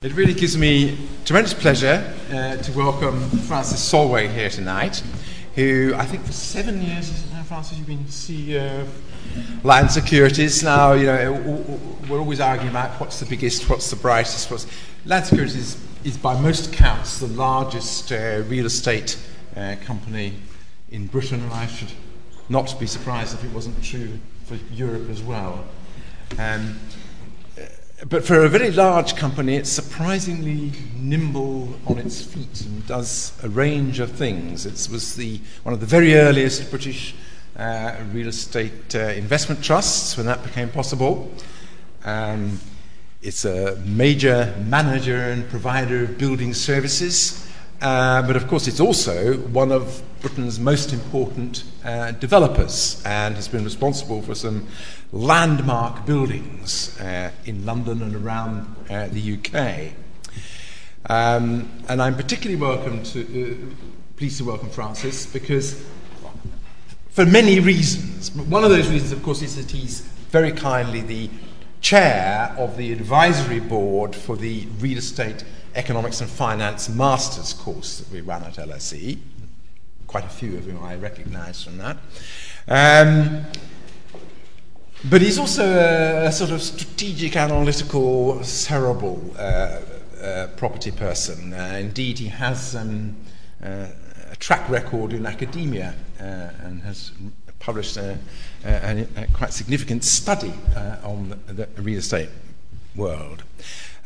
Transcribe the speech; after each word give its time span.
It 0.00 0.14
really 0.14 0.32
gives 0.32 0.56
me 0.56 0.96
tremendous 1.24 1.52
pleasure 1.52 2.14
uh, 2.30 2.56
to 2.56 2.72
welcome 2.78 3.20
Francis 3.30 3.80
Salway 3.92 4.32
here 4.32 4.48
tonight, 4.48 5.02
who 5.56 5.92
I 5.96 6.04
think 6.04 6.24
for 6.24 6.30
seven 6.30 6.80
years, 6.80 7.28
now, 7.32 7.42
Francis, 7.42 7.78
you've 7.78 7.88
been 7.88 8.04
CEO 8.04 8.82
of 8.82 9.64
Land 9.64 9.90
Securities. 9.90 10.62
Now, 10.62 10.92
you 10.92 11.06
know, 11.06 11.32
we're 12.08 12.20
always 12.20 12.38
arguing 12.38 12.70
about 12.70 13.00
what's 13.00 13.18
the 13.18 13.26
biggest, 13.26 13.68
what's 13.68 13.90
the 13.90 13.96
brightest. 13.96 14.52
What's... 14.52 14.68
Land 15.04 15.26
Securities 15.26 15.56
is, 15.56 15.84
is, 16.04 16.16
by 16.16 16.40
most 16.40 16.72
accounts, 16.72 17.18
the 17.18 17.26
largest 17.26 18.12
uh, 18.12 18.44
real 18.46 18.66
estate 18.66 19.18
uh, 19.56 19.74
company 19.82 20.34
in 20.92 21.08
Britain, 21.08 21.42
and 21.42 21.52
I 21.52 21.66
should 21.66 21.90
not 22.48 22.78
be 22.78 22.86
surprised 22.86 23.34
if 23.34 23.42
it 23.42 23.50
wasn't 23.50 23.82
true 23.82 24.20
for 24.44 24.54
Europe 24.72 25.10
as 25.10 25.24
well. 25.24 25.64
Um, 26.38 26.78
but 28.06 28.24
for 28.24 28.44
a 28.44 28.48
very 28.48 28.70
large 28.70 29.16
company, 29.16 29.56
it's 29.56 29.70
surprisingly 29.70 30.72
nimble 30.94 31.74
on 31.86 31.98
its 31.98 32.22
feet 32.22 32.60
and 32.60 32.86
does 32.86 33.32
a 33.42 33.48
range 33.48 33.98
of 33.98 34.12
things. 34.12 34.66
It 34.66 34.88
was 34.92 35.16
the, 35.16 35.40
one 35.64 35.72
of 35.72 35.80
the 35.80 35.86
very 35.86 36.14
earliest 36.14 36.70
British 36.70 37.16
uh, 37.56 37.96
real 38.12 38.28
estate 38.28 38.94
uh, 38.94 38.98
investment 38.98 39.64
trusts 39.64 40.16
when 40.16 40.26
that 40.26 40.44
became 40.44 40.68
possible. 40.68 41.28
Um, 42.04 42.60
it's 43.20 43.44
a 43.44 43.74
major 43.84 44.54
manager 44.64 45.16
and 45.16 45.48
provider 45.48 46.04
of 46.04 46.18
building 46.18 46.54
services. 46.54 47.47
Uh, 47.80 48.22
but 48.22 48.34
of 48.34 48.48
course, 48.48 48.66
it's 48.66 48.80
also 48.80 49.34
one 49.34 49.70
of 49.70 50.02
Britain's 50.20 50.58
most 50.58 50.92
important 50.92 51.62
uh, 51.84 52.10
developers 52.12 53.00
and 53.06 53.36
has 53.36 53.46
been 53.46 53.62
responsible 53.62 54.20
for 54.20 54.34
some 54.34 54.66
landmark 55.12 56.04
buildings 56.04 56.98
uh, 57.00 57.30
in 57.44 57.64
London 57.64 58.02
and 58.02 58.16
around 58.16 58.74
uh, 58.90 59.06
the 59.08 59.38
UK. 59.38 59.92
Um, 61.08 61.70
and 61.88 62.02
I'm 62.02 62.16
particularly 62.16 62.60
welcome 62.60 63.04
to, 63.04 63.20
uh, 63.22 63.54
pleased 64.16 64.38
to 64.38 64.44
welcome 64.44 64.70
Francis 64.70 65.24
because, 65.24 65.86
for 67.10 67.24
many 67.24 67.60
reasons, 67.60 68.32
one 68.32 68.64
of 68.64 68.70
those 68.70 68.88
reasons, 68.88 69.12
of 69.12 69.22
course, 69.22 69.40
is 69.40 69.54
that 69.54 69.70
he's 69.70 70.00
very 70.30 70.50
kindly 70.50 71.00
the 71.00 71.30
chair 71.80 72.52
of 72.58 72.76
the 72.76 72.92
advisory 72.92 73.60
board 73.60 74.16
for 74.16 74.36
the 74.36 74.66
real 74.80 74.98
estate 74.98 75.44
economics 75.74 76.20
and 76.20 76.30
finance 76.30 76.88
master's 76.88 77.52
course 77.52 77.98
that 77.98 78.12
we 78.12 78.20
run 78.20 78.42
at 78.44 78.54
LSE. 78.54 79.18
Quite 80.06 80.24
a 80.24 80.28
few 80.28 80.56
of 80.56 80.64
whom 80.64 80.82
I 80.82 80.96
recognize 80.96 81.62
from 81.62 81.78
that. 81.78 81.96
Um, 82.66 83.44
but 85.04 85.22
he's 85.22 85.38
also 85.38 85.64
a, 85.64 86.26
a, 86.26 86.32
sort 86.32 86.50
of 86.50 86.60
strategic, 86.60 87.36
analytical, 87.36 88.42
cerebral 88.42 89.22
uh, 89.38 89.80
uh, 90.22 90.48
property 90.56 90.90
person. 90.90 91.52
Uh, 91.52 91.76
indeed, 91.80 92.18
he 92.18 92.26
has 92.26 92.74
um, 92.74 93.16
uh, 93.62 93.86
a 94.30 94.36
track 94.36 94.68
record 94.68 95.12
in 95.12 95.24
academia 95.26 95.94
uh, 96.20 96.50
and 96.64 96.82
has 96.82 97.12
published 97.60 97.96
a, 97.96 98.18
a, 98.64 99.06
a 99.16 99.26
quite 99.32 99.52
significant 99.52 100.04
study 100.04 100.52
uh, 100.74 100.96
on 101.04 101.38
the, 101.46 101.66
the, 101.66 101.82
real 101.82 101.98
estate 101.98 102.28
world. 102.96 103.44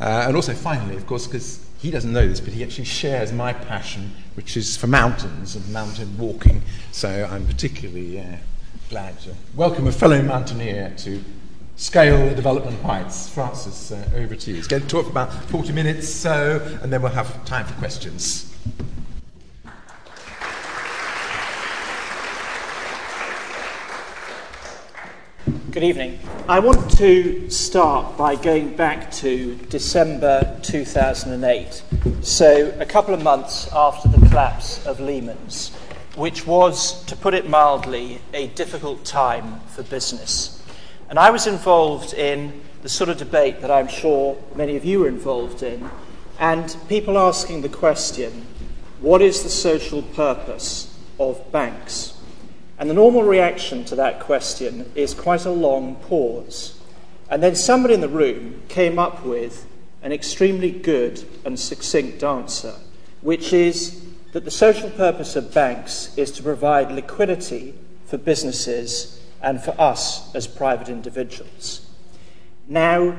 And 0.02 0.36
also, 0.36 0.54
finally, 0.54 0.96
of 0.96 1.06
course, 1.06 1.26
because 1.26 1.64
he 1.78 1.90
doesn't 1.90 2.12
know 2.12 2.26
this, 2.26 2.40
but 2.40 2.52
he 2.52 2.62
actually 2.62 2.84
shares 2.84 3.32
my 3.32 3.52
passion, 3.52 4.12
which 4.34 4.56
is 4.56 4.76
for 4.76 4.86
mountains 4.86 5.56
and 5.56 5.68
mountain 5.72 6.16
walking. 6.18 6.62
So 6.92 7.28
I'm 7.30 7.46
particularly 7.46 8.24
glad 8.88 9.18
to 9.20 9.34
welcome 9.54 9.86
a 9.86 9.92
fellow 9.92 10.20
mountaineer 10.22 10.92
to 10.98 11.24
scale 11.76 12.28
the 12.28 12.34
development 12.34 12.80
heights. 12.82 13.28
Francis, 13.28 13.90
uh, 13.90 14.04
over 14.14 14.36
to 14.36 14.50
you. 14.50 14.56
He's 14.56 14.68
going 14.68 14.82
to 14.82 14.88
talk 14.88 15.04
for 15.06 15.10
about 15.10 15.32
40 15.32 15.72
minutes, 15.72 16.08
so, 16.08 16.60
and 16.82 16.92
then 16.92 17.02
we'll 17.02 17.12
have 17.12 17.44
time 17.44 17.66
for 17.66 17.74
questions. 17.74 18.51
Good 25.72 25.84
evening. 25.84 26.18
I 26.48 26.58
want 26.58 26.98
to 26.98 27.48
start 27.48 28.18
by 28.18 28.36
going 28.36 28.76
back 28.76 29.10
to 29.12 29.56
December 29.70 30.60
2008, 30.62 31.82
so 32.20 32.76
a 32.78 32.84
couple 32.84 33.14
of 33.14 33.22
months 33.22 33.72
after 33.72 34.06
the 34.08 34.18
collapse 34.28 34.84
of 34.84 35.00
Lehman's 35.00 35.74
which 36.14 36.46
was, 36.46 37.02
to 37.04 37.16
put 37.16 37.32
it 37.32 37.48
mildly, 37.48 38.20
a 38.34 38.48
difficult 38.48 39.06
time 39.06 39.60
for 39.60 39.82
business. 39.84 40.62
And 41.08 41.18
I 41.18 41.30
was 41.30 41.46
involved 41.46 42.12
in 42.12 42.60
the 42.82 42.90
sort 42.90 43.08
of 43.08 43.16
debate 43.16 43.62
that 43.62 43.70
I'm 43.70 43.88
sure 43.88 44.36
many 44.54 44.76
of 44.76 44.84
you 44.84 45.00
were 45.00 45.08
involved 45.08 45.62
in, 45.62 45.88
and 46.38 46.76
people 46.86 47.16
asking 47.16 47.62
the 47.62 47.70
question 47.70 48.46
what 49.00 49.22
is 49.22 49.42
the 49.42 49.48
social 49.48 50.02
purpose 50.02 50.94
of 51.18 51.50
banks? 51.50 52.21
And 52.82 52.90
the 52.90 52.94
normal 52.94 53.22
reaction 53.22 53.84
to 53.84 53.94
that 53.94 54.18
question 54.18 54.90
is 54.96 55.14
quite 55.14 55.44
a 55.44 55.52
long 55.52 55.94
pause. 55.94 56.80
And 57.30 57.40
then 57.40 57.54
somebody 57.54 57.94
in 57.94 58.00
the 58.00 58.08
room 58.08 58.60
came 58.66 58.98
up 58.98 59.24
with 59.24 59.68
an 60.02 60.10
extremely 60.10 60.72
good 60.72 61.24
and 61.44 61.60
succinct 61.60 62.24
answer, 62.24 62.74
which 63.20 63.52
is 63.52 64.04
that 64.32 64.44
the 64.44 64.50
social 64.50 64.90
purpose 64.90 65.36
of 65.36 65.54
banks 65.54 66.12
is 66.18 66.32
to 66.32 66.42
provide 66.42 66.90
liquidity 66.90 67.74
for 68.04 68.18
businesses 68.18 69.22
and 69.40 69.62
for 69.62 69.80
us 69.80 70.34
as 70.34 70.48
private 70.48 70.88
individuals. 70.88 71.86
Now, 72.66 73.16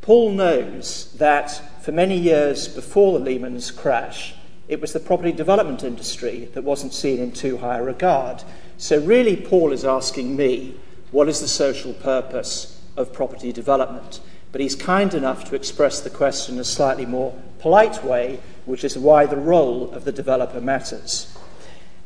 Paul 0.00 0.30
knows 0.30 1.12
that 1.18 1.84
for 1.84 1.92
many 1.92 2.16
years 2.16 2.68
before 2.68 3.18
the 3.18 3.24
Lehman's 3.26 3.70
crash, 3.70 4.34
it 4.66 4.80
was 4.80 4.94
the 4.94 5.00
property 5.00 5.32
development 5.32 5.84
industry 5.84 6.48
that 6.54 6.64
wasn't 6.64 6.94
seen 6.94 7.20
in 7.20 7.32
too 7.32 7.58
high 7.58 7.78
a 7.78 7.82
regard. 7.82 8.44
So, 8.78 9.00
really, 9.00 9.36
Paul 9.36 9.72
is 9.72 9.84
asking 9.84 10.36
me, 10.36 10.76
what 11.10 11.28
is 11.28 11.40
the 11.40 11.48
social 11.48 11.92
purpose 11.94 12.80
of 12.96 13.12
property 13.12 13.52
development? 13.52 14.20
But 14.52 14.60
he's 14.60 14.76
kind 14.76 15.12
enough 15.14 15.44
to 15.50 15.56
express 15.56 16.00
the 16.00 16.10
question 16.10 16.54
in 16.54 16.60
a 16.60 16.64
slightly 16.64 17.04
more 17.04 17.34
polite 17.58 18.04
way 18.04 18.40
which 18.66 18.84
is 18.84 18.96
why 18.96 19.26
the 19.26 19.36
role 19.36 19.90
of 19.92 20.04
the 20.04 20.12
developer 20.12 20.60
matters. 20.60 21.34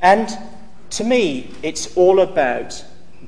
And 0.00 0.28
to 0.90 1.04
me, 1.04 1.50
it's 1.62 1.94
all 1.96 2.20
about 2.20 2.84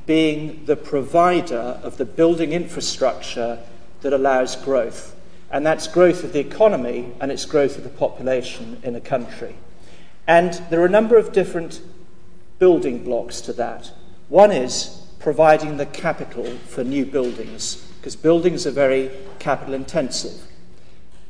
being 0.06 0.65
the 0.65 0.76
provider 0.76 1.78
of 1.82 1.99
the 1.99 2.05
building 2.05 2.53
infrastructure 2.53 3.59
that 4.03 4.12
allows 4.12 4.56
growth. 4.56 5.16
And 5.50 5.66
that's 5.66 5.87
growth 5.87 6.25
of 6.25 6.32
the 6.32 6.41
economy 6.41 7.12
and 7.21 7.31
it's 7.31 7.44
growth 7.44 7.76
of 7.76 7.84
the 7.84 7.91
population 7.91 8.81
in 8.82 8.94
a 8.94 9.00
country. 9.00 9.56
And 10.26 10.55
there 10.71 10.81
are 10.81 10.87
a 10.87 10.91
number 10.91 11.16
of 11.16 11.32
different 11.32 11.81
building 12.59 13.04
blocks 13.04 13.41
to 13.42 13.53
that. 13.54 13.91
One 14.28 14.53
is 14.53 15.06
providing 15.19 15.76
the 15.76 15.87
capital 15.87 16.44
for 16.69 16.84
new 16.84 17.06
buildings, 17.06 17.76
because 17.97 18.16
buildings 18.16 18.66
are 18.66 18.70
very 18.70 19.10
capital 19.38 19.75
intensive. 19.75 20.42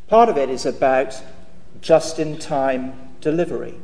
Part 0.09 0.29
of 0.29 0.37
it 0.37 0.51
is 0.51 0.67
about 0.67 1.21
just 1.81 2.19
in 2.19 2.39
time 2.39 2.95
delivery. 3.21 3.75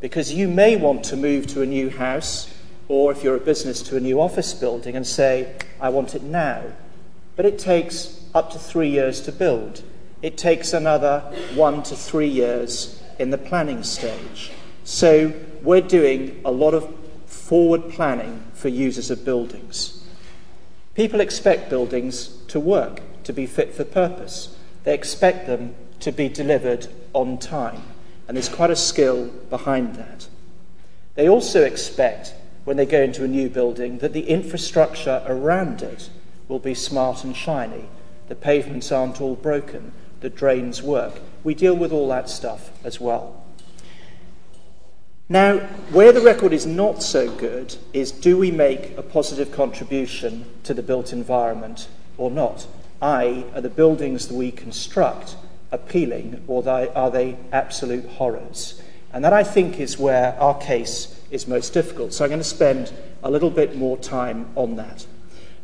Because 0.00 0.34
you 0.34 0.48
may 0.48 0.76
want 0.76 1.02
to 1.04 1.16
move 1.16 1.46
to 1.48 1.62
a 1.62 1.66
new 1.66 1.88
house, 1.88 2.52
or 2.88 3.10
if 3.10 3.24
you're 3.24 3.36
a 3.36 3.40
business, 3.40 3.80
to 3.82 3.96
a 3.96 4.00
new 4.00 4.20
office 4.20 4.52
building 4.52 4.96
and 4.96 5.06
say, 5.06 5.56
I 5.80 5.88
want 5.88 6.14
it 6.14 6.22
now. 6.22 6.62
But 7.36 7.46
it 7.46 7.58
takes 7.58 8.22
up 8.34 8.52
to 8.52 8.58
three 8.58 8.90
years 8.90 9.20
to 9.22 9.32
build. 9.32 9.82
It 10.20 10.36
takes 10.36 10.72
another 10.72 11.20
one 11.54 11.82
to 11.84 11.96
three 11.96 12.28
years 12.28 13.02
in 13.18 13.30
the 13.30 13.38
planning 13.38 13.82
stage. 13.82 14.52
So 14.84 15.32
we're 15.64 15.80
doing 15.80 16.40
a 16.44 16.50
lot 16.50 16.74
of 16.74 16.92
forward 17.26 17.90
planning 17.90 18.44
for 18.54 18.68
users 18.68 19.10
of 19.10 19.24
buildings. 19.24 20.06
People 20.94 21.20
expect 21.20 21.70
buildings 21.70 22.28
to 22.48 22.60
work, 22.60 23.00
to 23.24 23.32
be 23.32 23.46
fit 23.46 23.74
for 23.74 23.84
purpose. 23.84 24.56
They 24.84 24.94
expect 24.94 25.46
them 25.46 25.74
to 26.00 26.12
be 26.12 26.28
delivered 26.28 26.88
on 27.12 27.38
time. 27.38 27.82
And 28.28 28.36
there's 28.36 28.48
quite 28.48 28.70
a 28.70 28.76
skill 28.76 29.26
behind 29.50 29.96
that. 29.96 30.28
They 31.14 31.28
also 31.28 31.62
expect, 31.62 32.34
when 32.64 32.76
they 32.76 32.86
go 32.86 33.02
into 33.02 33.24
a 33.24 33.28
new 33.28 33.48
building, 33.48 33.98
that 33.98 34.12
the 34.12 34.28
infrastructure 34.28 35.22
around 35.26 35.82
it 35.82 36.10
will 36.48 36.58
be 36.58 36.74
smart 36.74 37.24
and 37.24 37.36
shiny. 37.36 37.84
The 38.28 38.34
pavements 38.34 38.92
aren't 38.92 39.20
all 39.20 39.36
broken, 39.36 39.92
the 40.20 40.30
drains 40.30 40.82
work. 40.82 41.20
We 41.42 41.54
deal 41.54 41.74
with 41.74 41.92
all 41.92 42.08
that 42.08 42.30
stuff 42.30 42.70
as 42.84 43.00
well. 43.00 43.43
Now, 45.28 45.56
where 45.90 46.12
the 46.12 46.20
record 46.20 46.52
is 46.52 46.66
not 46.66 47.02
so 47.02 47.30
good 47.30 47.76
is 47.94 48.12
do 48.12 48.36
we 48.36 48.50
make 48.50 48.96
a 48.98 49.02
positive 49.02 49.50
contribution 49.50 50.44
to 50.64 50.74
the 50.74 50.82
built 50.82 51.14
environment 51.14 51.88
or 52.18 52.30
not? 52.30 52.66
I, 53.00 53.46
are 53.54 53.62
the 53.62 53.70
buildings 53.70 54.28
that 54.28 54.34
we 54.34 54.52
construct 54.52 55.36
appealing 55.72 56.44
or 56.46 56.68
are 56.68 57.10
they 57.10 57.38
absolute 57.52 58.06
horrors? 58.06 58.82
And 59.14 59.24
that, 59.24 59.32
I 59.32 59.44
think, 59.44 59.80
is 59.80 59.98
where 59.98 60.38
our 60.38 60.58
case 60.58 61.18
is 61.30 61.48
most 61.48 61.72
difficult. 61.72 62.12
So 62.12 62.24
I'm 62.24 62.30
going 62.30 62.40
to 62.40 62.44
spend 62.44 62.92
a 63.22 63.30
little 63.30 63.50
bit 63.50 63.76
more 63.76 63.96
time 63.96 64.50
on 64.56 64.76
that. 64.76 65.06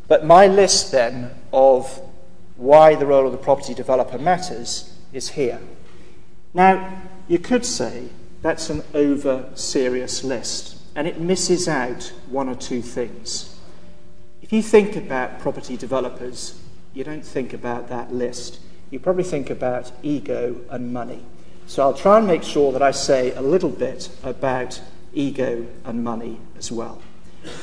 But 0.08 0.24
my 0.24 0.46
list 0.46 0.90
then 0.90 1.32
of 1.52 2.00
why 2.56 2.94
the 2.94 3.04
role 3.04 3.26
of 3.26 3.32
the 3.32 3.38
property 3.38 3.74
developer 3.74 4.18
matters 4.18 4.96
is 5.12 5.30
here. 5.30 5.60
Now, 6.54 7.02
you 7.28 7.38
could 7.38 7.66
say 7.66 8.08
that's 8.42 8.70
an 8.70 8.82
over 8.94 9.48
serious 9.54 10.24
list, 10.24 10.76
and 10.94 11.06
it 11.06 11.20
misses 11.20 11.68
out 11.68 12.12
one 12.28 12.48
or 12.48 12.54
two 12.54 12.82
things. 12.82 13.56
If 14.42 14.52
you 14.52 14.62
think 14.62 14.96
about 14.96 15.38
property 15.38 15.76
developers, 15.76 16.60
you 16.94 17.04
don't 17.04 17.24
think 17.24 17.52
about 17.52 17.88
that 17.88 18.12
list. 18.12 18.60
You 18.90 18.98
probably 18.98 19.24
think 19.24 19.50
about 19.50 19.92
ego 20.02 20.60
and 20.70 20.92
money. 20.92 21.24
So 21.66 21.82
I'll 21.82 21.94
try 21.94 22.18
and 22.18 22.26
make 22.26 22.42
sure 22.42 22.72
that 22.72 22.82
I 22.82 22.90
say 22.90 23.32
a 23.32 23.42
little 23.42 23.70
bit 23.70 24.08
about 24.24 24.80
ego 25.12 25.66
and 25.84 26.02
money 26.02 26.40
as 26.58 26.72
well. 26.72 27.00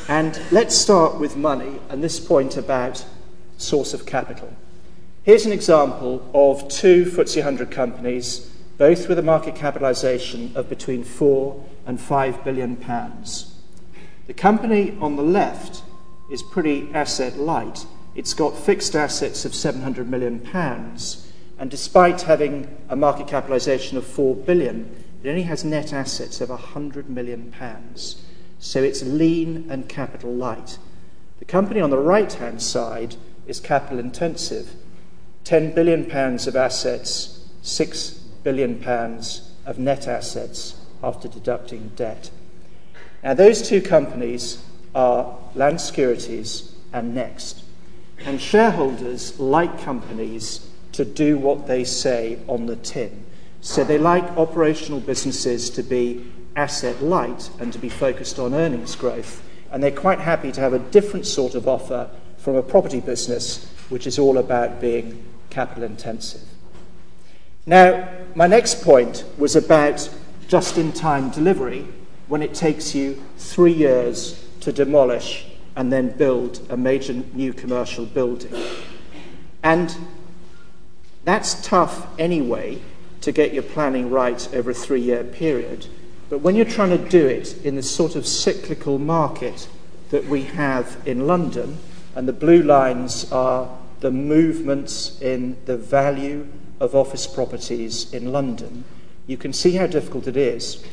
And 0.07 0.39
let's 0.51 0.75
start 0.75 1.19
with 1.19 1.35
money 1.35 1.79
and 1.89 2.03
this 2.03 2.19
point 2.19 2.55
about 2.55 3.03
source 3.57 3.93
of 3.93 4.05
capital. 4.05 4.55
Here's 5.23 5.45
an 5.45 5.51
example 5.51 6.25
of 6.33 6.69
two 6.69 7.03
FTSE 7.05 7.37
100 7.37 7.69
companies, 7.69 8.49
both 8.77 9.07
with 9.07 9.17
a 9.17 9.23
market 9.23 9.55
capitalisation 9.55 10.51
of 10.55 10.69
between 10.69 11.03
four 11.03 11.65
and 11.85 11.99
five 11.99 12.43
billion 12.43 12.75
pounds. 12.75 13.55
The 14.27 14.33
company 14.33 14.95
on 14.99 15.15
the 15.15 15.23
left 15.23 15.83
is 16.29 16.43
pretty 16.43 16.89
asset 16.93 17.37
light. 17.37 17.85
It's 18.15 18.33
got 18.33 18.57
fixed 18.57 18.95
assets 18.95 19.45
of 19.45 19.55
700 19.55 20.09
million 20.09 20.39
pounds, 20.39 21.31
and 21.57 21.71
despite 21.71 22.21
having 22.23 22.77
a 22.89 22.95
market 22.95 23.27
capitalisation 23.27 23.97
of 23.97 24.05
4 24.05 24.35
billion, 24.35 24.95
it 25.23 25.29
only 25.29 25.43
has 25.43 25.63
net 25.63 25.93
assets 25.93 26.41
of 26.41 26.49
100 26.49 27.09
million 27.09 27.51
pounds. 27.51 28.23
So 28.59 28.83
it's 28.83 29.03
lean 29.03 29.67
and 29.69 29.89
capital 29.89 30.33
light. 30.33 30.77
The 31.39 31.45
company 31.45 31.79
on 31.79 31.89
the 31.89 31.97
right 31.97 32.31
hand 32.31 32.61
side 32.61 33.15
is 33.47 33.59
capital 33.59 33.99
intensive 33.99 34.75
10 35.45 35.73
billion 35.73 36.05
pounds 36.05 36.45
of 36.45 36.57
assets, 36.57 37.47
6 37.61 38.16
billion 38.47 38.79
pounds 38.79 39.51
of 39.65 39.77
net 39.77 40.07
assets 40.07 40.79
after 41.03 41.27
deducting 41.27 41.91
debt. 41.97 42.31
Now, 43.21 43.33
those 43.33 43.67
two 43.67 43.81
companies 43.81 44.63
are 44.95 45.37
Land 45.53 45.81
Securities 45.81 46.73
and 46.93 47.13
Next. 47.13 47.65
And 48.19 48.39
shareholders 48.39 49.37
like 49.37 49.81
companies 49.81 50.65
to 50.93 51.03
do 51.03 51.37
what 51.37 51.67
they 51.67 51.83
say 51.83 52.39
on 52.47 52.67
the 52.67 52.77
tin. 52.77 53.25
So 53.59 53.83
they 53.83 53.97
like 53.97 54.23
operational 54.37 55.01
businesses 55.01 55.69
to 55.71 55.83
be 55.83 56.31
asset 56.55 57.03
light 57.03 57.49
and 57.59 57.73
to 57.73 57.79
be 57.79 57.89
focused 57.89 58.39
on 58.39 58.53
earnings 58.53 58.95
growth. 58.95 59.43
And 59.73 59.83
they're 59.83 59.91
quite 59.91 60.19
happy 60.19 60.53
to 60.53 60.61
have 60.61 60.71
a 60.71 60.79
different 60.79 61.27
sort 61.27 61.53
of 61.53 61.67
offer 61.67 62.09
from 62.37 62.55
a 62.55 62.63
property 62.63 63.01
business, 63.01 63.69
which 63.89 64.07
is 64.07 64.17
all 64.17 64.37
about 64.37 64.79
being 64.79 65.21
capital 65.49 65.83
intensive. 65.83 66.47
Now, 67.67 68.07
my 68.33 68.47
next 68.47 68.81
point 68.81 69.25
was 69.37 69.57
about 69.57 70.09
just 70.47 70.77
in 70.77 70.93
time 70.93 71.29
delivery 71.31 71.85
when 72.29 72.41
it 72.41 72.53
takes 72.53 72.95
you 72.95 73.21
three 73.37 73.73
years 73.73 74.47
to 74.61 74.71
demolish 74.71 75.45
and 75.75 75.91
then 75.91 76.15
build 76.15 76.65
a 76.69 76.77
major 76.77 77.11
new 77.33 77.51
commercial 77.51 78.05
building. 78.05 78.53
And 79.63 79.93
that's 81.25 81.61
tough 81.61 82.07
anyway 82.17 82.81
to 83.19 83.33
get 83.33 83.53
your 83.53 83.63
planning 83.63 84.09
right 84.09 84.47
over 84.53 84.71
a 84.71 84.73
three 84.73 85.01
year 85.01 85.25
period. 85.25 85.87
But 86.29 86.39
when 86.39 86.55
you're 86.55 86.63
trying 86.63 86.97
to 86.97 87.09
do 87.09 87.27
it 87.27 87.65
in 87.65 87.75
the 87.75 87.83
sort 87.83 88.15
of 88.15 88.25
cyclical 88.25 88.97
market 88.97 89.67
that 90.11 90.23
we 90.25 90.43
have 90.43 90.97
in 91.05 91.27
London, 91.27 91.79
and 92.15 92.29
the 92.29 92.33
blue 92.33 92.63
lines 92.63 93.29
are 93.29 93.69
the 93.99 94.11
movements 94.11 95.19
in 95.21 95.57
the 95.65 95.75
value 95.75 96.47
of 96.79 96.95
office 96.95 97.27
properties 97.27 98.13
in 98.13 98.31
London, 98.31 98.83
you 99.25 99.37
can 99.37 99.53
see 99.53 99.73
how 99.73 99.87
difficult 99.87 100.27
it 100.27 100.37
is. 100.37 100.83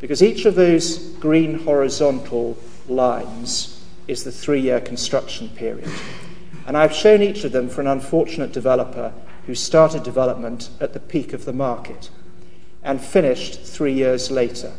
Because 0.00 0.22
each 0.22 0.44
of 0.44 0.54
those 0.54 0.98
green 1.14 1.60
horizontal 1.60 2.58
lines 2.88 3.84
is 4.06 4.24
the 4.24 4.32
three 4.32 4.60
year 4.60 4.80
construction 4.80 5.48
period. 5.50 5.90
And 6.66 6.76
I've 6.76 6.94
shown 6.94 7.22
each 7.22 7.44
of 7.44 7.52
them 7.52 7.68
for 7.68 7.80
an 7.80 7.86
unfortunate 7.86 8.52
developer 8.52 9.12
who 9.46 9.54
started 9.54 10.02
development 10.02 10.70
at 10.80 10.92
the 10.92 11.00
peak 11.00 11.32
of 11.32 11.44
the 11.44 11.52
market 11.52 12.10
and 12.82 13.00
finished 13.00 13.60
three 13.60 13.92
years 13.92 14.30
later. 14.30 14.72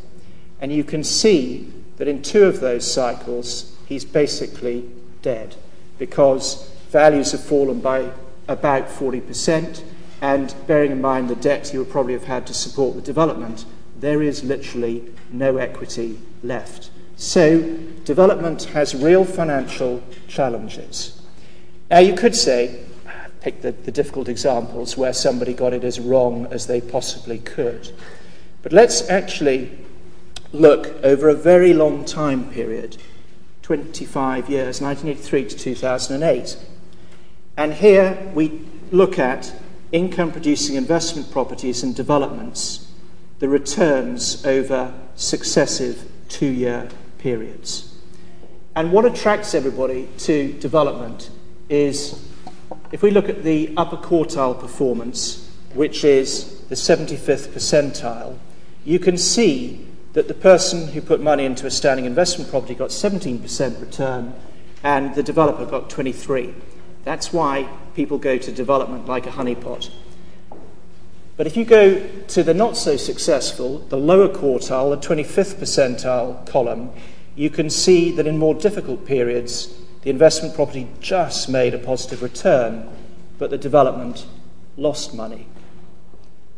And 0.59 0.71
you 0.71 0.83
can 0.83 1.03
see 1.03 1.71
that 1.97 2.07
in 2.07 2.21
two 2.21 2.43
of 2.43 2.59
those 2.59 2.91
cycles, 2.91 3.75
he's 3.87 4.05
basically 4.05 4.89
dead 5.21 5.55
because 5.97 6.69
values 6.89 7.31
have 7.31 7.43
fallen 7.43 7.79
by 7.79 8.11
about 8.47 8.87
40%, 8.87 9.83
and 10.21 10.53
bearing 10.67 10.91
in 10.91 11.01
mind 11.01 11.29
the 11.29 11.35
debt 11.35 11.73
you 11.73 11.79
would 11.79 11.89
probably 11.89 12.13
have 12.13 12.25
had 12.25 12.47
to 12.47 12.53
support 12.53 12.95
the 12.95 13.01
development, 13.01 13.65
there 13.99 14.21
is 14.21 14.43
literally 14.43 15.03
no 15.31 15.57
equity 15.57 16.19
left. 16.43 16.89
So, 17.17 17.61
development 18.03 18.63
has 18.65 18.93
real 18.93 19.23
financial 19.23 20.03
challenges. 20.27 21.21
Now, 21.89 21.99
you 21.99 22.15
could 22.15 22.35
say, 22.35 22.83
pick 23.41 23.61
the, 23.61 23.71
the 23.71 23.91
difficult 23.91 24.27
examples 24.27 24.97
where 24.97 25.13
somebody 25.13 25.53
got 25.53 25.71
it 25.71 25.83
as 25.83 25.99
wrong 25.99 26.47
as 26.51 26.67
they 26.67 26.81
possibly 26.81 27.39
could. 27.39 27.91
But 28.63 28.73
let's 28.73 29.07
actually 29.09 29.71
look 30.51 30.87
over 31.03 31.29
a 31.29 31.35
very 31.35 31.73
long 31.73 32.05
time 32.05 32.49
period 32.49 32.97
25 33.61 34.49
years, 34.49 34.81
1983 34.81 35.45
to 35.49 35.57
2008. 35.57 36.57
And 37.57 37.73
here 37.73 38.31
we 38.33 38.61
look 38.91 39.17
at 39.17 39.53
income 39.91 40.31
producing 40.31 40.75
investment 40.75 41.31
properties 41.31 41.83
and 41.83 41.95
developments, 41.95 42.91
the 43.39 43.49
returns 43.49 44.45
over 44.45 44.93
successive 45.15 46.09
two 46.29 46.47
year 46.47 46.89
periods. 47.17 47.93
And 48.75 48.91
what 48.91 49.05
attracts 49.05 49.55
everybody 49.55 50.09
to 50.19 50.53
development 50.53 51.29
is 51.69 52.21
if 52.91 53.01
we 53.01 53.11
look 53.11 53.29
at 53.29 53.43
the 53.43 53.73
upper 53.77 53.97
quartile 53.97 54.59
performance, 54.59 55.49
which 55.73 56.03
is 56.03 56.59
the 56.69 56.75
75th 56.75 57.49
percentile, 57.49 58.37
you 58.83 58.99
can 58.99 59.17
see 59.17 59.87
that 60.13 60.27
the 60.27 60.33
person 60.33 60.89
who 60.89 61.01
put 61.01 61.21
money 61.21 61.45
into 61.45 61.65
a 61.65 61.71
standing 61.71 62.05
investment 62.05 62.49
property 62.49 62.75
got 62.75 62.89
17% 62.89 63.81
return 63.81 64.33
and 64.83 65.15
the 65.15 65.23
developer 65.23 65.65
got 65.65 65.89
23. 65.89 66.53
That's 67.03 67.33
why 67.33 67.67
people 67.95 68.17
go 68.17 68.37
to 68.37 68.51
development 68.51 69.07
like 69.07 69.25
a 69.25 69.31
honeypot. 69.31 69.89
But 71.37 71.47
if 71.47 71.57
you 71.57 71.65
go 71.65 72.07
to 72.27 72.43
the 72.43 72.53
not 72.53 72.77
so 72.77 72.95
successful, 72.95 73.79
the 73.79 73.97
lower 73.97 74.29
quartile, 74.29 74.89
the 74.89 75.07
25th 75.07 75.55
percentile 75.55 76.45
column, 76.47 76.91
you 77.35 77.49
can 77.49 77.69
see 77.69 78.11
that 78.11 78.27
in 78.27 78.37
more 78.37 78.53
difficult 78.53 79.05
periods, 79.05 79.77
the 80.03 80.09
investment 80.09 80.55
property 80.55 80.87
just 81.01 81.49
made 81.49 81.73
a 81.73 81.79
positive 81.79 82.21
return, 82.21 82.87
but 83.37 83.49
the 83.49 83.57
development 83.57 84.25
lost 84.77 85.13
money. 85.13 85.47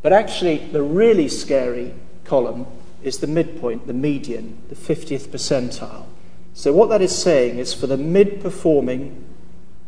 But 0.03 0.13
actually, 0.13 0.57
the 0.57 0.83
really 0.83 1.27
scary 1.27 1.93
column 2.23 2.67
is 3.01 3.17
the 3.17 3.27
midpoint, 3.27 3.87
the 3.87 3.93
median, 3.93 4.61
the 4.69 4.75
50th 4.75 5.27
percentile. 5.29 6.05
So, 6.53 6.71
what 6.73 6.89
that 6.89 7.01
is 7.01 7.17
saying 7.17 7.57
is 7.57 7.73
for 7.73 7.87
the 7.87 7.97
mid 7.97 8.41
performing 8.41 9.23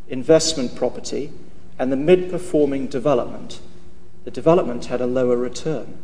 investment 0.07 0.75
property 0.75 1.31
and 1.79 1.91
the 1.91 1.97
mid 1.97 2.29
performing 2.29 2.87
development, 2.87 3.61
the 4.25 4.31
development 4.31 4.85
had 4.85 4.99
a 5.01 5.07
lower 5.07 5.37
return. 5.37 5.97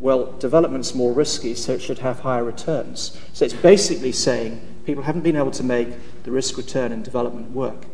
Well, 0.00 0.32
development's 0.32 0.96
more 0.96 1.12
risky, 1.12 1.54
so 1.54 1.74
it 1.74 1.80
should 1.80 2.00
have 2.00 2.20
higher 2.20 2.42
returns. 2.42 3.16
So 3.32 3.44
it's 3.44 3.54
basically 3.54 4.10
saying 4.10 4.60
people 4.84 5.04
haven't 5.04 5.22
been 5.22 5.36
able 5.36 5.52
to 5.52 5.62
make 5.62 5.90
the 6.24 6.32
risk 6.32 6.56
return 6.56 6.90
in 6.90 7.04
development 7.04 7.52
work. 7.52 7.86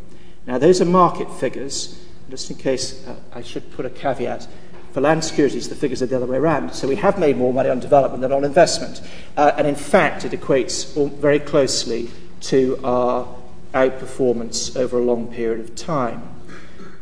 Now, 0.46 0.56
those 0.56 0.80
are 0.80 0.86
market 0.86 1.30
figures. 1.30 2.02
Just 2.30 2.50
in 2.50 2.56
case, 2.56 3.06
uh, 3.06 3.16
I 3.34 3.42
should 3.42 3.70
put 3.72 3.84
a 3.84 3.90
caveat. 3.90 4.48
For 4.92 5.02
land 5.02 5.22
securities, 5.22 5.68
the 5.68 5.74
figures 5.74 6.00
are 6.00 6.06
the 6.06 6.16
other 6.16 6.24
way 6.24 6.38
around. 6.38 6.74
So 6.74 6.88
we 6.88 6.96
have 6.96 7.18
made 7.18 7.36
more 7.36 7.52
money 7.52 7.68
on 7.68 7.78
development 7.78 8.22
than 8.22 8.32
on 8.32 8.42
investment. 8.42 9.02
Uh, 9.36 9.52
and 9.58 9.66
in 9.66 9.74
fact, 9.74 10.24
it 10.24 10.32
equates 10.32 11.10
very 11.16 11.38
closely 11.38 12.08
to 12.40 12.80
our 12.82 13.28
outperformance 13.74 14.74
over 14.76 14.98
a 14.98 15.02
long 15.02 15.26
period 15.28 15.60
of 15.60 15.74
time. 15.76 16.37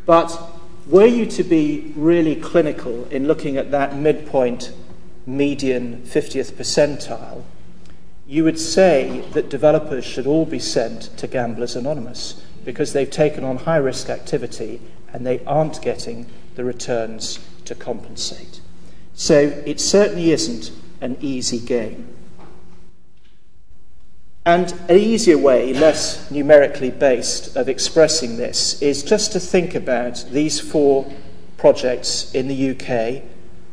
But 0.07 0.41
were 0.87 1.07
you 1.07 1.27
to 1.27 1.43
be 1.43 1.93
really 1.97 2.37
clinical 2.37 3.07
in 3.09 3.27
looking 3.27 3.57
at 3.57 3.73
that 3.73 3.97
midpoint 3.97 4.73
median 5.27 6.03
50th 6.07 6.53
percentile, 6.53 7.43
you 8.27 8.45
would 8.45 8.59
say 8.59 9.25
that 9.33 9.51
developers 9.51 10.05
should 10.05 10.27
all 10.27 10.47
be 10.47 10.59
sent 10.59 11.17
to 11.19 11.27
Gamblers 11.27 11.77
Anonymous 11.77 12.43
because 12.65 12.93
they've 12.93 13.11
taken 13.11 13.45
on 13.45 13.59
high 13.59 13.77
risk 13.77 14.09
activity 14.09 14.81
and 15.13 15.27
they 15.27 15.45
aren't 15.45 15.83
getting 15.83 16.27
the 16.55 16.65
returns 16.65 17.39
to 17.65 17.75
compensate. 17.75 18.61
So 19.15 19.63
it 19.65 19.81
certainly 19.81 20.31
isn't 20.31 20.73
an 21.01 21.17
easy 21.21 21.59
game. 21.59 22.16
And 24.47 24.73
an 24.89 24.97
easier 24.97 25.37
way, 25.37 25.75
less 25.75 26.31
numerically 26.31 26.93
based, 26.93 27.57
of 27.57 27.69
expressing 27.69 28.37
this 28.37 28.81
is 28.81 29.03
just 29.03 29.33
to 29.33 29.41
think 29.41 29.75
about 29.75 30.25
these 30.31 30.61
four 30.61 31.13
projects 31.57 32.33
in 32.33 32.47
the 32.47 32.71
UK 32.71 33.25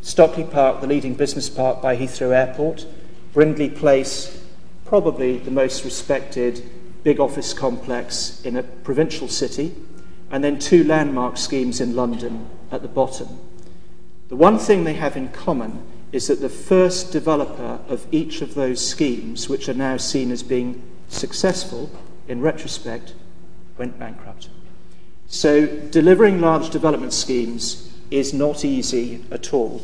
Stockley 0.01 0.43
Park, 0.43 0.81
the 0.81 0.87
leading 0.87 1.13
business 1.13 1.47
park 1.47 1.79
by 1.79 1.95
Heathrow 1.95 2.35
Airport, 2.35 2.87
Brindley 3.33 3.69
Place, 3.69 4.43
probably 4.83 5.37
the 5.37 5.51
most 5.51 5.85
respected 5.85 6.67
big 7.03 7.19
office 7.19 7.53
complex 7.53 8.41
in 8.43 8.57
a 8.57 8.63
provincial 8.63 9.27
city, 9.27 9.75
and 10.31 10.43
then 10.43 10.57
two 10.57 10.83
landmark 10.83 11.37
schemes 11.37 11.79
in 11.79 11.95
London 11.95 12.49
at 12.71 12.81
the 12.81 12.87
bottom. 12.87 13.27
The 14.29 14.35
one 14.35 14.57
thing 14.57 14.85
they 14.85 14.95
have 14.95 15.15
in 15.15 15.29
common 15.29 15.85
is 16.13 16.27
that 16.27 16.39
the 16.39 16.47
first 16.47 17.11
developer 17.11 17.79
of 17.89 18.05
each 18.11 18.41
of 18.41 18.53
those 18.53 18.87
schemes, 18.87 19.49
which 19.49 19.67
are 19.67 19.73
now 19.73 19.97
seen 19.97 20.31
as 20.31 20.43
being 20.43 20.81
successful 21.09 21.89
in 22.27 22.39
retrospect, 22.39 23.15
went 23.79 23.97
bankrupt. 23.97 24.47
So, 25.27 25.65
delivering 25.65 26.39
large 26.39 26.69
development 26.69 27.13
schemes 27.13 27.91
is 28.11 28.31
not 28.31 28.63
easy 28.63 29.25
at 29.31 29.53
all. 29.53 29.81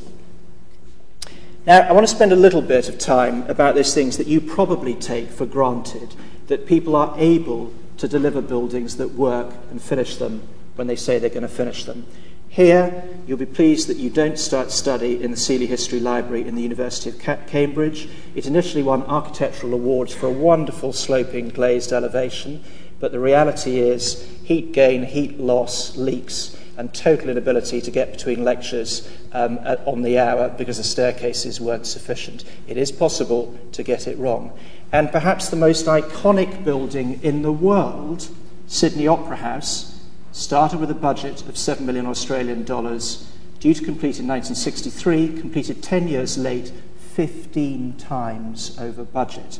Now, 1.65 1.79
I 1.79 1.91
want 1.93 2.07
to 2.07 2.15
spend 2.15 2.31
a 2.31 2.35
little 2.35 2.61
bit 2.61 2.87
of 2.87 2.99
time 2.99 3.49
about 3.49 3.73
those 3.73 3.95
things 3.95 4.17
that 4.17 4.27
you 4.27 4.39
probably 4.39 4.93
take 4.93 5.29
for 5.29 5.47
granted 5.47 6.13
that 6.45 6.67
people 6.67 6.95
are 6.95 7.15
able 7.17 7.73
to 7.97 8.07
deliver 8.07 8.41
buildings 8.41 8.97
that 8.97 9.09
work 9.15 9.53
and 9.71 9.81
finish 9.81 10.17
them 10.17 10.47
when 10.75 10.85
they 10.85 10.95
say 10.95 11.17
they're 11.17 11.29
going 11.29 11.41
to 11.41 11.47
finish 11.47 11.85
them. 11.85 12.05
Here, 12.49 13.03
you'll 13.27 13.37
be 13.37 13.45
pleased 13.45 13.87
that 13.89 13.97
you 13.97 14.09
don't 14.09 14.39
start 14.39 14.71
study 14.71 15.21
in 15.21 15.29
the 15.29 15.37
Seeley 15.37 15.67
History 15.67 15.99
Library 15.99 16.47
in 16.47 16.55
the 16.55 16.63
University 16.63 17.11
of 17.11 17.47
Cambridge. 17.47 18.09
It 18.33 18.47
initially 18.47 18.81
won 18.81 19.03
architectural 19.03 19.75
awards 19.75 20.15
for 20.15 20.25
a 20.25 20.31
wonderful 20.31 20.91
sloping 20.91 21.49
glazed 21.49 21.93
elevation, 21.93 22.63
but 22.99 23.11
the 23.11 23.19
reality 23.19 23.79
is 23.79 24.27
heat 24.43 24.71
gain, 24.71 25.03
heat 25.03 25.39
loss, 25.39 25.95
leaks, 25.95 26.57
and 26.75 26.91
total 26.91 27.29
inability 27.29 27.81
to 27.81 27.91
get 27.91 28.13
between 28.13 28.43
lectures 28.43 29.07
um, 29.31 29.59
on 29.85 30.01
the 30.01 30.17
hour 30.17 30.49
because 30.49 30.77
the 30.77 30.83
staircases 30.83 31.61
weren't 31.61 31.85
sufficient. 31.85 32.45
It 32.67 32.77
is 32.77 32.91
possible 32.91 33.55
to 33.73 33.83
get 33.83 34.07
it 34.07 34.17
wrong. 34.17 34.57
And 34.91 35.11
perhaps 35.11 35.49
the 35.49 35.55
most 35.55 35.85
iconic 35.85 36.63
building 36.63 37.19
in 37.21 37.43
the 37.43 37.51
world, 37.51 38.27
Sydney 38.65 39.07
Opera 39.07 39.35
House, 39.35 39.98
started 40.31 40.79
with 40.79 40.91
a 40.91 40.95
budget 40.95 41.47
of 41.47 41.57
7 41.57 41.85
million 41.85 42.05
Australian 42.05 42.63
dollars, 42.63 43.31
due 43.59 43.73
to 43.73 43.83
complete 43.83 44.19
in 44.19 44.27
1963, 44.27 45.39
completed 45.39 45.83
10 45.83 46.07
years 46.07 46.37
late, 46.37 46.71
15 47.13 47.93
times 47.97 48.77
over 48.79 49.03
budget. 49.03 49.59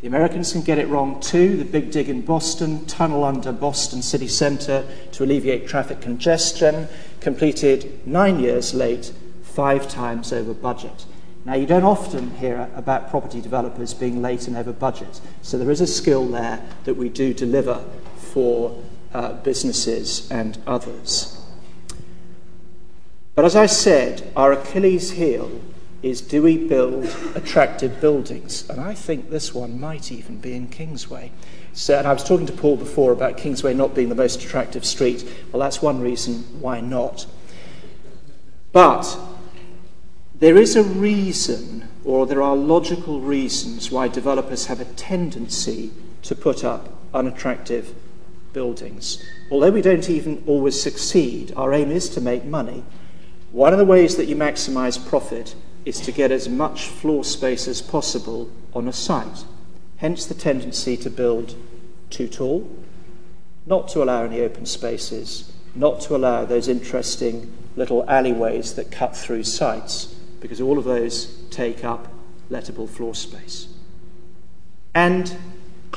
The 0.00 0.06
Americans 0.06 0.52
can 0.52 0.62
get 0.62 0.78
it 0.78 0.88
wrong 0.88 1.20
too. 1.20 1.56
The 1.58 1.64
big 1.64 1.90
dig 1.90 2.08
in 2.08 2.22
Boston, 2.22 2.86
tunnel 2.86 3.22
under 3.22 3.52
Boston 3.52 4.00
city 4.00 4.28
centre 4.28 4.86
to 5.12 5.24
alleviate 5.24 5.68
traffic 5.68 6.00
congestion, 6.00 6.88
completed 7.20 8.06
nine 8.06 8.40
years 8.40 8.72
late, 8.72 9.12
five 9.42 9.88
times 9.88 10.32
over 10.32 10.54
budget. 10.54 11.04
Now, 11.44 11.54
you 11.54 11.66
don't 11.66 11.84
often 11.84 12.30
hear 12.36 12.70
about 12.76 13.10
property 13.10 13.40
developers 13.40 13.92
being 13.92 14.22
late 14.22 14.46
and 14.46 14.56
over 14.56 14.72
budget, 14.72 15.20
so 15.42 15.58
there 15.58 15.70
is 15.70 15.80
a 15.80 15.86
skill 15.86 16.26
there 16.26 16.64
that 16.84 16.94
we 16.94 17.08
do 17.08 17.34
deliver 17.34 17.82
for 18.16 18.82
uh, 19.12 19.32
businesses 19.34 20.30
and 20.30 20.58
others. 20.66 21.40
But 23.34 23.44
as 23.44 23.56
I 23.56 23.66
said, 23.66 24.30
our 24.36 24.52
Achilles 24.52 25.12
heel 25.12 25.60
is 26.02 26.20
do 26.20 26.42
we 26.42 26.56
build 26.56 27.04
attractive 27.34 28.00
buildings? 28.00 28.68
And 28.68 28.80
I 28.80 28.94
think 28.94 29.30
this 29.30 29.54
one 29.54 29.80
might 29.80 30.10
even 30.10 30.38
be 30.38 30.54
in 30.54 30.68
Kingsway. 30.68 31.32
So, 31.72 31.98
and 31.98 32.06
I 32.06 32.12
was 32.12 32.24
talking 32.24 32.46
to 32.46 32.52
Paul 32.52 32.76
before 32.76 33.12
about 33.12 33.36
Kingsway 33.36 33.74
not 33.74 33.94
being 33.94 34.08
the 34.08 34.14
most 34.14 34.42
attractive 34.42 34.84
street. 34.84 35.24
Well, 35.52 35.60
that's 35.60 35.82
one 35.82 36.00
reason 36.00 36.42
why 36.60 36.80
not. 36.80 37.26
But 38.72 39.18
there 40.34 40.56
is 40.56 40.74
a 40.74 40.82
reason, 40.82 41.88
or 42.04 42.26
there 42.26 42.42
are 42.42 42.56
logical 42.56 43.20
reasons, 43.20 43.90
why 43.90 44.08
developers 44.08 44.66
have 44.66 44.80
a 44.80 44.84
tendency 44.84 45.92
to 46.22 46.34
put 46.34 46.64
up 46.64 46.88
unattractive 47.12 47.94
buildings. 48.52 49.24
Although 49.50 49.70
we 49.70 49.82
don't 49.82 50.08
even 50.10 50.42
always 50.46 50.80
succeed, 50.80 51.52
our 51.56 51.72
aim 51.72 51.90
is 51.90 52.08
to 52.10 52.20
make 52.20 52.44
money. 52.44 52.84
One 53.52 53.72
of 53.72 53.78
the 53.78 53.84
ways 53.84 54.16
that 54.16 54.26
you 54.26 54.36
maximize 54.36 55.04
profit 55.08 55.54
is 55.84 56.00
to 56.00 56.12
get 56.12 56.30
as 56.30 56.48
much 56.48 56.86
floor 56.86 57.24
space 57.24 57.66
as 57.66 57.82
possible 57.82 58.50
on 58.74 58.86
a 58.86 58.92
site. 58.92 59.44
Hence 59.96 60.26
the 60.26 60.34
tendency 60.34 60.96
to 60.98 61.10
build 61.10 61.56
too 62.10 62.28
tall, 62.28 62.68
not 63.66 63.88
to 63.88 64.02
allow 64.02 64.24
any 64.24 64.40
open 64.40 64.66
spaces, 64.66 65.52
not 65.74 66.00
to 66.02 66.16
allow 66.16 66.44
those 66.44 66.68
interesting 66.68 67.52
little 67.76 68.08
alleyways 68.08 68.74
that 68.74 68.90
cut 68.90 69.16
through 69.16 69.44
sites, 69.44 70.06
because 70.40 70.60
all 70.60 70.78
of 70.78 70.84
those 70.84 71.26
take 71.50 71.84
up 71.84 72.08
lettable 72.50 72.88
floor 72.88 73.14
space. 73.14 73.68
And 74.94 75.36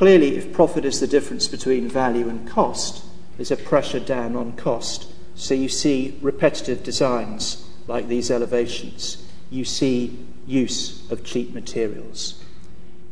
clearly, 0.03 0.35
if 0.35 0.51
profit 0.51 0.83
is 0.83 0.99
the 0.99 1.07
difference 1.07 1.47
between 1.47 1.87
value 1.87 2.27
and 2.27 2.45
cost, 2.45 3.05
there's 3.37 3.51
a 3.51 3.55
pressure 3.55 4.01
down 4.01 4.35
on 4.35 4.51
cost. 4.57 5.09
So 5.35 5.53
you 5.53 5.69
see 5.69 6.19
repetitive 6.21 6.83
designs 6.83 7.65
like 7.87 8.09
these 8.09 8.29
elevations 8.29 9.23
you 9.49 9.63
see 9.63 10.19
use 10.45 11.09
of 11.09 11.23
cheap 11.23 11.53
materials. 11.53 12.43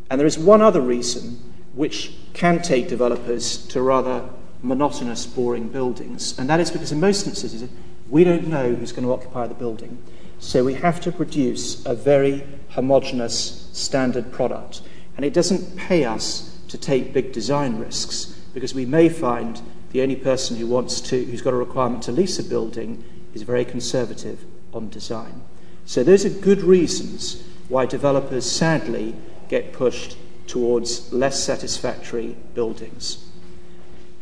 And 0.09 0.19
there 0.19 0.27
is 0.27 0.37
one 0.37 0.61
other 0.61 0.81
reason 0.81 1.39
which 1.75 2.13
can 2.33 2.61
take 2.61 2.89
developers 2.89 3.65
to 3.67 3.81
rather 3.81 4.27
monotonous, 4.61 5.25
boring 5.25 5.69
buildings, 5.69 6.37
and 6.37 6.49
that 6.49 6.59
is 6.59 6.71
because 6.71 6.91
in 6.91 6.99
most 6.99 7.25
instances 7.25 7.69
we 8.09 8.25
don't 8.25 8.49
know 8.49 8.75
who's 8.75 8.91
going 8.91 9.05
to 9.05 9.13
occupy 9.13 9.47
the 9.47 9.53
building. 9.53 9.97
So 10.39 10.65
we 10.65 10.73
have 10.73 10.99
to 11.01 11.11
produce 11.13 11.85
a 11.85 11.95
very 11.95 12.43
homogenous 12.71 13.69
standard 13.71 14.29
product. 14.33 14.81
And 15.15 15.23
it 15.23 15.33
doesn't 15.33 15.77
pay 15.77 16.03
us 16.03 16.50
to 16.71 16.77
take 16.77 17.11
big 17.11 17.33
design 17.33 17.77
risks 17.77 18.39
because 18.53 18.73
we 18.73 18.85
may 18.85 19.09
find 19.09 19.61
the 19.91 20.01
only 20.01 20.15
person 20.15 20.55
who 20.55 20.65
wants 20.65 21.01
to, 21.01 21.25
who's 21.25 21.41
got 21.41 21.53
a 21.53 21.57
requirement 21.57 22.01
to 22.03 22.13
lease 22.13 22.39
a 22.39 22.43
building 22.43 23.03
is 23.33 23.41
very 23.41 23.65
conservative 23.65 24.45
on 24.73 24.89
design. 24.89 25.41
So 25.85 26.01
those 26.01 26.23
are 26.23 26.29
good 26.29 26.61
reasons 26.61 27.43
why 27.67 27.85
developers 27.85 28.49
sadly 28.49 29.13
get 29.49 29.73
pushed 29.73 30.15
towards 30.47 31.11
less 31.11 31.43
satisfactory 31.43 32.37
buildings. 32.53 33.25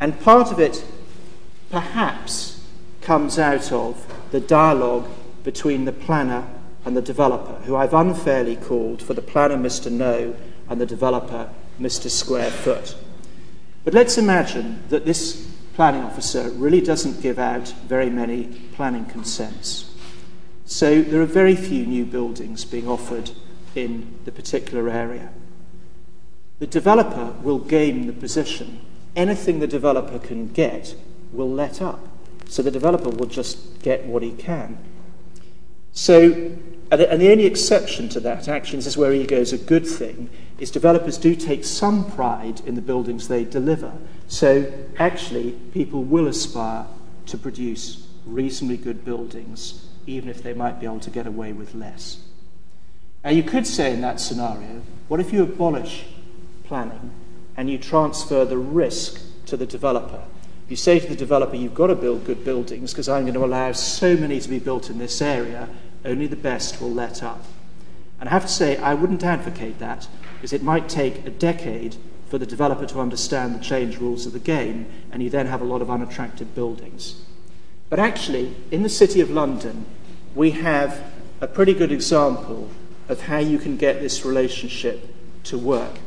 And 0.00 0.20
part 0.20 0.50
of 0.50 0.58
it 0.58 0.84
perhaps 1.70 2.64
comes 3.00 3.38
out 3.38 3.70
of 3.70 4.12
the 4.32 4.40
dialogue 4.40 5.08
between 5.44 5.84
the 5.84 5.92
planner 5.92 6.48
and 6.84 6.96
the 6.96 7.02
developer, 7.02 7.62
who 7.64 7.76
I've 7.76 7.94
unfairly 7.94 8.56
called 8.56 9.02
for 9.02 9.14
the 9.14 9.22
planner 9.22 9.56
Mr. 9.56 9.90
No 9.90 10.34
and 10.68 10.80
the 10.80 10.86
developer 10.86 11.48
Mr. 11.80 12.10
Square 12.10 12.50
Foot. 12.50 12.94
But 13.84 13.94
let's 13.94 14.18
imagine 14.18 14.82
that 14.90 15.06
this 15.06 15.48
planning 15.74 16.02
officer 16.02 16.50
really 16.50 16.80
doesn't 16.80 17.22
give 17.22 17.38
out 17.38 17.68
very 17.86 18.10
many 18.10 18.44
planning 18.74 19.06
consents. 19.06 19.94
So 20.66 21.02
there 21.02 21.22
are 21.22 21.26
very 21.26 21.56
few 21.56 21.86
new 21.86 22.04
buildings 22.04 22.64
being 22.64 22.86
offered 22.86 23.30
in 23.74 24.18
the 24.24 24.32
particular 24.32 24.88
area. 24.90 25.30
The 26.58 26.66
developer 26.66 27.34
will 27.42 27.58
gain 27.58 28.06
the 28.06 28.12
position. 28.12 28.80
Anything 29.16 29.60
the 29.60 29.66
developer 29.66 30.18
can 30.18 30.52
get 30.52 30.94
will 31.32 31.50
let 31.50 31.80
up. 31.80 32.06
So 32.46 32.62
the 32.62 32.70
developer 32.70 33.08
will 33.08 33.26
just 33.26 33.80
get 33.82 34.04
what 34.04 34.22
he 34.22 34.32
can. 34.32 34.78
So, 35.92 36.22
and 36.90 37.00
the 37.00 37.30
only 37.30 37.46
exception 37.46 38.08
to 38.10 38.20
that, 38.20 38.48
actually, 38.48 38.78
this 38.78 38.86
is 38.86 38.96
where 38.96 39.12
ego 39.12 39.36
is 39.36 39.52
a 39.52 39.58
good 39.58 39.86
thing, 39.86 40.28
is 40.60 40.70
developers 40.70 41.16
do 41.16 41.34
take 41.34 41.64
some 41.64 42.08
pride 42.12 42.60
in 42.66 42.74
the 42.74 42.82
buildings 42.82 43.26
they 43.26 43.44
deliver. 43.44 43.92
So 44.28 44.70
actually, 44.98 45.52
people 45.72 46.04
will 46.04 46.28
aspire 46.28 46.86
to 47.26 47.38
produce 47.38 48.06
reasonably 48.26 48.76
good 48.76 49.04
buildings 49.04 49.86
even 50.06 50.28
if 50.28 50.42
they 50.42 50.52
might 50.52 50.78
be 50.80 50.86
able 50.86 51.00
to 51.00 51.10
get 51.10 51.26
away 51.26 51.52
with 51.52 51.74
less. 51.74 52.22
Now, 53.24 53.30
you 53.30 53.42
could 53.42 53.66
say 53.66 53.92
in 53.92 54.00
that 54.02 54.20
scenario, 54.20 54.82
what 55.08 55.20
if 55.20 55.32
you 55.32 55.42
abolish 55.42 56.04
planning 56.64 57.12
and 57.56 57.70
you 57.70 57.78
transfer 57.78 58.44
the 58.44 58.58
risk 58.58 59.20
to 59.46 59.56
the 59.56 59.66
developer? 59.66 60.22
You 60.68 60.76
say 60.76 61.00
to 61.00 61.06
the 61.06 61.16
developer, 61.16 61.56
you've 61.56 61.74
got 61.74 61.88
to 61.88 61.94
build 61.94 62.24
good 62.24 62.44
buildings 62.44 62.92
because 62.92 63.08
I'm 63.08 63.22
going 63.22 63.34
to 63.34 63.44
allow 63.44 63.72
so 63.72 64.16
many 64.16 64.40
to 64.40 64.48
be 64.48 64.58
built 64.58 64.88
in 64.88 64.98
this 64.98 65.20
area, 65.20 65.68
only 66.04 66.26
the 66.26 66.36
best 66.36 66.80
will 66.80 66.92
let 66.92 67.22
up. 67.22 67.44
And 68.18 68.28
I 68.28 68.32
have 68.32 68.42
to 68.42 68.48
say, 68.48 68.76
I 68.76 68.94
wouldn't 68.94 69.24
advocate 69.24 69.78
that 69.80 70.06
because 70.40 70.54
it 70.54 70.62
might 70.62 70.88
take 70.88 71.26
a 71.26 71.30
decade 71.30 71.96
for 72.30 72.38
the 72.38 72.46
developer 72.46 72.86
to 72.86 72.98
understand 72.98 73.54
the 73.54 73.62
change 73.62 73.98
rules 73.98 74.24
of 74.24 74.32
the 74.32 74.38
game, 74.38 74.86
and 75.12 75.22
you 75.22 75.28
then 75.28 75.46
have 75.46 75.60
a 75.60 75.66
lot 75.66 75.82
of 75.82 75.90
unattractive 75.90 76.54
buildings. 76.54 77.22
But 77.90 77.98
actually, 77.98 78.56
in 78.70 78.82
the 78.82 78.88
City 78.88 79.20
of 79.20 79.28
London, 79.28 79.84
we 80.34 80.52
have 80.52 81.12
a 81.42 81.46
pretty 81.46 81.74
good 81.74 81.92
example 81.92 82.70
of 83.10 83.22
how 83.22 83.36
you 83.36 83.58
can 83.58 83.76
get 83.76 84.00
this 84.00 84.24
relationship 84.24 85.12
to 85.44 85.58
work. 85.58 85.98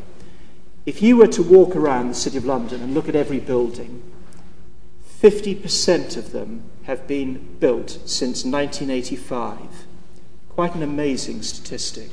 If 0.88 1.04
you 1.04 1.16
were 1.16 1.28
to 1.28 1.44
walk 1.44 1.76
around 1.76 2.08
the 2.08 2.16
City 2.16 2.38
of 2.38 2.46
London 2.46 2.82
and 2.82 2.96
look 2.96 3.08
at 3.08 3.16
every 3.16 3.40
building, 3.40 4.02
50% 5.22 6.18
of 6.18 6.32
them 6.32 6.64
have 6.84 7.06
been 7.06 7.58
built 7.60 7.92
since 8.06 8.44
1985. 8.44 9.60
Quite 10.50 10.74
an 10.74 10.82
amazing 10.82 11.44
statistic. 11.44 12.10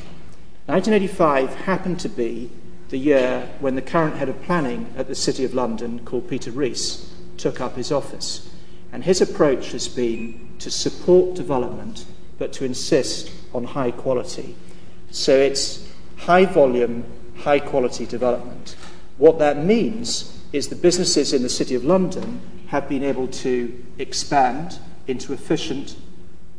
1985 0.71 1.65
happened 1.65 1.99
to 1.99 2.09
be 2.09 2.49
the 2.91 2.97
year 2.97 3.51
when 3.59 3.75
the 3.75 3.83
current 3.83 4.15
head 4.15 4.29
of 4.29 4.41
planning 4.43 4.87
at 4.97 5.09
the 5.09 5.17
City 5.17 5.45
of 5.45 5.53
London, 5.53 5.99
called 6.05 6.29
Peter 6.29 6.53
Rees, 6.53 7.13
took 7.37 7.61
up 7.61 7.75
his 7.75 7.91
office. 7.91 8.55
And 8.93 9.03
his 9.03 9.21
approach 9.21 9.73
has 9.73 9.89
been 9.89 10.49
to 10.61 10.71
support 10.71 11.35
development, 11.35 12.05
but 12.39 12.53
to 12.53 12.65
insist 12.65 13.33
on 13.53 13.65
high 13.65 13.91
quality. 13.91 14.55
So 15.11 15.35
it's 15.35 15.89
high 16.19 16.45
volume, 16.45 17.05
high 17.39 17.59
quality 17.59 18.07
development. 18.07 18.77
What 19.19 19.41
that 19.41 19.65
means 19.65 20.41
is 20.53 20.69
the 20.69 20.77
businesses 20.77 21.33
in 21.33 21.43
the 21.43 21.49
City 21.49 21.75
of 21.75 21.85
London 21.85 22.41
have 22.69 22.89
been 22.89 23.03
able 23.03 23.27
to 23.27 23.85
expand 23.99 24.79
into 25.09 25.33
efficient, 25.33 25.97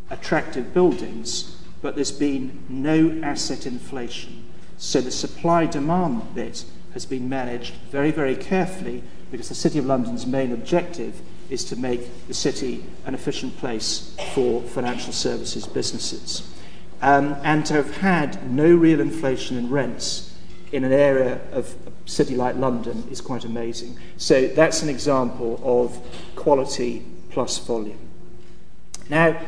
attractive 0.09 0.73
buildings, 0.73 1.50
but 1.81 1.95
there's 1.95 2.11
been 2.11 2.63
no 2.69 3.19
asset 3.23 3.65
inflation. 3.65 4.45
So 4.77 5.01
the 5.01 5.11
supply 5.11 5.65
demand 5.65 6.33
bit 6.35 6.65
has 6.93 7.05
been 7.05 7.29
managed 7.29 7.73
very, 7.89 8.11
very 8.11 8.35
carefully 8.35 9.03
because 9.31 9.49
the 9.49 9.55
City 9.55 9.79
of 9.79 9.85
London's 9.85 10.25
main 10.25 10.51
objective 10.51 11.21
is 11.49 11.63
to 11.65 11.75
make 11.75 12.27
the 12.27 12.33
city 12.33 12.83
an 13.05 13.13
efficient 13.13 13.57
place 13.57 14.15
for 14.33 14.61
financial 14.61 15.13
services 15.13 15.67
businesses. 15.67 16.49
Um, 17.01 17.35
and 17.43 17.65
to 17.65 17.73
have 17.73 17.97
had 17.97 18.49
no 18.51 18.73
real 18.73 19.01
inflation 19.01 19.57
in 19.57 19.69
rents 19.69 20.33
in 20.71 20.83
an 20.83 20.93
area 20.93 21.41
of 21.51 21.75
a 21.87 22.09
city 22.09 22.35
like 22.35 22.55
London 22.55 23.03
is 23.11 23.19
quite 23.19 23.43
amazing. 23.43 23.97
So 24.17 24.47
that's 24.47 24.81
an 24.81 24.89
example 24.89 25.59
of 25.63 25.99
quality 26.35 27.05
plus 27.31 27.57
volume. 27.57 27.99
Now, 29.09 29.39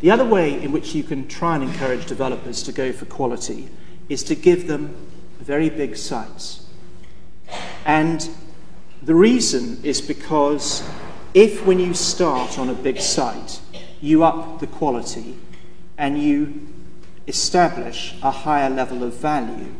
the 0.00 0.10
other 0.10 0.24
way 0.24 0.60
in 0.62 0.72
which 0.72 0.94
you 0.94 1.02
can 1.02 1.28
try 1.28 1.54
and 1.54 1.64
encourage 1.64 2.06
developers 2.06 2.62
to 2.64 2.72
go 2.72 2.90
for 2.92 3.04
quality 3.04 3.68
is 4.08 4.22
to 4.24 4.34
give 4.34 4.66
them 4.66 4.94
very 5.38 5.70
big 5.70 5.96
sites. 5.96 6.66
And 7.84 8.28
the 9.02 9.14
reason 9.14 9.80
is 9.82 10.00
because 10.00 10.82
if, 11.34 11.64
when 11.64 11.78
you 11.78 11.94
start 11.94 12.58
on 12.58 12.68
a 12.68 12.74
big 12.74 12.98
site, 12.98 13.60
you 14.00 14.24
up 14.24 14.60
the 14.60 14.66
quality 14.66 15.36
and 15.98 16.20
you 16.20 16.66
establish 17.26 18.14
a 18.22 18.30
higher 18.30 18.70
level 18.70 19.04
of 19.04 19.14
value, 19.14 19.74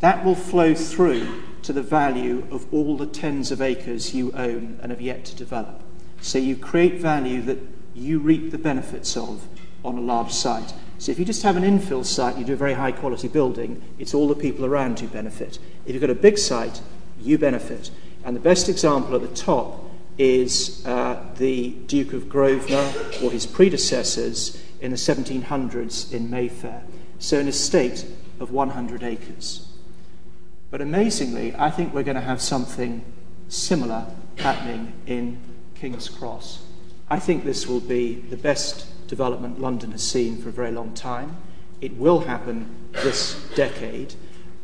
that 0.00 0.24
will 0.24 0.34
flow 0.36 0.74
through 0.74 1.42
to 1.62 1.72
the 1.72 1.82
value 1.82 2.46
of 2.50 2.72
all 2.72 2.96
the 2.96 3.06
tens 3.06 3.50
of 3.50 3.60
acres 3.60 4.14
you 4.14 4.32
own 4.32 4.78
and 4.82 4.92
have 4.92 5.00
yet 5.00 5.24
to 5.24 5.36
develop. 5.36 5.82
So 6.20 6.38
you 6.38 6.56
create 6.56 7.00
value 7.00 7.42
that 7.42 7.58
you 7.98 8.18
reap 8.18 8.50
the 8.50 8.58
benefits 8.58 9.16
of 9.16 9.46
on 9.84 9.96
a 9.96 10.00
large 10.00 10.32
site. 10.32 10.74
So 10.98 11.12
if 11.12 11.18
you 11.18 11.24
just 11.24 11.42
have 11.42 11.56
an 11.56 11.62
infill 11.62 12.04
site, 12.04 12.36
you 12.36 12.44
do 12.44 12.54
a 12.54 12.56
very 12.56 12.74
high 12.74 12.92
quality 12.92 13.28
building, 13.28 13.82
it's 13.98 14.14
all 14.14 14.26
the 14.26 14.34
people 14.34 14.64
around 14.64 14.98
who 14.98 15.06
benefit. 15.06 15.58
If 15.86 15.92
you've 15.92 16.00
got 16.00 16.10
a 16.10 16.14
big 16.14 16.38
site, 16.38 16.80
you 17.20 17.38
benefit. 17.38 17.90
And 18.24 18.34
the 18.34 18.40
best 18.40 18.68
example 18.68 19.14
at 19.14 19.22
the 19.22 19.28
top 19.28 19.84
is 20.18 20.84
uh, 20.84 21.24
the 21.36 21.70
Duke 21.86 22.12
of 22.12 22.28
Grosvenor 22.28 22.92
or 23.22 23.30
his 23.30 23.46
predecessors 23.46 24.60
in 24.80 24.90
the 24.90 24.96
1700s 24.96 26.12
in 26.12 26.28
Mayfair. 26.28 26.82
So, 27.20 27.38
an 27.38 27.48
estate 27.48 28.04
of 28.40 28.50
100 28.50 29.02
acres. 29.02 29.68
But 30.70 30.80
amazingly, 30.80 31.54
I 31.56 31.70
think 31.70 31.94
we're 31.94 32.02
going 32.02 32.16
to 32.16 32.20
have 32.20 32.40
something 32.42 33.04
similar 33.48 34.06
happening 34.36 34.92
in 35.06 35.40
King's 35.74 36.08
Cross. 36.08 36.62
I 37.10 37.18
think 37.18 37.44
this 37.44 37.66
will 37.66 37.80
be 37.80 38.16
the 38.16 38.36
best 38.36 38.86
development 39.08 39.60
London 39.60 39.92
has 39.92 40.02
seen 40.02 40.36
for 40.36 40.50
a 40.50 40.52
very 40.52 40.70
long 40.70 40.92
time. 40.92 41.36
It 41.80 41.96
will 41.96 42.20
happen 42.20 42.68
this 42.92 43.48
decade, 43.54 44.14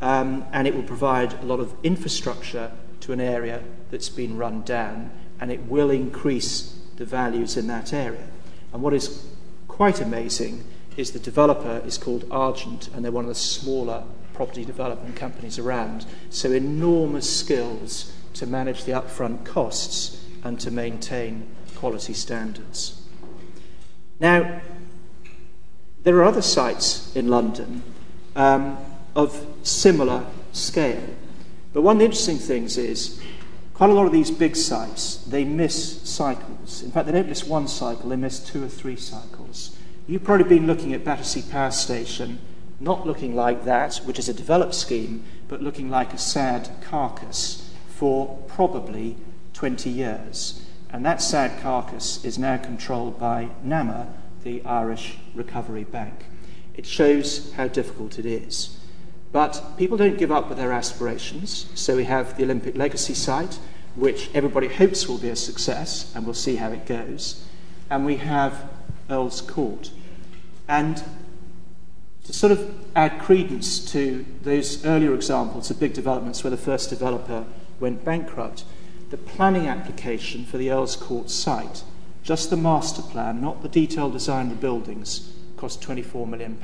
um, 0.03 0.45
and 0.53 0.69
it 0.69 0.75
will 0.75 0.83
provide 0.83 1.33
a 1.35 1.47
lot 1.47 1.61
of 1.61 1.75
infrastructure 1.83 2.71
to 3.01 3.13
an 3.13 3.21
area 3.21 3.63
that's 3.91 4.11
been 4.11 4.37
run 4.37 4.63
down, 4.63 5.11
and 5.41 5.51
it 5.51 5.63
will 5.63 5.91
increase 5.91 6.79
the 6.97 7.07
values 7.07 7.57
in 7.57 7.67
that 7.69 7.95
area. 7.95 8.27
And 8.75 8.83
what 8.83 8.93
is 8.93 9.27
quite 9.67 10.01
amazing 10.01 10.65
is 10.99 11.13
the 11.13 11.19
developer 11.19 11.81
is 11.87 11.97
called 11.97 12.27
Argent, 12.31 12.89
and 12.89 13.03
they're 13.03 13.13
one 13.13 13.25
of 13.25 13.29
the 13.29 13.35
smaller 13.35 14.05
property 14.35 14.67
development 14.67 15.17
companies 15.17 15.59
around. 15.59 16.05
So, 16.29 16.53
enormous 16.53 17.39
skills 17.39 18.13
to 18.35 18.47
manage 18.47 18.85
the 18.85 18.93
upfront 18.93 19.47
costs 19.47 20.25
and 20.43 20.61
to 20.61 20.71
maintain 20.71 21.49
quality 21.77 22.15
standards. 22.15 23.03
Now, 24.21 24.61
there 26.03 26.17
are 26.17 26.25
other 26.25 26.43
sites 26.43 27.15
in 27.17 27.29
London 27.29 27.83
um, 28.37 28.79
of 29.17 29.47
similar 29.63 30.27
scale. 30.53 31.03
But 31.73 31.83
one 31.83 31.97
of 31.97 32.01
the 32.01 32.05
interesting 32.05 32.39
things 32.39 32.77
is 32.79 33.21
quite 33.73 33.91
a 33.91 33.93
lot 33.93 34.07
of 34.07 34.13
these 34.13 34.31
big 34.31 34.55
sites, 34.55 35.17
they 35.17 35.45
miss 35.45 36.03
cycles. 36.09 36.83
In 36.83 36.91
fact, 36.91 37.07
they 37.07 37.13
don't 37.13 37.29
miss 37.29 37.45
one 37.45 37.67
cycle, 37.67 38.11
they 38.11 38.17
miss 38.17 38.39
two 38.39 38.65
or 38.65 38.69
three 38.69 38.97
cycles. 38.97 39.77
You've 40.07 40.25
probably 40.25 40.45
been 40.45 40.67
looking 40.67 40.93
at 40.93 41.05
Battersea 41.05 41.43
Power 41.51 41.71
Station, 41.71 42.39
not 42.79 43.07
looking 43.07 43.35
like 43.35 43.65
that, 43.65 43.97
which 44.05 44.19
is 44.19 44.29
a 44.29 44.35
developed 44.35 44.75
scheme, 44.75 45.25
but 45.49 45.63
looking 45.63 45.91
like 45.91 46.13
a 46.13 46.19
sad 46.19 46.69
carcass 46.83 47.71
for 47.89 48.39
probably 48.47 49.17
20 49.55 49.89
years. 49.89 50.64
And 50.95 51.05
that 51.05 51.21
sad 51.21 51.61
carcass 51.61 52.25
is 52.25 52.39
now 52.39 52.57
controlled 52.57 53.19
by 53.19 53.49
NAMA, 53.65 54.15
the 54.45 54.65
Irish 54.65 55.19
Recovery 55.35 55.83
Bank. 55.83 56.27
It 56.77 56.87
shows 56.87 57.53
how 57.55 57.67
difficult 57.67 58.17
it 58.21 58.25
is. 58.25 58.79
But 59.33 59.61
people 59.77 59.97
don't 59.97 60.17
give 60.17 60.31
up 60.31 60.49
with 60.49 60.57
their 60.57 60.71
aspirations. 60.71 61.67
So 61.75 61.97
we 61.97 62.05
have 62.05 62.37
the 62.37 62.45
Olympic 62.45 62.77
Legacy 62.77 63.15
site, 63.15 63.59
which 63.97 64.31
everybody 64.35 64.69
hopes 64.69 65.09
will 65.09 65.19
be 65.19 65.31
a 65.31 65.35
success, 65.35 66.13
and 66.15 66.25
we'll 66.25 66.33
see 66.33 66.55
how 66.55 66.71
it 66.71 66.87
goes. 66.87 67.45
And 67.91 68.07
we 68.07 68.19
have 68.19 68.71
Earl's 69.11 69.41
Court. 69.41 69.91
And 70.69 71.03
to 72.23 72.33
sort 72.33 72.53
of 72.53 72.73
add 72.95 73.21
credence 73.21 73.85
to 73.91 74.25
those 74.43 74.87
earlier 74.87 75.13
examples 75.13 75.73
of 75.73 75.81
big 75.81 75.93
developments 75.93 76.45
where 76.45 76.53
the 76.53 76.57
first 76.57 76.89
developer 76.89 77.47
went 77.81 78.05
bankrupt, 78.05 78.63
the 79.15 79.19
planning 79.19 79.69
application 79.69 80.45
for 80.45 80.59
the 80.59 80.73
Earl's 80.73 80.97
Court 80.97 81.31
site, 81.31 81.85
just 82.25 82.51
the 82.51 82.57
master 82.57 83.01
plan, 83.01 83.41
not 83.41 83.63
the 83.63 83.69
detailed 83.69 84.13
design 84.13 84.47
of 84.47 84.51
the 84.51 84.61
buildings, 84.61 85.33
cost 85.57 85.81
£24 85.81 86.29
million. 86.29 86.59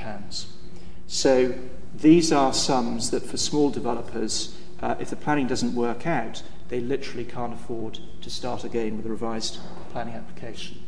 So 1.07 1.53
these 1.95 2.33
are 2.33 2.51
sums 2.51 3.09
that 3.11 3.23
for 3.23 3.37
small 3.37 3.69
developers, 3.69 4.53
uh, 4.81 4.95
if 4.99 5.09
the 5.09 5.15
planning 5.15 5.47
doesn't 5.47 5.73
work 5.73 6.05
out, 6.05 6.43
they 6.67 6.81
literally 6.81 7.23
can't 7.23 7.53
afford 7.53 7.99
to 8.19 8.29
start 8.29 8.65
again 8.65 8.97
with 8.97 9.05
a 9.05 9.09
revised 9.09 9.59
planning 9.93 10.15
application. 10.15 10.83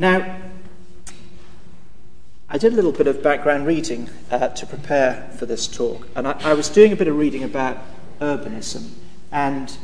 Now, 0.00 0.40
I 2.48 2.58
did 2.58 2.72
a 2.72 2.74
little 2.74 2.90
bit 2.90 3.06
of 3.06 3.22
background 3.22 3.64
reading 3.64 4.10
uh, 4.28 4.48
to 4.48 4.66
prepare 4.66 5.30
for 5.38 5.46
this 5.46 5.68
talk, 5.68 6.08
and 6.16 6.26
I, 6.26 6.32
I 6.40 6.54
was 6.54 6.68
doing 6.68 6.90
a 6.90 6.96
bit 6.96 7.06
of 7.06 7.16
reading 7.16 7.44
about 7.44 7.78
urbanism 8.18 8.90
and 9.36 9.76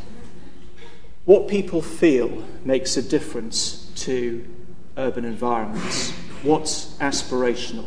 what 1.26 1.46
people 1.46 1.82
feel 1.82 2.42
makes 2.64 2.96
a 2.96 3.02
difference 3.02 3.92
to 3.94 4.42
urban 4.96 5.26
environments, 5.26 6.10
what's 6.42 6.94
aspirational. 6.94 7.84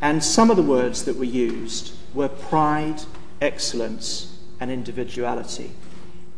And 0.00 0.24
some 0.24 0.50
of 0.50 0.56
the 0.56 0.62
words 0.62 1.04
that 1.04 1.18
were 1.18 1.24
used 1.24 1.92
were 2.14 2.28
pride, 2.28 3.02
excellence, 3.42 4.38
and 4.58 4.70
individuality. 4.70 5.72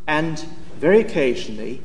And 0.08 0.40
very 0.76 1.00
occasionally, 1.00 1.80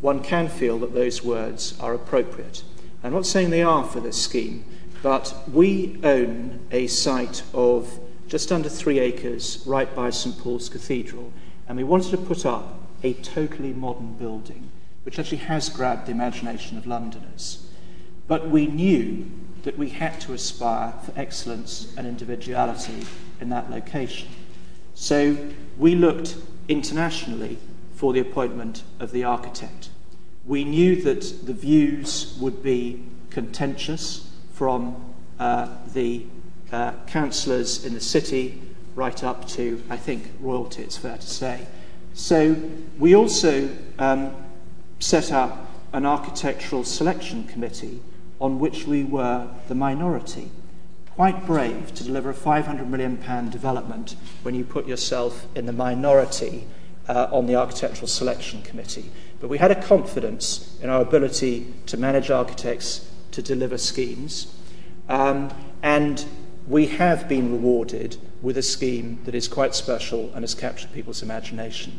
one 0.00 0.22
can 0.22 0.48
feel 0.48 0.78
that 0.78 0.94
those 0.94 1.22
words 1.22 1.78
are 1.80 1.92
appropriate. 1.92 2.62
I'm 3.04 3.12
not 3.12 3.26
saying 3.26 3.50
they 3.50 3.62
are 3.62 3.84
for 3.84 4.00
this 4.00 4.16
scheme, 4.16 4.64
but 5.02 5.34
we 5.52 6.00
own 6.02 6.60
a 6.70 6.86
site 6.86 7.42
of 7.52 8.00
just 8.26 8.50
under 8.50 8.70
three 8.70 9.00
acres 9.00 9.62
right 9.66 9.94
by 9.94 10.08
St 10.08 10.38
Paul's 10.38 10.70
Cathedral, 10.70 11.30
and 11.68 11.76
we 11.76 11.84
wanted 11.84 12.10
to 12.10 12.16
put 12.16 12.46
up 12.46 12.78
a 13.02 13.14
totally 13.14 13.72
modern 13.72 14.14
building, 14.14 14.70
which 15.04 15.18
actually 15.18 15.38
has 15.38 15.68
grabbed 15.68 16.06
the 16.06 16.12
imagination 16.12 16.78
of 16.78 16.86
Londoners. 16.86 17.68
But 18.26 18.48
we 18.48 18.66
knew 18.66 19.30
that 19.62 19.78
we 19.78 19.90
had 19.90 20.20
to 20.22 20.32
aspire 20.32 20.94
for 21.04 21.12
excellence 21.16 21.92
and 21.96 22.06
individuality 22.06 23.06
in 23.40 23.48
that 23.50 23.70
location. 23.70 24.28
So 24.94 25.36
we 25.76 25.94
looked 25.94 26.36
internationally 26.68 27.58
for 27.94 28.12
the 28.12 28.20
appointment 28.20 28.82
of 29.00 29.12
the 29.12 29.24
architect. 29.24 29.90
We 30.44 30.64
knew 30.64 31.02
that 31.02 31.46
the 31.46 31.52
views 31.52 32.36
would 32.40 32.62
be 32.62 33.02
contentious 33.30 34.30
from 34.52 35.14
uh, 35.38 35.68
the 35.92 36.26
uh, 36.72 36.92
councillors 37.06 37.84
in 37.84 37.94
the 37.94 38.00
city 38.00 38.60
right 38.96 39.22
up 39.22 39.46
to, 39.46 39.82
I 39.88 39.96
think, 39.96 40.24
royalty, 40.40 40.82
it's 40.82 40.96
fair 40.96 41.18
to 41.18 41.26
say. 41.26 41.66
So 42.14 42.56
we 42.98 43.14
also 43.14 43.68
um, 43.98 44.34
set 44.98 45.30
up 45.30 45.70
an 45.92 46.06
architectural 46.06 46.82
selection 46.82 47.44
committee 47.44 48.00
on 48.40 48.58
which 48.58 48.86
we 48.86 49.04
were 49.04 49.48
the 49.68 49.74
minority. 49.74 50.50
Quite 51.14 51.46
brave 51.46 51.94
to 51.94 52.04
deliver 52.04 52.30
a 52.30 52.34
500 52.34 52.90
million 52.90 53.18
pound 53.18 53.52
development 53.52 54.16
when 54.42 54.54
you 54.54 54.64
put 54.64 54.86
yourself 54.86 55.46
in 55.54 55.66
the 55.66 55.72
minority 55.72 56.66
uh, 57.08 57.28
on 57.30 57.46
the 57.46 57.54
architectural 57.54 58.08
selection 58.08 58.62
committee. 58.62 59.10
But 59.40 59.48
we 59.48 59.58
had 59.58 59.70
a 59.70 59.80
confidence 59.80 60.78
in 60.82 60.88
our 60.88 61.02
ability 61.02 61.72
to 61.86 61.96
manage 61.96 62.30
architects 62.30 63.10
to 63.32 63.42
deliver 63.42 63.76
schemes. 63.76 64.54
Um, 65.08 65.50
and 65.82 66.24
we 66.66 66.86
have 66.86 67.28
been 67.28 67.52
rewarded 67.52 68.16
with 68.46 68.56
a 68.56 68.62
scheme 68.62 69.18
that 69.24 69.34
is 69.34 69.48
quite 69.48 69.74
special 69.74 70.30
and 70.32 70.44
has 70.44 70.54
captured 70.54 70.92
people's 70.92 71.20
imagination. 71.20 71.98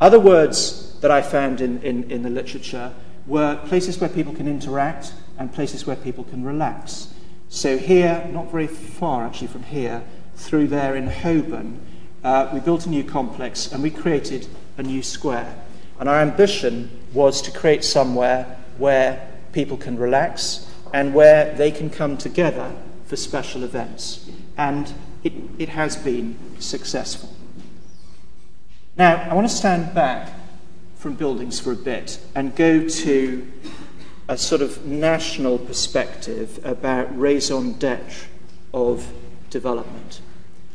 Other 0.00 0.18
words 0.18 0.98
that 0.98 1.12
I 1.12 1.22
found 1.22 1.60
in, 1.60 1.80
in, 1.82 2.10
in 2.10 2.24
the 2.24 2.28
literature 2.28 2.92
were 3.24 3.54
places 3.66 4.00
where 4.00 4.10
people 4.10 4.34
can 4.34 4.48
interact 4.48 5.14
and 5.38 5.54
places 5.54 5.86
where 5.86 5.94
people 5.94 6.24
can 6.24 6.42
relax. 6.44 7.14
So, 7.48 7.78
here, 7.78 8.28
not 8.32 8.50
very 8.50 8.66
far 8.66 9.24
actually 9.24 9.46
from 9.46 9.62
here, 9.62 10.02
through 10.34 10.66
there 10.66 10.96
in 10.96 11.06
Holborn, 11.06 11.80
uh, 12.24 12.50
we 12.52 12.58
built 12.58 12.86
a 12.86 12.90
new 12.90 13.04
complex 13.04 13.70
and 13.70 13.80
we 13.80 13.90
created 13.90 14.48
a 14.76 14.82
new 14.82 15.04
square. 15.04 15.54
And 16.00 16.08
our 16.08 16.20
ambition 16.20 16.90
was 17.12 17.40
to 17.42 17.52
create 17.52 17.84
somewhere 17.84 18.58
where 18.76 19.24
people 19.52 19.76
can 19.76 19.96
relax 19.96 20.68
and 20.92 21.14
where 21.14 21.54
they 21.54 21.70
can 21.70 21.90
come 21.90 22.16
together 22.16 22.72
for 23.04 23.14
special 23.14 23.62
events. 23.62 24.28
And 24.56 24.92
it, 25.22 25.68
has 25.68 25.96
been 25.96 26.36
successful. 26.58 27.34
Now, 28.96 29.28
I 29.30 29.34
want 29.34 29.48
to 29.48 29.54
stand 29.54 29.94
back 29.94 30.32
from 30.96 31.14
buildings 31.14 31.60
for 31.60 31.72
a 31.72 31.76
bit 31.76 32.20
and 32.34 32.54
go 32.54 32.88
to 32.88 33.52
a 34.28 34.36
sort 34.36 34.62
of 34.62 34.86
national 34.86 35.58
perspective 35.58 36.60
about 36.64 37.18
raison 37.18 37.72
d'etre 37.72 38.28
of 38.72 39.12
development. 39.50 40.20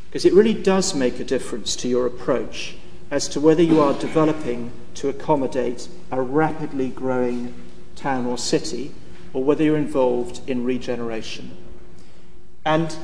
Because 0.08 0.24
it 0.24 0.32
really 0.32 0.54
does 0.54 0.94
make 0.94 1.20
a 1.20 1.24
difference 1.24 1.76
to 1.76 1.88
your 1.88 2.06
approach 2.06 2.76
as 3.10 3.28
to 3.28 3.40
whether 3.40 3.62
you 3.62 3.80
are 3.80 3.94
developing 3.94 4.72
to 4.94 5.08
accommodate 5.08 5.88
a 6.10 6.20
rapidly 6.20 6.88
growing 6.88 7.54
town 7.94 8.26
or 8.26 8.36
city 8.36 8.92
or 9.32 9.44
whether 9.44 9.62
you're 9.62 9.76
involved 9.76 10.40
in 10.48 10.64
regeneration. 10.64 11.56
And 12.64 12.96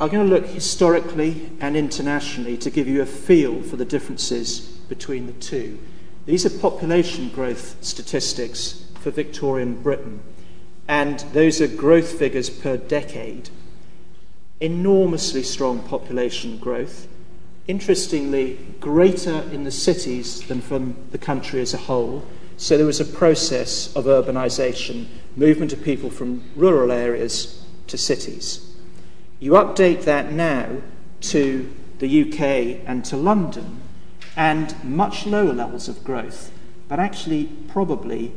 I'm 0.00 0.08
going 0.08 0.28
to 0.28 0.34
look 0.34 0.46
historically 0.46 1.52
and 1.60 1.76
internationally 1.76 2.56
to 2.58 2.70
give 2.70 2.88
you 2.88 3.00
a 3.00 3.06
feel 3.06 3.62
for 3.62 3.76
the 3.76 3.84
differences 3.84 4.60
between 4.88 5.26
the 5.26 5.32
two. 5.34 5.78
These 6.26 6.44
are 6.44 6.58
population 6.58 7.28
growth 7.28 7.76
statistics 7.80 8.86
for 8.98 9.12
Victorian 9.12 9.80
Britain, 9.82 10.20
and 10.88 11.20
those 11.32 11.60
are 11.60 11.68
growth 11.68 12.18
figures 12.18 12.50
per 12.50 12.76
decade. 12.76 13.50
Enormously 14.60 15.44
strong 15.44 15.80
population 15.80 16.58
growth, 16.58 17.06
interestingly, 17.68 18.58
greater 18.80 19.42
in 19.52 19.62
the 19.62 19.70
cities 19.70 20.40
than 20.48 20.60
from 20.60 20.96
the 21.12 21.18
country 21.18 21.60
as 21.60 21.72
a 21.72 21.78
whole. 21.78 22.26
So 22.56 22.76
there 22.76 22.86
was 22.86 23.00
a 23.00 23.04
process 23.04 23.94
of 23.94 24.06
urbanisation, 24.06 25.06
movement 25.36 25.72
of 25.72 25.84
people 25.84 26.10
from 26.10 26.42
rural 26.56 26.90
areas 26.90 27.64
to 27.86 27.96
cities. 27.96 28.63
You 29.40 29.52
update 29.52 30.04
that 30.04 30.32
now 30.32 30.82
to 31.22 31.72
the 31.98 32.22
UK 32.22 32.82
and 32.86 33.04
to 33.06 33.16
London, 33.16 33.80
and 34.36 34.74
much 34.84 35.26
lower 35.26 35.52
levels 35.52 35.88
of 35.88 36.02
growth, 36.04 36.50
but 36.88 36.98
actually 36.98 37.46
probably 37.68 38.32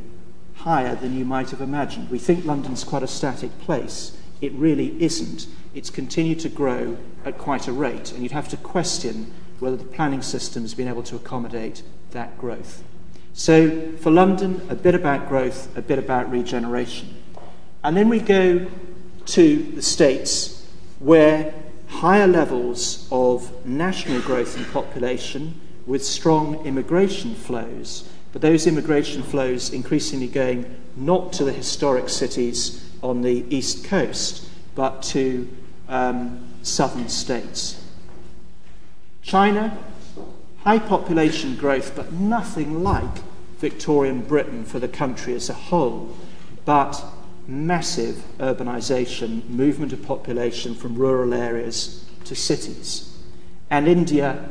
higher 0.56 0.94
than 0.94 1.16
you 1.16 1.24
might 1.24 1.50
have 1.50 1.60
imagined. 1.60 2.10
We 2.10 2.18
think 2.18 2.44
London's 2.44 2.84
quite 2.84 3.02
a 3.02 3.08
static 3.08 3.56
place. 3.60 4.16
It 4.40 4.52
really 4.52 5.00
isn't. 5.02 5.46
It's 5.74 5.90
continued 5.90 6.40
to 6.40 6.48
grow 6.48 6.96
at 7.24 7.38
quite 7.38 7.68
a 7.68 7.72
rate, 7.72 8.12
and 8.12 8.22
you'd 8.22 8.32
have 8.32 8.48
to 8.48 8.56
question 8.56 9.32
whether 9.60 9.76
the 9.76 9.84
planning 9.84 10.22
system 10.22 10.62
has 10.62 10.74
been 10.74 10.88
able 10.88 11.02
to 11.04 11.16
accommodate 11.16 11.82
that 12.12 12.38
growth. 12.38 12.82
So, 13.32 13.92
for 13.98 14.10
London, 14.10 14.66
a 14.68 14.74
bit 14.74 14.94
about 14.94 15.28
growth, 15.28 15.76
a 15.76 15.82
bit 15.82 15.98
about 15.98 16.30
regeneration. 16.30 17.14
And 17.84 17.96
then 17.96 18.08
we 18.08 18.18
go 18.18 18.66
to 19.26 19.62
the 19.74 19.82
States, 19.82 20.57
where 20.98 21.54
higher 21.88 22.26
levels 22.26 23.08
of 23.10 23.64
national 23.66 24.20
growth 24.22 24.56
in 24.56 24.64
population 24.66 25.60
with 25.86 26.04
strong 26.04 26.64
immigration 26.66 27.34
flows, 27.34 28.08
but 28.32 28.42
those 28.42 28.66
immigration 28.66 29.22
flows 29.22 29.72
increasingly 29.72 30.28
going 30.28 30.76
not 30.96 31.32
to 31.32 31.44
the 31.44 31.52
historic 31.52 32.08
cities 32.08 32.84
on 33.02 33.22
the 33.22 33.44
east 33.48 33.84
coast, 33.84 34.46
but 34.74 35.02
to 35.02 35.48
um, 35.88 36.46
southern 36.62 37.08
states. 37.08 37.82
China, 39.22 39.78
high 40.64 40.78
population 40.78 41.56
growth, 41.56 41.94
but 41.96 42.12
nothing 42.12 42.82
like 42.82 43.18
Victorian 43.58 44.20
Britain 44.20 44.64
for 44.64 44.78
the 44.78 44.88
country 44.88 45.34
as 45.34 45.48
a 45.48 45.54
whole, 45.54 46.16
but 46.64 47.02
massive 47.48 48.22
urbanisation, 48.38 49.48
movement 49.48 49.92
of 49.92 50.02
population 50.02 50.74
from 50.74 50.94
rural 50.94 51.32
areas 51.32 52.04
to 52.24 52.36
cities. 52.36 53.18
And 53.70 53.88
India, 53.88 54.50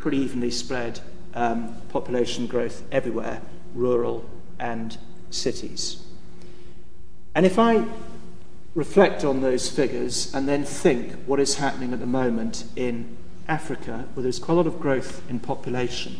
pretty 0.00 0.18
evenly 0.18 0.50
spread 0.50 1.00
um, 1.34 1.74
population 1.88 2.46
growth 2.46 2.84
everywhere, 2.92 3.40
rural 3.74 4.28
and 4.58 4.96
cities. 5.30 6.04
And 7.34 7.46
if 7.46 7.58
I 7.58 7.84
reflect 8.74 9.24
on 9.24 9.40
those 9.40 9.68
figures 9.68 10.32
and 10.34 10.46
then 10.46 10.64
think 10.64 11.14
what 11.24 11.40
is 11.40 11.56
happening 11.56 11.92
at 11.92 12.00
the 12.00 12.06
moment 12.06 12.64
in 12.76 13.16
Africa, 13.48 14.06
where 14.14 14.22
there's 14.22 14.38
quite 14.38 14.54
a 14.54 14.56
lot 14.56 14.66
of 14.66 14.78
growth 14.78 15.22
in 15.30 15.40
population, 15.40 16.16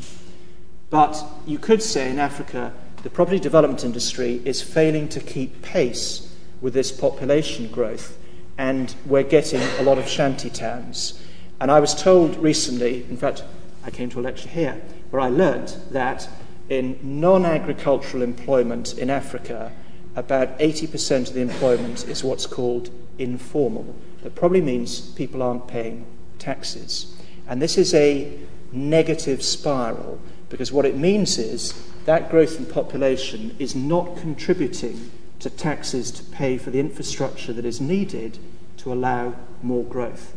but 0.89 1.23
you 1.47 1.59
could 1.59 1.83
say 1.83 2.11
in 2.11 2.19
Africa, 2.19 2.73
the 3.03 3.11
property 3.11 3.39
development 3.39 3.85
industry 3.85 4.43
is 4.45 4.61
failing 4.61 5.09
to 5.09 5.21
keep 5.21 5.63
pace 5.63 6.35
with 6.61 6.75
this 6.75 6.91
population 6.91 7.69
growth, 7.69 8.19
and 8.57 8.95
we're 9.07 9.23
getting 9.23 9.61
a 9.79 9.83
lot 9.83 9.99
of 9.99 10.09
shanty 10.09 10.51
towns. 10.51 11.23
And 11.61 11.71
I 11.71 11.81
was 11.81 11.95
told 11.95 12.37
recently, 12.37 13.05
in 13.05 13.17
fact, 13.17 13.45
I 13.85 13.91
came 13.91 14.11
to 14.11 14.21
a 14.21 14.23
lecture 14.23 14.49
here, 14.49 14.83
where 15.11 15.21
I 15.21 15.29
learnt 15.29 15.79
that 15.93 16.29
in 16.69 16.99
non 17.03 17.47
agricultural 17.47 18.23
employment 18.23 18.99
in 18.99 19.11
Africa, 19.11 19.73
about 20.17 20.59
80% 20.59 21.29
of 21.29 21.35
the 21.35 21.41
employment 21.41 22.07
is 22.09 22.25
what's 22.25 22.47
called 22.47 22.91
informal. 23.19 23.95
That 24.23 24.35
probably 24.35 24.61
means 24.61 25.01
people 25.13 25.43
aren't 25.43 25.69
paying 25.69 26.05
taxes. 26.39 27.15
And 27.47 27.63
this 27.63 27.79
is 27.79 27.95
a 27.95 28.39
negative 28.73 29.43
spiral 29.43 30.21
because 30.49 30.73
what 30.73 30.85
it 30.85 30.97
means 30.97 31.39
is 31.39 31.88
that 32.09 32.31
growth 32.31 32.59
in 32.59 32.65
population 32.65 33.55
is 33.59 33.75
not 33.75 34.17
contributing 34.17 35.11
to 35.39 35.51
taxes 35.51 36.11
to 36.11 36.23
pay 36.23 36.57
for 36.57 36.71
the 36.71 36.81
infrastructure 36.81 37.53
that 37.53 37.67
is 37.67 37.83
needed 37.83 38.39
to 38.79 38.91
allow 38.91 39.35
more 39.61 39.85
growth. 39.85 40.35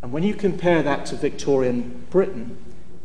And 0.00 0.12
when 0.12 0.22
you 0.22 0.32
compare 0.32 0.84
that 0.84 1.04
to 1.06 1.16
Victorian 1.16 2.06
Britain, 2.08 2.56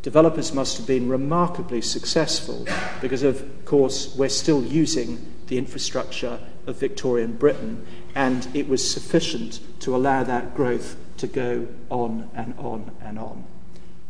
developers 0.03 0.53
must 0.53 0.77
have 0.77 0.85
been 0.85 1.09
remarkably 1.09 1.81
successful 1.81 2.67
because, 3.01 3.23
of 3.23 3.65
course, 3.65 4.13
we're 4.15 4.29
still 4.29 4.63
using 4.63 5.33
the 5.47 5.57
infrastructure 5.57 6.39
of 6.67 6.79
Victorian 6.79 7.33
Britain, 7.33 7.83
and 8.13 8.47
it 8.53 8.69
was 8.69 8.87
sufficient 8.87 9.59
to 9.79 9.95
allow 9.95 10.23
that 10.23 10.53
growth 10.55 10.97
to 11.17 11.25
go 11.25 11.67
on 11.89 12.29
and 12.35 12.53
on 12.59 12.91
and 13.01 13.17
on. 13.17 13.43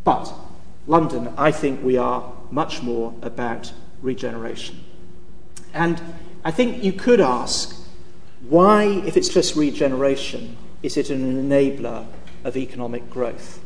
But 0.03 0.33
London, 0.87 1.33
I 1.37 1.53
think 1.53 1.81
we 1.81 1.95
are 1.95 2.33
much 2.51 2.81
more 2.81 3.15
about 3.21 3.73
regeneration. 4.01 4.83
And 5.73 6.01
I 6.43 6.51
think 6.51 6.83
you 6.83 6.93
could 6.93 7.21
ask 7.21 7.77
why, 8.47 8.83
if 9.05 9.15
it's 9.15 9.29
just 9.29 9.55
regeneration, 9.55 10.57
is 10.83 10.97
it 10.97 11.09
an 11.09 11.49
enabler 11.49 12.07
of 12.43 12.57
economic 12.57 13.09
growth. 13.09 13.63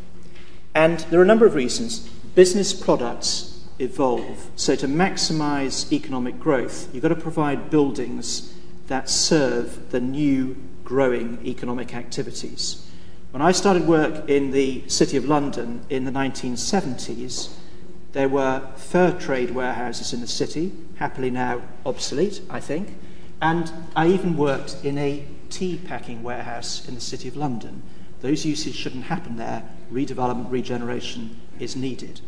And 0.74 1.00
there 1.10 1.20
are 1.20 1.24
a 1.24 1.28
number 1.28 1.46
of 1.46 1.56
reasons. 1.56 2.00
Business 2.36 2.74
products 2.74 3.66
evolve. 3.80 4.50
So, 4.56 4.76
to 4.76 4.88
maximize 4.88 5.92
economic 5.92 6.40
growth, 6.40 6.90
you've 6.94 7.04
got 7.04 7.10
to 7.10 7.16
provide 7.16 7.70
buildings 7.70 8.54
that 8.88 9.10
serve 9.10 9.92
the 9.92 10.02
new 10.02 10.58
growing 10.84 11.40
economic 11.46 11.96
activities. 11.96 12.86
When 13.32 13.42
I 13.42 13.52
started 13.52 13.88
work 13.88 14.30
in 14.30 14.52
the 14.52 14.88
City 14.88 15.18
of 15.18 15.26
London 15.26 15.82
in 15.90 16.06
the 16.06 16.12
1970s, 16.12 17.54
there 18.16 18.30
were 18.30 18.66
fur 18.78 19.12
trade 19.12 19.52
warehouses 19.52 20.14
in 20.14 20.22
the 20.22 20.28
city, 20.28 20.72
happily 20.96 21.30
now 21.30 21.62
obsolete, 21.86 22.40
I 22.50 22.62
think, 22.62 22.96
and 23.42 23.70
I 23.94 24.08
even 24.08 24.38
worked 24.38 24.78
in 24.86 24.98
a 24.98 25.28
tea 25.50 25.76
packing 25.86 26.24
warehouse 26.24 26.88
in 26.88 26.96
the 26.96 27.02
City 27.02 27.28
of 27.28 27.36
London. 27.36 27.84
Those 28.22 28.46
uses 28.46 28.74
shouldn't 28.74 29.04
happen 29.04 29.36
there. 29.36 29.64
Redevelopment, 29.92 30.50
regeneration 30.50 31.42
is 31.60 31.76
needed. 31.76 32.22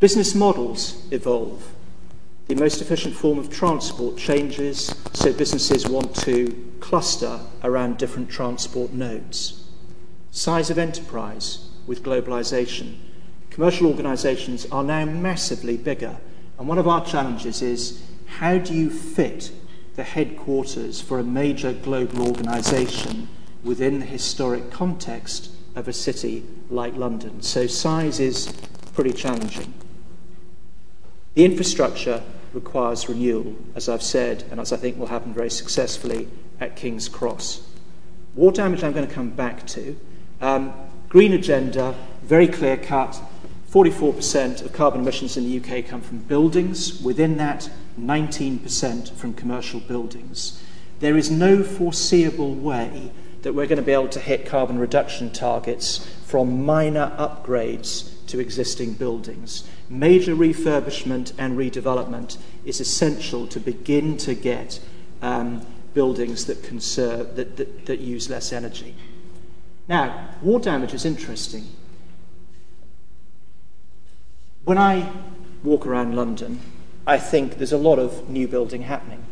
Business 0.00 0.34
models 0.34 1.06
evolve. 1.12 1.70
The 2.48 2.54
most 2.54 2.80
efficient 2.80 3.14
form 3.14 3.38
of 3.38 3.50
transport 3.50 4.16
changes, 4.16 4.94
so 5.12 5.34
businesses 5.34 5.86
want 5.86 6.16
to 6.24 6.72
cluster 6.80 7.38
around 7.62 7.98
different 7.98 8.30
transport 8.30 8.94
nodes. 8.94 9.68
Size 10.30 10.70
of 10.70 10.78
enterprise 10.78 11.68
with 11.86 12.02
globalization. 12.02 12.96
Commercial 13.52 13.86
organizations 13.86 14.64
are 14.72 14.82
now 14.82 15.04
massively 15.04 15.76
bigger, 15.76 16.16
and 16.58 16.66
one 16.66 16.78
of 16.78 16.88
our 16.88 17.04
challenges 17.04 17.60
is 17.60 18.02
how 18.38 18.56
do 18.56 18.72
you 18.72 18.88
fit 18.88 19.52
the 19.94 20.02
headquarters 20.02 21.02
for 21.02 21.18
a 21.18 21.22
major 21.22 21.74
global 21.74 22.26
organization 22.26 23.28
within 23.62 24.00
the 24.00 24.06
historic 24.06 24.70
context 24.70 25.50
of 25.76 25.86
a 25.86 25.92
city 25.92 26.46
like 26.70 26.96
London? 26.96 27.42
So, 27.42 27.66
size 27.66 28.20
is 28.20 28.50
pretty 28.94 29.12
challenging. 29.12 29.74
The 31.34 31.44
infrastructure 31.44 32.22
requires 32.54 33.06
renewal, 33.06 33.54
as 33.74 33.86
I've 33.86 34.02
said, 34.02 34.44
and 34.50 34.60
as 34.60 34.72
I 34.72 34.78
think 34.78 34.96
will 34.96 35.08
happen 35.08 35.34
very 35.34 35.50
successfully 35.50 36.26
at 36.58 36.74
King's 36.74 37.06
Cross. 37.06 37.68
War 38.34 38.50
damage, 38.50 38.82
I'm 38.82 38.94
going 38.94 39.06
to 39.06 39.14
come 39.14 39.28
back 39.28 39.66
to. 39.68 40.00
Um, 40.40 40.72
green 41.10 41.34
agenda, 41.34 41.94
very 42.22 42.48
clear 42.48 42.78
cut. 42.78 43.20
44% 43.72 44.62
of 44.62 44.72
carbon 44.74 45.00
emissions 45.00 45.38
in 45.38 45.44
the 45.44 45.58
UK 45.58 45.86
come 45.86 46.02
from 46.02 46.18
buildings. 46.18 47.00
Within 47.00 47.38
that, 47.38 47.70
19% 47.98 49.12
from 49.12 49.32
commercial 49.32 49.80
buildings. 49.80 50.62
There 51.00 51.16
is 51.16 51.30
no 51.30 51.64
foreseeable 51.64 52.54
way 52.54 53.10
that 53.40 53.54
we're 53.54 53.66
going 53.66 53.78
to 53.78 53.82
be 53.82 53.92
able 53.92 54.08
to 54.08 54.20
hit 54.20 54.44
carbon 54.44 54.78
reduction 54.78 55.30
targets 55.30 56.06
from 56.26 56.66
minor 56.66 57.16
upgrades 57.18 58.10
to 58.26 58.38
existing 58.38 58.92
buildings. 58.92 59.66
Major 59.88 60.34
refurbishment 60.34 61.32
and 61.38 61.56
redevelopment 61.56 62.36
is 62.66 62.78
essential 62.78 63.46
to 63.46 63.58
begin 63.58 64.18
to 64.18 64.34
get 64.34 64.80
um, 65.22 65.66
buildings 65.94 66.44
that, 66.44 66.62
conserve, 66.62 67.36
that, 67.36 67.56
that, 67.56 67.86
that 67.86 68.00
use 68.00 68.28
less 68.28 68.52
energy. 68.52 68.94
Now, 69.88 70.28
war 70.42 70.60
damage 70.60 70.92
is 70.92 71.06
interesting. 71.06 71.64
When 74.64 74.78
I 74.78 75.10
walk 75.64 75.86
around 75.86 76.14
London, 76.14 76.60
I 77.04 77.18
think 77.18 77.58
there's 77.58 77.72
a 77.72 77.78
lot 77.78 77.98
of 77.98 78.30
new 78.30 78.46
building 78.46 78.82
happening. 78.82 79.26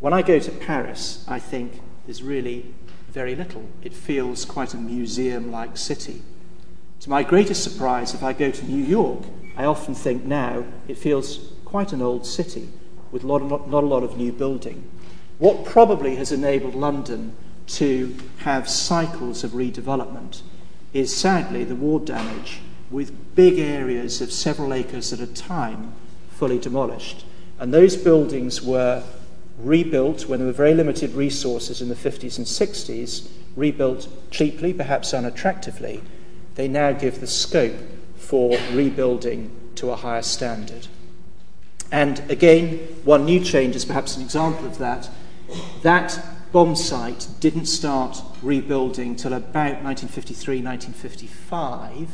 When 0.00 0.12
I 0.12 0.22
go 0.22 0.40
to 0.40 0.50
Paris, 0.50 1.24
I 1.28 1.38
think 1.38 1.80
there's 2.04 2.20
really 2.20 2.74
very 3.08 3.36
little. 3.36 3.68
It 3.84 3.94
feels 3.94 4.44
quite 4.44 4.74
a 4.74 4.76
museum 4.76 5.52
like 5.52 5.76
city. 5.76 6.20
To 6.98 7.10
my 7.10 7.22
greatest 7.22 7.62
surprise, 7.62 8.12
if 8.12 8.24
I 8.24 8.32
go 8.32 8.50
to 8.50 8.66
New 8.66 8.84
York, 8.84 9.22
I 9.56 9.64
often 9.64 9.94
think 9.94 10.24
now 10.24 10.64
it 10.88 10.98
feels 10.98 11.52
quite 11.64 11.92
an 11.92 12.02
old 12.02 12.26
city 12.26 12.68
with 13.12 13.22
lot 13.22 13.42
of, 13.42 13.48
not, 13.48 13.70
not 13.70 13.84
a 13.84 13.86
lot 13.86 14.02
of 14.02 14.16
new 14.16 14.32
building. 14.32 14.90
What 15.38 15.64
probably 15.64 16.16
has 16.16 16.32
enabled 16.32 16.74
London 16.74 17.36
to 17.68 18.16
have 18.38 18.68
cycles 18.68 19.44
of 19.44 19.52
redevelopment 19.52 20.42
is 20.92 21.16
sadly 21.16 21.62
the 21.62 21.76
war 21.76 22.00
damage 22.00 22.62
with 22.90 23.34
big 23.34 23.58
areas 23.58 24.20
of 24.20 24.32
several 24.32 24.72
acres 24.72 25.12
at 25.12 25.20
a 25.20 25.26
time 25.26 25.92
fully 26.30 26.58
demolished. 26.58 27.24
And 27.58 27.72
those 27.72 27.96
buildings 27.96 28.62
were 28.62 29.02
rebuilt 29.58 30.26
when 30.26 30.38
there 30.38 30.46
were 30.46 30.52
very 30.52 30.74
limited 30.74 31.12
resources 31.12 31.80
in 31.80 31.88
the 31.88 31.94
50s 31.94 32.36
and 32.36 32.46
60s, 32.46 33.28
rebuilt 33.56 34.08
cheaply, 34.30 34.72
perhaps 34.72 35.12
unattractively. 35.12 36.02
They 36.56 36.68
now 36.68 36.92
give 36.92 37.20
the 37.20 37.26
scope 37.26 37.76
for 38.16 38.58
rebuilding 38.72 39.50
to 39.76 39.90
a 39.90 39.96
higher 39.96 40.22
standard. 40.22 40.88
And 41.90 42.18
again, 42.30 42.78
one 43.04 43.24
new 43.24 43.42
change 43.42 43.76
is 43.76 43.84
perhaps 43.84 44.16
an 44.16 44.22
example 44.22 44.66
of 44.66 44.78
that. 44.78 45.08
That 45.82 46.18
bomb 46.52 46.76
site 46.76 47.28
didn't 47.40 47.66
start 47.66 48.20
rebuilding 48.42 49.16
till 49.16 49.32
about 49.32 49.82
1953, 49.82 50.62
1955, 50.62 52.08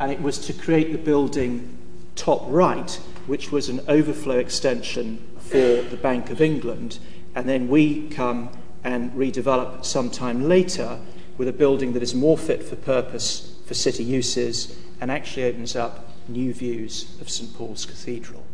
and 0.00 0.12
it 0.12 0.20
was 0.20 0.38
to 0.46 0.52
create 0.52 0.92
the 0.92 0.98
building 0.98 1.76
top 2.14 2.42
right, 2.46 3.00
which 3.26 3.50
was 3.52 3.68
an 3.68 3.80
overflow 3.88 4.38
extension 4.38 5.26
for 5.38 5.82
the 5.82 5.98
Bank 6.00 6.30
of 6.30 6.40
England, 6.40 6.98
and 7.34 7.48
then 7.48 7.68
we 7.68 8.08
come 8.08 8.50
and 8.84 9.12
redevelop 9.12 9.84
sometime 9.84 10.48
later 10.48 10.98
with 11.36 11.48
a 11.48 11.52
building 11.52 11.92
that 11.92 12.02
is 12.02 12.14
more 12.14 12.36
fit 12.36 12.62
for 12.62 12.76
purpose 12.76 13.56
for 13.66 13.74
city 13.74 14.02
uses 14.02 14.76
and 15.00 15.10
actually 15.10 15.44
opens 15.44 15.76
up 15.76 16.08
new 16.28 16.52
views 16.52 17.16
of 17.20 17.30
St 17.30 17.54
Paul's 17.54 17.86
Cathedral. 17.86 18.44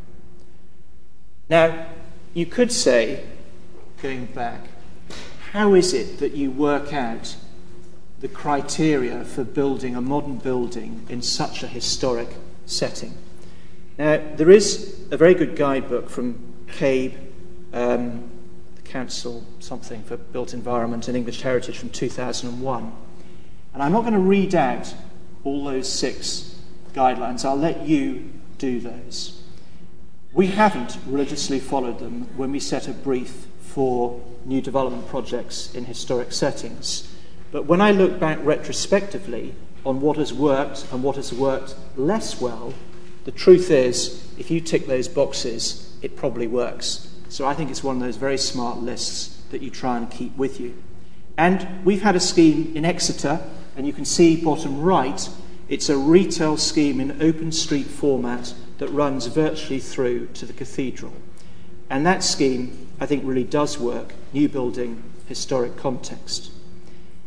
Now, 1.48 1.86
you 2.34 2.46
could 2.46 2.72
say, 2.72 3.24
going 4.02 4.26
back, 4.26 4.60
how 5.52 5.74
is 5.74 5.94
it 5.94 6.18
that 6.18 6.32
you 6.32 6.50
work 6.50 6.92
out 6.92 7.36
the 8.20 8.28
criteria 8.28 9.24
for 9.24 9.44
building 9.44 9.96
a 9.96 10.00
modern 10.00 10.38
building 10.38 11.06
in 11.08 11.22
such 11.22 11.62
a 11.62 11.66
historic 11.66 12.28
setting? 12.66 13.14
Now, 13.98 14.20
there 14.36 14.50
is 14.50 15.00
a 15.10 15.16
very 15.16 15.34
good 15.34 15.56
guidebook 15.56 16.10
from 16.10 16.54
CABE, 16.68 17.14
um, 17.72 18.30
the 18.76 18.82
Council 18.82 19.46
something 19.60 20.02
for 20.02 20.16
Built 20.16 20.54
Environment 20.54 21.06
and 21.06 21.16
English 21.16 21.42
Heritage 21.42 21.78
from 21.78 21.90
2001. 21.90 22.92
And 23.72 23.82
I'm 23.82 23.92
not 23.92 24.02
going 24.02 24.14
to 24.14 24.18
read 24.18 24.54
out 24.54 24.94
all 25.44 25.64
those 25.64 25.90
six 25.90 26.56
guidelines. 26.92 27.44
I'll 27.44 27.56
let 27.56 27.86
you 27.86 28.32
do 28.58 28.80
those. 28.80 29.42
We 30.32 30.48
haven't 30.48 30.98
religiously 31.06 31.60
followed 31.60 32.00
them 32.00 32.28
when 32.36 32.50
we 32.50 32.58
set 32.58 32.88
a 32.88 32.92
brief 32.92 33.46
for 33.60 34.20
new 34.44 34.60
development 34.60 35.08
projects 35.08 35.74
in 35.74 35.84
historic 35.84 36.32
settings. 36.32 37.13
But 37.54 37.66
when 37.66 37.80
I 37.80 37.92
look 37.92 38.18
back 38.18 38.40
retrospectively 38.42 39.54
on 39.86 40.00
what 40.00 40.16
has 40.16 40.34
worked 40.34 40.88
and 40.90 41.04
what 41.04 41.14
has 41.14 41.32
worked 41.32 41.76
less 41.94 42.40
well, 42.40 42.74
the 43.26 43.30
truth 43.30 43.70
is, 43.70 44.28
if 44.36 44.50
you 44.50 44.60
tick 44.60 44.88
those 44.88 45.06
boxes, 45.06 45.96
it 46.02 46.16
probably 46.16 46.48
works. 46.48 47.14
So 47.28 47.46
I 47.46 47.54
think 47.54 47.70
it's 47.70 47.84
one 47.84 47.94
of 47.94 48.02
those 48.02 48.16
very 48.16 48.38
smart 48.38 48.78
lists 48.78 49.40
that 49.52 49.62
you 49.62 49.70
try 49.70 49.96
and 49.96 50.10
keep 50.10 50.36
with 50.36 50.58
you. 50.58 50.82
And 51.38 51.84
we've 51.84 52.02
had 52.02 52.16
a 52.16 52.20
scheme 52.20 52.72
in 52.74 52.84
Exeter, 52.84 53.40
and 53.76 53.86
you 53.86 53.92
can 53.92 54.04
see 54.04 54.34
bottom 54.34 54.80
right, 54.80 55.28
it's 55.68 55.88
a 55.88 55.96
retail 55.96 56.56
scheme 56.56 57.00
in 57.00 57.22
open 57.22 57.52
street 57.52 57.86
format 57.86 58.52
that 58.78 58.88
runs 58.88 59.26
virtually 59.26 59.78
through 59.78 60.26
to 60.34 60.44
the 60.44 60.52
cathedral. 60.52 61.12
And 61.88 62.04
that 62.04 62.24
scheme, 62.24 62.88
I 62.98 63.06
think, 63.06 63.22
really 63.24 63.44
does 63.44 63.78
work, 63.78 64.14
new 64.32 64.48
building, 64.48 65.04
historic 65.28 65.76
context. 65.76 66.50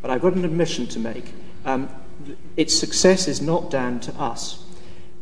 But 0.01 0.11
I've 0.11 0.21
got 0.21 0.33
an 0.33 0.45
admission 0.45 0.87
to 0.87 0.99
make. 0.99 1.33
Um, 1.65 1.89
its 2.55 2.77
success 2.77 3.27
is 3.27 3.41
not 3.41 3.69
down 3.69 3.99
to 4.01 4.13
us. 4.15 4.63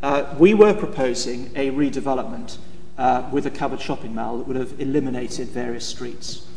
Uh, 0.02 0.36
we 0.38 0.54
were 0.54 0.74
proposing 0.74 1.52
a 1.56 1.72
redevelopment 1.72 2.58
uh, 2.98 3.28
with 3.32 3.46
a 3.46 3.52
covered 3.52 3.82
shopping 3.82 4.14
mall 4.16 4.38
that 4.38 4.48
would 4.48 4.56
have 4.56 4.80
eliminated 4.80 5.48
various 5.50 5.86
streets. 5.86 6.48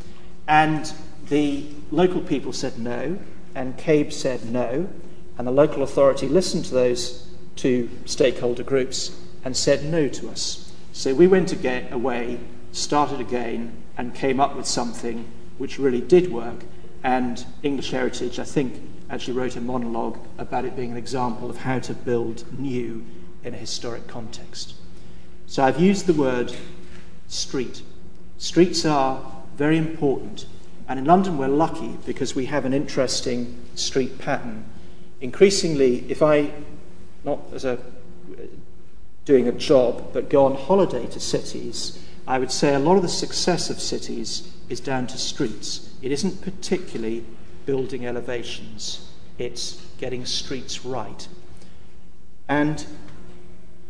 And 0.47 0.93
the 1.29 1.67
local 1.91 2.21
people 2.21 2.53
said 2.53 2.79
no, 2.79 3.19
and 3.55 3.77
CABE 3.77 4.13
said 4.13 4.45
no, 4.45 4.89
and 5.37 5.47
the 5.47 5.53
local 5.53 5.83
authority 5.83 6.29
listened 6.29 6.65
to 6.67 6.75
those 6.75 7.29
two 7.57 7.91
stakeholder 8.05 8.63
groups 8.63 9.17
and 9.45 9.57
said 9.57 9.85
no 9.85 10.09
to 10.09 10.29
us. 10.29 10.73
So 10.93 11.15
we 11.15 11.27
went 11.27 11.53
away, 11.53 12.41
started 12.73 13.21
again, 13.21 13.83
and 13.97 14.15
came 14.15 14.41
up 14.41 14.57
with 14.57 14.67
something 14.67 15.31
which 15.59 15.79
really 15.79 16.01
did 16.01 16.33
work. 16.33 16.65
And 17.03 17.45
English 17.63 17.91
Heritage, 17.91 18.39
I 18.39 18.45
think, 18.45 18.83
actually 19.11 19.35
wrote 19.35 19.57
a 19.57 19.61
monologue 19.61 20.19
about 20.37 20.65
it 20.65 20.77
being 20.77 20.91
an 20.91 20.97
example 20.97 21.49
of 21.49 21.59
how 21.59 21.79
to 21.79 21.95
build 21.95 22.45
new 22.59 23.05
in 23.45 23.55
a 23.55 23.57
historic 23.57 24.07
context. 24.07 24.75
So 25.47 25.63
I've 25.63 25.81
used 25.81 26.07
the 26.07 26.15
word 26.15 26.55
street. 27.29 27.83
Streets 28.37 28.85
are 28.85 29.25
very 29.57 29.79
important. 29.79 30.47
And 30.89 30.99
in 30.99 31.05
London, 31.05 31.39
we're 31.39 31.49
lucky 31.49 31.97
because 32.05 32.35
we 32.35 32.47
have 32.47 32.65
an 32.65 32.75
interesting 32.75 33.59
street 33.75 34.19
pattern. 34.19 34.65
Increasingly, 35.21 36.05
if 36.11 36.23
I, 36.23 36.53
not 37.25 37.41
as 37.53 37.65
a 37.65 37.79
doing 39.25 39.47
a 39.47 39.53
job, 39.53 40.11
but 40.15 40.31
go 40.31 40.47
on 40.47 40.55
holiday 40.55 41.07
to 41.07 41.21
cities, 41.21 42.03
I 42.27 42.39
would 42.39 42.51
say 42.51 42.75
a 42.75 42.79
lot 42.79 42.97
of 42.97 43.03
the 43.03 43.09
success 43.09 43.69
of 43.69 43.79
cities 43.79 44.51
is 44.71 44.81
down 44.81 45.07
to 45.09 45.19
streets. 45.19 45.88
It 46.01 46.13
isn't 46.13 46.43
particularly 46.43 47.25
building 47.67 48.07
elevations, 48.07 49.11
it's 49.39 49.85
getting 49.99 50.25
streets 50.25 50.85
right. 50.85 51.29
And 52.49 52.85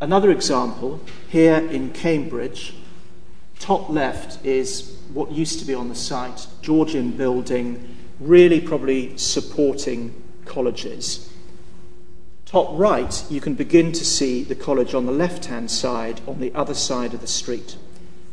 another 0.01 0.31
example 0.31 1.01
here 1.29 1.57
in 1.57 1.93
Cambridge, 1.93 2.75
top 3.59 3.89
left 3.89 4.45
is 4.45 4.99
what 5.13 5.31
used 5.31 5.59
to 5.61 5.65
be 5.65 5.75
on 5.75 5.89
the 5.89 5.95
site, 5.95 6.47
Georgian 6.63 7.13
building, 7.13 7.97
really 8.21 8.61
probably 8.61 9.17
supporting 9.17 10.23
colleges. 10.45 11.33
Top 12.47 12.71
right, 12.73 13.25
you 13.31 13.41
can 13.41 13.55
begin 13.55 13.93
to 13.93 14.05
see 14.05 14.43
the 14.43 14.55
college 14.55 14.95
on 14.95 15.05
the 15.05 15.13
left 15.13 15.45
hand 15.47 15.71
side, 15.71 16.23
on 16.27 16.41
the 16.41 16.53
other 16.55 16.75
side 16.75 17.13
of 17.13 17.21
the 17.21 17.27
street. 17.27 17.77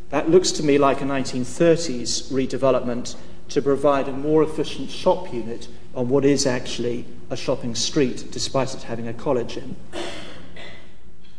That 0.10 0.30
looks 0.30 0.52
to 0.54 0.64
me 0.64 0.78
like 0.78 1.02
a 1.02 1.06
1930s 1.06 2.32
redevelopment 2.32 3.16
to 3.50 3.62
provide 3.62 4.08
a 4.08 4.12
more 4.12 4.44
efficient 4.44 4.90
shop 4.90 5.34
unit 5.34 5.68
on 5.94 6.10
what 6.10 6.26
is 6.26 6.46
actually 6.46 7.06
a 7.30 7.38
shopping 7.38 7.76
street, 7.76 8.26
despite 8.32 8.74
it 8.74 8.84
having 8.84 9.08
a 9.08 9.14
college 9.14 9.58
in. 9.58 9.76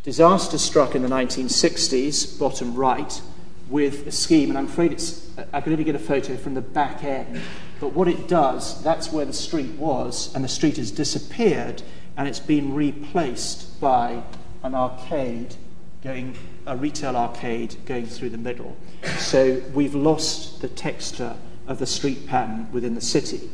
Disaster 0.03 0.57
struck 0.57 0.95
in 0.95 1.03
the 1.03 1.09
1960s, 1.09 2.39
bottom 2.39 2.75
right, 2.75 3.21
with 3.69 4.07
a 4.07 4.13
scheme, 4.13 4.51
and 4.51 4.59
I'm 4.59 4.67
afraid 4.67 4.93
it's, 4.93 5.29
I 5.53 5.61
can 5.61 5.73
only 5.73 5.85
get 5.85 5.97
a 5.97 6.01
photo 6.01 6.37
from 6.37 6.55
the 6.55 6.61
back 6.61 7.03
end, 7.03 7.41
but 7.81 7.93
what 7.93 8.07
it 8.07 8.29
does, 8.29 8.83
that's 8.83 9.13
where 9.13 9.25
the 9.25 9.33
street 9.33 9.73
was, 9.73 10.33
and 10.35 10.45
the 10.45 10.49
street 10.49 10.77
has 10.77 10.91
disappeared, 10.93 11.83
and 12.17 12.29
it's 12.29 12.39
been 12.39 12.73
replaced 12.73 13.81
by 13.81 14.23
an 14.63 14.75
arcade 14.75 15.57
going, 16.03 16.37
a 16.67 16.77
retail 16.77 17.17
arcade 17.17 17.77
going 17.85 18.07
through 18.07 18.31
the 18.31 18.39
middle. 18.39 18.77
So 19.19 19.61
we've 19.75 19.95
lost 19.95 20.61
the 20.63 20.69
texture 20.69 21.37
of 21.67 21.79
the 21.79 21.87
street 21.87 22.27
pattern 22.27 22.71
within 22.73 22.95
the 22.95 23.01
city. 23.01 23.51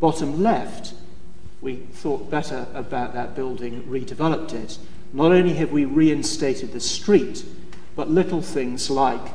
Bottom 0.00 0.42
left, 0.42 0.94
we 1.60 1.76
thought 1.76 2.30
better 2.30 2.66
about 2.74 3.14
that 3.14 3.34
building, 3.34 3.82
redeveloped 3.84 4.52
it. 4.52 4.78
Not 5.12 5.32
only 5.32 5.54
have 5.54 5.72
we 5.72 5.84
reinstated 5.84 6.72
the 6.72 6.80
street, 6.80 7.44
but 7.94 8.10
little 8.10 8.42
things 8.42 8.90
like 8.90 9.32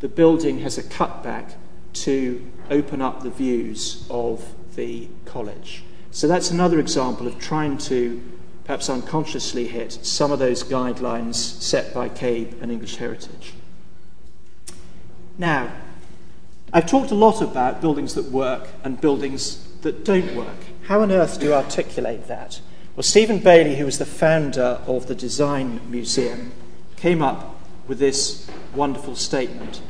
the 0.00 0.08
building 0.08 0.58
has 0.60 0.78
a 0.78 0.82
cutback 0.82 1.54
to 1.92 2.44
open 2.70 3.00
up 3.00 3.22
the 3.22 3.30
views 3.30 4.06
of 4.10 4.44
the 4.74 5.08
college. 5.24 5.84
So 6.10 6.26
that's 6.26 6.50
another 6.50 6.80
example 6.80 7.26
of 7.26 7.38
trying 7.38 7.78
to 7.78 8.20
perhaps 8.64 8.88
unconsciously 8.88 9.68
hit 9.68 9.92
some 9.92 10.32
of 10.32 10.38
those 10.38 10.64
guidelines 10.64 11.34
set 11.34 11.94
by 11.94 12.08
CABE 12.08 12.60
and 12.60 12.70
English 12.70 12.96
Heritage. 12.96 13.54
Now, 15.38 15.72
I've 16.72 16.86
talked 16.86 17.10
a 17.10 17.14
lot 17.14 17.42
about 17.42 17.80
buildings 17.80 18.14
that 18.14 18.30
work 18.30 18.68
and 18.82 19.00
buildings 19.00 19.66
that 19.82 20.04
don't 20.04 20.34
work. 20.34 20.56
How 20.84 21.02
on 21.02 21.12
earth 21.12 21.38
do 21.38 21.46
you 21.46 21.54
articulate 21.54 22.28
that? 22.28 22.60
Well, 22.96 23.02
Stephen 23.02 23.38
Bayley, 23.38 23.76
who 23.76 23.84
was 23.84 23.98
the 23.98 24.06
founder 24.06 24.80
of 24.86 25.06
the 25.06 25.14
Design 25.14 25.80
Museum, 25.90 26.52
came 26.96 27.22
up 27.22 27.60
with 27.86 27.98
this 27.98 28.50
wonderful 28.74 29.16
statement 29.16 29.80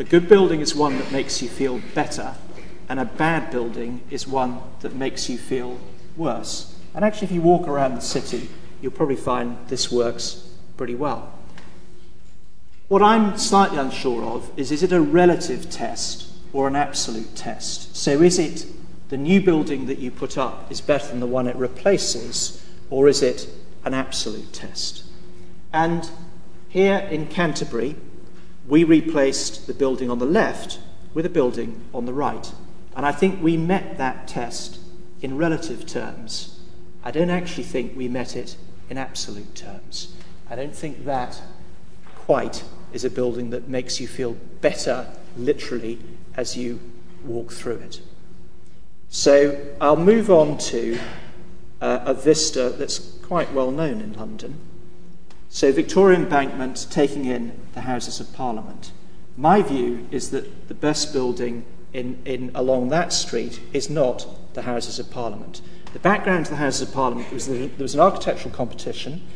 a 0.00 0.04
good 0.04 0.30
building 0.30 0.62
is 0.62 0.74
one 0.74 0.96
that 0.96 1.12
makes 1.12 1.42
you 1.42 1.48
feel 1.50 1.82
better, 1.94 2.34
and 2.88 2.98
a 2.98 3.04
bad 3.04 3.50
building 3.50 4.00
is 4.08 4.26
one 4.26 4.58
that 4.80 4.94
makes 4.94 5.28
you 5.28 5.36
feel 5.36 5.78
worse. 6.16 6.74
And 6.94 7.04
actually, 7.04 7.26
if 7.26 7.32
you 7.32 7.42
walk 7.42 7.68
around 7.68 7.96
the 7.96 8.00
city, 8.00 8.48
you'll 8.80 8.92
probably 8.92 9.16
find 9.16 9.58
this 9.68 9.92
works 9.92 10.48
pretty 10.78 10.94
well. 10.94 11.34
What 12.88 13.02
I'm 13.02 13.36
slightly 13.36 13.76
unsure 13.76 14.24
of 14.24 14.50
is 14.56 14.72
is 14.72 14.82
it 14.82 14.90
a 14.90 15.02
relative 15.02 15.68
test 15.68 16.29
or 16.52 16.68
an 16.68 16.76
absolute 16.76 17.36
test? 17.36 17.96
So, 17.96 18.22
is 18.22 18.38
it 18.38 18.66
the 19.08 19.16
new 19.16 19.40
building 19.40 19.86
that 19.86 19.98
you 19.98 20.10
put 20.10 20.38
up 20.38 20.70
is 20.70 20.80
better 20.80 21.08
than 21.08 21.20
the 21.20 21.26
one 21.26 21.46
it 21.46 21.56
replaces, 21.56 22.64
or 22.90 23.08
is 23.08 23.22
it 23.22 23.48
an 23.84 23.94
absolute 23.94 24.52
test? 24.52 25.04
And 25.72 26.08
here 26.68 26.98
in 27.10 27.26
Canterbury, 27.26 27.96
we 28.68 28.84
replaced 28.84 29.66
the 29.66 29.74
building 29.74 30.10
on 30.10 30.18
the 30.18 30.26
left 30.26 30.78
with 31.14 31.26
a 31.26 31.30
building 31.30 31.82
on 31.92 32.06
the 32.06 32.12
right. 32.12 32.52
And 32.96 33.04
I 33.04 33.12
think 33.12 33.42
we 33.42 33.56
met 33.56 33.98
that 33.98 34.28
test 34.28 34.78
in 35.20 35.36
relative 35.36 35.86
terms. 35.86 36.60
I 37.02 37.10
don't 37.10 37.30
actually 37.30 37.64
think 37.64 37.96
we 37.96 38.08
met 38.08 38.36
it 38.36 38.56
in 38.88 38.98
absolute 38.98 39.54
terms. 39.54 40.14
I 40.48 40.56
don't 40.56 40.74
think 40.74 41.04
that 41.04 41.40
quite 42.14 42.62
is 42.92 43.04
a 43.04 43.10
building 43.10 43.50
that 43.50 43.68
makes 43.68 44.00
you 44.00 44.06
feel 44.06 44.36
better, 44.60 45.06
literally, 45.36 45.98
as 46.40 46.56
you 46.56 46.80
walk 47.22 47.52
through 47.52 47.76
it. 47.76 48.00
So 49.10 49.60
I'll 49.78 49.96
move 49.96 50.30
on 50.30 50.56
to 50.72 50.98
uh, 51.82 52.00
a 52.06 52.14
vista 52.14 52.70
that's 52.70 52.98
quite 52.98 53.52
well 53.52 53.70
known 53.70 54.00
in 54.00 54.14
London. 54.14 54.58
So, 55.52 55.72
Victoria 55.72 56.16
Embankment 56.16 56.86
taking 56.90 57.24
in 57.24 57.52
the 57.74 57.80
Houses 57.80 58.20
of 58.20 58.32
Parliament. 58.32 58.92
My 59.36 59.62
view 59.62 60.06
is 60.12 60.30
that 60.30 60.68
the 60.68 60.74
best 60.74 61.12
building 61.12 61.64
in, 61.92 62.22
in, 62.24 62.52
along 62.54 62.90
that 62.90 63.12
street 63.12 63.60
is 63.72 63.90
not 63.90 64.54
the 64.54 64.62
Houses 64.62 65.00
of 65.00 65.10
Parliament. 65.10 65.60
The 65.92 65.98
background 65.98 66.46
to 66.46 66.52
the 66.52 66.56
Houses 66.58 66.88
of 66.88 66.94
Parliament 66.94 67.32
was 67.32 67.48
that 67.48 67.76
there 67.76 67.84
was 67.84 67.94
an 67.94 68.00
architectural 68.00 68.54
competition. 68.54 69.26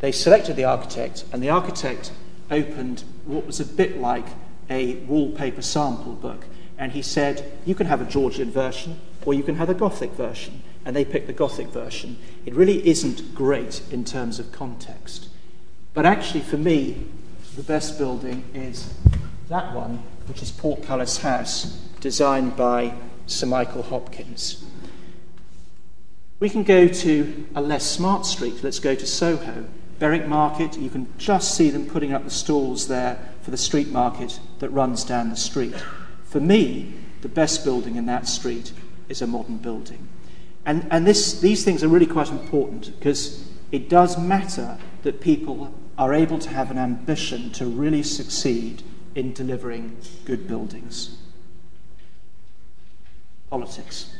They 0.00 0.12
selected 0.12 0.56
the 0.56 0.64
architect, 0.64 1.24
and 1.32 1.42
the 1.42 1.48
architect 1.48 2.12
opened 2.50 3.04
what 3.24 3.46
was 3.46 3.58
a 3.58 3.64
bit 3.64 3.98
like 3.98 4.26
a 4.68 4.96
wallpaper 5.06 5.62
sample 5.62 6.14
book. 6.14 6.44
And 6.82 6.90
he 6.90 7.02
said, 7.02 7.44
You 7.64 7.76
can 7.76 7.86
have 7.86 8.00
a 8.00 8.10
Georgian 8.10 8.50
version, 8.50 8.98
or 9.24 9.34
you 9.34 9.44
can 9.44 9.54
have 9.54 9.70
a 9.70 9.74
Gothic 9.74 10.10
version. 10.14 10.64
And 10.84 10.96
they 10.96 11.04
picked 11.04 11.28
the 11.28 11.32
Gothic 11.32 11.68
version. 11.68 12.18
It 12.44 12.56
really 12.56 12.84
isn't 12.84 13.36
great 13.36 13.82
in 13.92 14.04
terms 14.04 14.40
of 14.40 14.50
context. 14.50 15.28
But 15.94 16.06
actually, 16.06 16.40
for 16.40 16.56
me, 16.56 17.06
the 17.54 17.62
best 17.62 17.98
building 17.98 18.42
is 18.52 18.92
that 19.48 19.72
one, 19.72 20.02
which 20.26 20.42
is 20.42 20.50
Portcullis 20.50 21.18
House, 21.18 21.66
designed 22.00 22.56
by 22.56 22.94
Sir 23.28 23.46
Michael 23.46 23.84
Hopkins. 23.84 24.64
We 26.40 26.50
can 26.50 26.64
go 26.64 26.88
to 26.88 27.46
a 27.54 27.62
less 27.62 27.88
smart 27.88 28.26
street. 28.26 28.56
Let's 28.64 28.80
go 28.80 28.96
to 28.96 29.06
Soho. 29.06 29.68
Berwick 30.00 30.26
Market, 30.26 30.76
you 30.76 30.90
can 30.90 31.06
just 31.16 31.54
see 31.54 31.70
them 31.70 31.86
putting 31.86 32.12
up 32.12 32.24
the 32.24 32.30
stalls 32.30 32.88
there 32.88 33.20
for 33.42 33.52
the 33.52 33.56
street 33.56 33.90
market 33.92 34.40
that 34.58 34.70
runs 34.70 35.04
down 35.04 35.30
the 35.30 35.36
street. 35.36 35.76
For 36.32 36.40
me, 36.40 36.94
the 37.20 37.28
best 37.28 37.62
building 37.62 37.96
in 37.96 38.06
that 38.06 38.26
street 38.26 38.72
is 39.10 39.20
a 39.20 39.26
modern 39.26 39.58
building. 39.58 40.08
And, 40.64 40.88
and 40.90 41.06
this, 41.06 41.38
these 41.38 41.62
things 41.62 41.84
are 41.84 41.88
really 41.88 42.06
quite 42.06 42.30
important 42.30 42.98
because 42.98 43.46
it 43.70 43.90
does 43.90 44.16
matter 44.16 44.78
that 45.02 45.20
people 45.20 45.74
are 45.98 46.14
able 46.14 46.38
to 46.38 46.48
have 46.48 46.70
an 46.70 46.78
ambition 46.78 47.50
to 47.52 47.66
really 47.66 48.02
succeed 48.02 48.82
in 49.14 49.34
delivering 49.34 49.98
good 50.24 50.48
buildings. 50.48 51.18
Politics. 53.50 54.16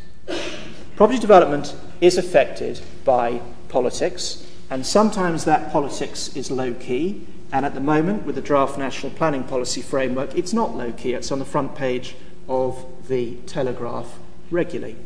Property 0.97 1.19
development 1.19 1.75
is 2.03 2.19
affected 2.19 2.83
by 3.07 3.41
politics, 3.71 4.47
and 4.69 4.85
sometimes 4.85 5.47
that 5.47 5.73
politics 5.73 6.37
is 6.37 6.51
low 6.51 6.75
key. 6.75 7.27
And 7.53 7.67
at 7.67 7.75
the 7.75 7.81
moment, 7.81 8.25
with 8.25 8.35
the 8.35 8.41
draft 8.41 8.79
national 8.79 9.13
planning 9.13 9.45
policy 9.45 9.83
framework, 9.83 10.35
it's 10.35 10.55
not 10.55 10.75
low 10.75 10.91
key, 10.91 11.13
it's 11.13 11.31
on 11.31 11.39
the 11.39 11.45
front 11.45 11.75
page 11.75 12.17
of 12.49 12.85
the 13.09 13.37
Telegraph 13.47 14.19
regularly. 14.51 14.97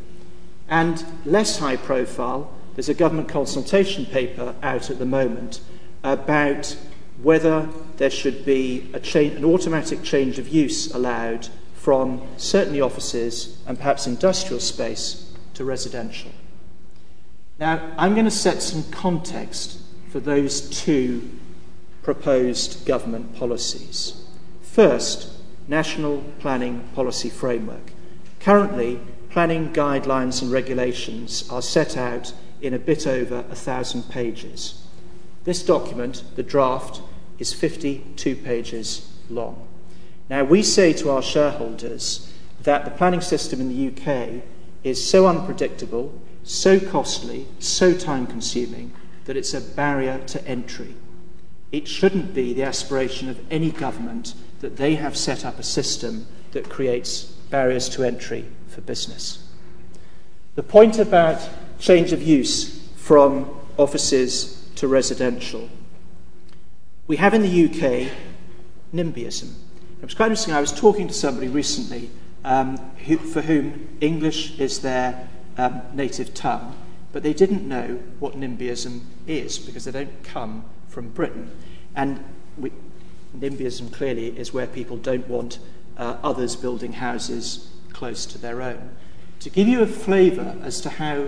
And 0.69 1.05
less 1.25 1.59
high 1.59 1.77
profile, 1.77 2.51
there's 2.75 2.89
a 2.89 2.95
government 2.95 3.29
consultation 3.29 4.07
paper 4.07 4.55
out 4.63 4.91
at 4.91 4.99
the 4.99 5.07
moment 5.07 5.61
about 6.05 6.77
whether 7.21 7.69
there 7.97 8.11
should 8.11 8.45
be 8.45 8.93
cha- 9.03 9.19
an 9.21 9.45
automatic 9.45 10.03
change 10.03 10.39
of 10.39 10.49
use 10.49 10.93
allowed 10.95 11.49
from 11.75 12.23
certainly 12.37 12.81
offices 12.81 13.61
and 13.67 13.79
perhaps 13.79 14.07
industrial 14.07 14.61
space 14.61 15.33
to 15.55 15.65
residential. 15.65 16.31
Now, 17.59 17.93
I'm 17.97 18.13
going 18.13 18.27
to 18.27 18.31
set 18.31 18.63
some 18.63 18.85
context 18.91 19.81
for 20.11 20.21
those 20.21 20.69
two 20.69 21.29
proposed 22.07 22.87
government 22.87 23.35
policies. 23.35 24.23
First, 24.63 25.29
National 25.67 26.23
Planning 26.39 26.89
Policy 26.95 27.29
Framework. 27.29 27.91
Currently, 28.39 29.01
planning 29.29 29.73
guidelines 29.73 30.41
and 30.41 30.53
regulations 30.53 31.51
are 31.51 31.61
set 31.61 31.97
out 31.97 32.33
in 32.61 32.73
a 32.73 32.79
bit 32.79 33.09
over 33.09 33.45
a 33.51 33.57
thousand 33.57 34.05
pages. 34.05 34.87
This 35.43 35.65
document, 35.65 36.23
the 36.37 36.45
draft, 36.45 37.03
is 37.41 37.53
52 37.53 38.37
pages 38.37 39.13
long. 39.29 39.67
Now, 40.31 40.45
we 40.45 40.63
say 40.63 40.93
to 40.93 41.11
our 41.11 41.23
shareholders 41.23 42.33
that 42.63 42.85
the 42.85 42.93
planning 42.93 43.21
system 43.21 43.61
in 43.61 43.69
the 43.69 43.89
UK 43.89 44.45
is 44.85 45.05
so 45.05 45.27
unpredictable, 45.27 46.15
so 46.45 46.79
costly, 46.79 47.49
so 47.59 47.93
time 47.93 48.29
consuming 48.29 48.93
that 49.25 49.37
it's 49.37 49.55
a 49.55 49.61
barrier 49.61 50.19
to 50.29 50.47
entry. 50.47 50.95
It 51.73 51.89
shouldn't 51.89 52.35
be 52.35 52.53
the 52.53 52.63
aspiration 52.63 53.29
of 53.29 53.41
any 53.51 53.71
government 53.71 54.35
that 54.61 54.77
they 54.77 54.95
have 54.95 55.17
set 55.17 55.45
up 55.45 55.59
a 55.59 55.63
system 55.63 56.27
that 56.53 56.69
creates 56.69 57.25
barriers 57.51 57.89
to 57.91 58.05
entry 58.05 58.47
for 58.69 58.81
business. 58.81 59.47
The 60.55 60.63
point 60.63 60.99
about 60.99 61.47
change 61.79 62.13
of 62.13 62.23
use 62.23 62.89
from 62.97 63.51
offices 63.77 64.69
to 64.77 64.89
residential. 64.89 65.69
We 67.07 67.17
have 67.17 67.35
in 67.35 67.43
the 67.43 67.65
UK 67.67 68.11
NIMBYism. 68.95 69.53
It 70.01 70.05
was 70.05 70.15
quite 70.15 70.27
interesting. 70.27 70.55
I 70.55 70.61
was 70.61 70.73
talking 70.73 71.09
to 71.09 71.15
somebody 71.15 71.49
recently 71.49 72.11
um, 72.45 72.79
who, 73.07 73.19
for 73.19 73.43
whom 73.43 73.97
English 74.01 74.59
is 74.59 74.81
their 74.81 75.29
um, 75.59 75.83
native 75.93 76.35
tongue, 76.35 76.75
but 77.13 77.23
they 77.23 77.33
didn't 77.33 77.67
know 77.67 78.01
what 78.19 78.35
NIMBYism 78.35 79.01
is 79.27 79.59
because 79.59 79.85
they 79.85 79.93
don't 79.93 80.23
come 80.23 80.65
from 80.97 81.11
Britain. 81.11 81.51
And 81.95 82.25
we, 82.57 82.73
NIMBYism 83.39 83.93
clearly 83.93 84.29
is 84.29 84.55
where 84.55 84.67
people 84.67 84.97
don't 84.97 85.29
want 85.29 85.59
uh, 85.99 86.17
others 86.23 86.57
building 86.57 86.95
houses 86.95 87.71
close 87.93 88.25
to 88.25 88.39
their 88.39 88.63
own. 88.63 88.97
To 89.41 89.51
give 89.51 89.69
you 89.69 89.83
a 89.83 89.87
flavour 89.87 90.57
as 90.63 90.81
to 90.81 90.89
how 90.89 91.27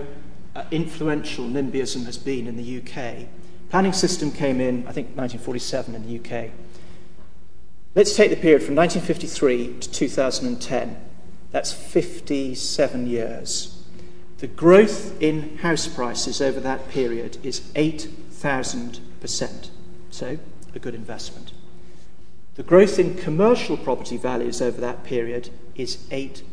uh, 0.55 0.63
influential 0.71 1.45
NIMBYism 1.45 2.05
has 2.05 2.17
been 2.17 2.47
in 2.47 2.57
the 2.57 2.79
UK, 2.79 3.27
planning 3.69 3.93
system 3.93 4.31
came 4.31 4.59
in, 4.59 4.87
I 4.87 4.91
think, 4.91 5.15
1947 5.15 5.93
in 5.93 6.07
the 6.07 6.17
UK. 6.17 6.49
Let's 7.93 8.15
take 8.15 8.31
the 8.31 8.37
period 8.37 8.63
from 8.63 8.73
1953 8.73 9.81
to 9.81 9.91
2010. 9.91 10.97
That's 11.51 11.71
57 11.71 13.05
years. 13.05 13.83
The 14.39 14.47
growth 14.47 15.21
in 15.21 15.59
house 15.59 15.87
prices 15.87 16.41
over 16.41 16.59
that 16.59 16.89
period 16.89 17.37
is 17.43 17.59
8,000%. 17.75 19.01
So, 19.25 20.37
a 20.73 20.79
good 20.79 20.95
investment. 20.95 21.53
The 22.55 22.63
growth 22.63 22.99
in 22.99 23.15
commercial 23.15 23.77
property 23.77 24.17
values 24.17 24.61
over 24.61 24.81
that 24.81 25.03
period 25.03 25.49
is 25.75 25.97
800%. 26.11 26.43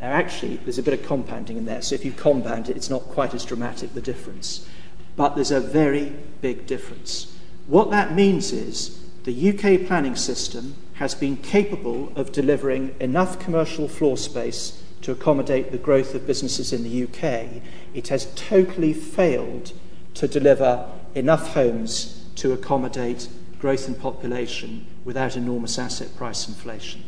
Now, 0.00 0.12
actually, 0.12 0.56
there's 0.58 0.78
a 0.78 0.82
bit 0.82 0.94
of 0.94 1.06
compounding 1.06 1.56
in 1.56 1.64
there, 1.64 1.82
so 1.82 1.94
if 1.94 2.04
you 2.04 2.12
compound 2.12 2.68
it, 2.68 2.76
it's 2.76 2.90
not 2.90 3.02
quite 3.04 3.34
as 3.34 3.44
dramatic, 3.44 3.94
the 3.94 4.00
difference. 4.00 4.68
But 5.16 5.34
there's 5.34 5.50
a 5.50 5.60
very 5.60 6.12
big 6.40 6.66
difference. 6.66 7.36
What 7.66 7.90
that 7.90 8.14
means 8.14 8.52
is 8.52 9.02
the 9.24 9.50
UK 9.50 9.86
planning 9.86 10.14
system 10.14 10.74
has 10.94 11.14
been 11.14 11.36
capable 11.36 12.12
of 12.16 12.32
delivering 12.32 12.94
enough 13.00 13.38
commercial 13.38 13.88
floor 13.88 14.16
space 14.16 14.82
to 15.02 15.12
accommodate 15.12 15.72
the 15.72 15.78
growth 15.78 16.14
of 16.14 16.26
businesses 16.26 16.72
in 16.72 16.82
the 16.82 17.04
UK. 17.04 17.62
It 17.94 18.08
has 18.08 18.32
totally 18.34 18.92
failed 18.92 19.72
to 20.18 20.26
deliver 20.26 20.84
enough 21.14 21.54
homes 21.54 22.24
to 22.34 22.52
accommodate 22.52 23.28
growth 23.60 23.86
in 23.86 23.94
population 23.94 24.84
without 25.04 25.36
enormous 25.36 25.78
asset 25.78 26.14
price 26.16 26.48
inflation. 26.48 27.04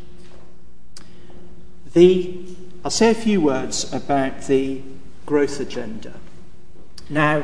The, 1.93 2.39
I'll 2.85 2.91
say 2.91 3.11
a 3.11 3.13
few 3.13 3.41
words 3.41 3.91
about 3.91 4.43
the 4.43 4.81
growth 5.25 5.59
agenda. 5.59 6.13
Now, 7.09 7.43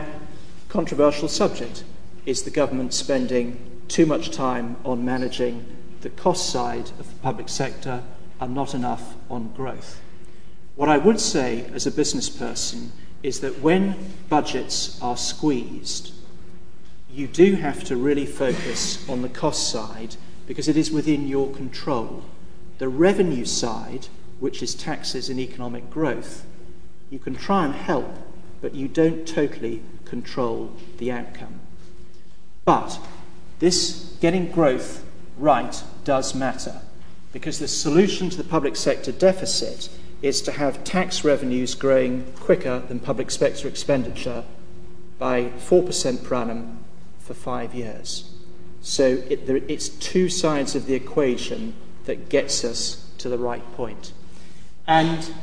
controversial 0.69 1.27
subject 1.27 1.83
is 2.25 2.43
the 2.43 2.49
government 2.49 2.93
spending 2.93 3.81
too 3.89 4.05
much 4.05 4.31
time 4.31 4.77
on 4.85 5.03
managing 5.03 5.65
the 5.99 6.09
cost 6.09 6.49
side 6.49 6.91
of 6.97 7.09
the 7.09 7.19
public 7.21 7.49
sector 7.49 8.03
and 8.39 8.55
not 8.55 8.73
enough 8.73 9.15
on 9.29 9.51
growth. 9.51 9.99
What 10.77 10.87
I 10.87 10.97
would 10.97 11.19
say 11.19 11.65
as 11.73 11.85
a 11.85 11.91
business 11.91 12.29
person 12.29 12.93
is 13.27 13.41
that 13.41 13.59
when 13.59 13.93
budgets 14.29 14.97
are 15.01 15.17
squeezed, 15.17 16.13
you 17.11 17.27
do 17.27 17.55
have 17.55 17.83
to 17.83 17.97
really 17.97 18.25
focus 18.25 19.07
on 19.09 19.21
the 19.21 19.27
cost 19.27 19.69
side 19.69 20.15
because 20.47 20.69
it 20.69 20.77
is 20.77 20.89
within 20.89 21.27
your 21.27 21.51
control. 21.53 22.23
The 22.77 22.87
revenue 22.87 23.43
side, 23.43 24.07
which 24.39 24.63
is 24.63 24.73
taxes 24.73 25.27
and 25.27 25.41
economic 25.41 25.89
growth, 25.89 26.45
you 27.09 27.19
can 27.19 27.35
try 27.35 27.65
and 27.65 27.75
help, 27.75 28.07
but 28.61 28.73
you 28.73 28.87
don't 28.87 29.27
totally 29.27 29.83
control 30.05 30.71
the 30.97 31.11
outcome. 31.11 31.59
But 32.63 32.97
this 33.59 34.15
getting 34.21 34.49
growth 34.49 35.03
right 35.37 35.83
does 36.05 36.33
matter 36.33 36.79
because 37.33 37.59
the 37.59 37.67
solution 37.67 38.29
to 38.29 38.37
the 38.37 38.45
public 38.45 38.77
sector 38.77 39.11
deficit 39.11 39.89
is 40.21 40.41
to 40.41 40.51
have 40.51 40.83
tax 40.83 41.23
revenues 41.23 41.75
growing 41.75 42.31
quicker 42.39 42.79
than 42.79 42.99
public 42.99 43.29
sector 43.29 43.67
expenditure 43.67 44.43
by 45.19 45.45
4% 45.45 46.23
per 46.23 46.35
annum 46.35 46.83
for 47.19 47.33
five 47.33 47.73
years. 47.73 48.33
So 48.81 49.23
it, 49.29 49.47
there, 49.47 49.57
it's 49.67 49.89
two 49.89 50.29
sides 50.29 50.75
of 50.75 50.85
the 50.85 50.93
equation 50.93 51.75
that 52.05 52.29
gets 52.29 52.63
us 52.63 53.11
to 53.17 53.29
the 53.29 53.37
right 53.37 53.63
point. 53.73 54.13
And 54.87 55.33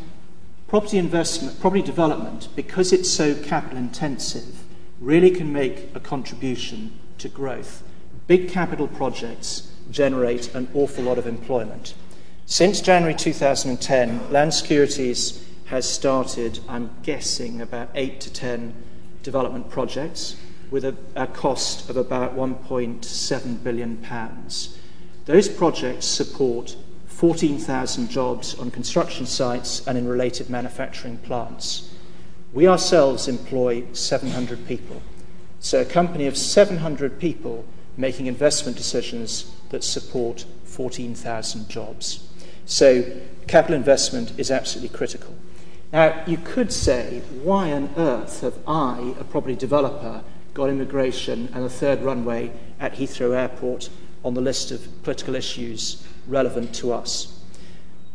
property 0.67 0.99
investment, 0.99 1.61
property 1.61 1.83
development, 1.83 2.49
because 2.57 2.93
it's 2.93 3.11
so 3.11 3.35
capital 3.35 3.79
intensive, 3.79 4.65
really 5.01 5.31
can 5.31 5.53
make 5.53 5.91
a 5.95 6.01
contribution 6.01 6.99
to 7.19 7.29
growth. 7.29 7.83
Big 8.27 8.49
capital 8.49 8.89
projects 8.89 9.71
generate 9.91 10.55
an 10.55 10.69
awful 10.75 11.05
lot 11.05 11.19
of 11.19 11.27
employment. 11.27 11.95
Since 12.47 12.83
January 12.83 13.15
2010, 13.15 14.31
Land 14.31 14.53
Securities 14.53 15.43
has 15.65 15.89
started, 15.89 16.61
I'm 16.69 16.91
guessing, 17.03 17.63
about 17.63 17.89
8 17.95 18.21
to 18.21 18.31
10 18.31 18.75
development 19.23 19.71
projects 19.71 20.37
with 20.71 20.85
a, 20.85 20.95
a 21.17 21.27
cost 21.27 21.89
of 21.89 21.97
about 21.97 22.37
1.7 22.37 23.65
billion 23.65 23.97
pounds. 23.97 24.79
Those 25.25 25.49
projects 25.49 26.05
support 26.05 26.77
14,000 27.07 28.11
jobs 28.11 28.55
on 28.59 28.71
construction 28.71 29.25
sites 29.25 29.85
and 29.87 29.97
in 29.97 30.07
related 30.07 30.51
manufacturing 30.51 31.17
plants. 31.17 31.95
We 32.53 32.69
ourselves 32.69 33.27
employ 33.27 33.85
700 33.95 34.69
people. 34.69 35.01
So, 35.61 35.81
a 35.81 35.87
company 35.87 36.27
of 36.27 36.37
700 36.37 37.19
people 37.19 37.65
making 37.97 38.27
investment 38.27 38.77
decisions 38.77 39.51
that 39.71 39.83
support 39.83 40.45
14,000 40.65 41.71
jobs. 41.71 42.29
So 42.67 43.05
capital 43.47 43.77
investment 43.77 44.33
is 44.39 44.51
absolutely 44.51 44.97
critical. 44.97 45.35
Now, 45.93 46.25
you 46.27 46.39
could 46.39 46.73
say, 46.73 47.23
why 47.43 47.71
on 47.73 47.95
earth 47.97 48.41
have 48.41 48.59
I, 48.67 49.15
a 49.21 49.25
property 49.25 49.55
developer, 49.55 50.25
got 50.53 50.71
immigration 50.71 51.49
and 51.55 51.65
a 51.65 51.69
third 51.69 52.03
runway 52.03 52.53
at 52.81 52.95
Heathrow 52.95 53.37
Airport 53.37 53.91
on 54.25 54.35
the 54.35 54.41
list 54.41 54.71
of 54.71 55.03
political 55.03 55.35
issues 55.35 56.05
relevant 56.27 56.75
to 56.77 56.93
us? 56.93 57.41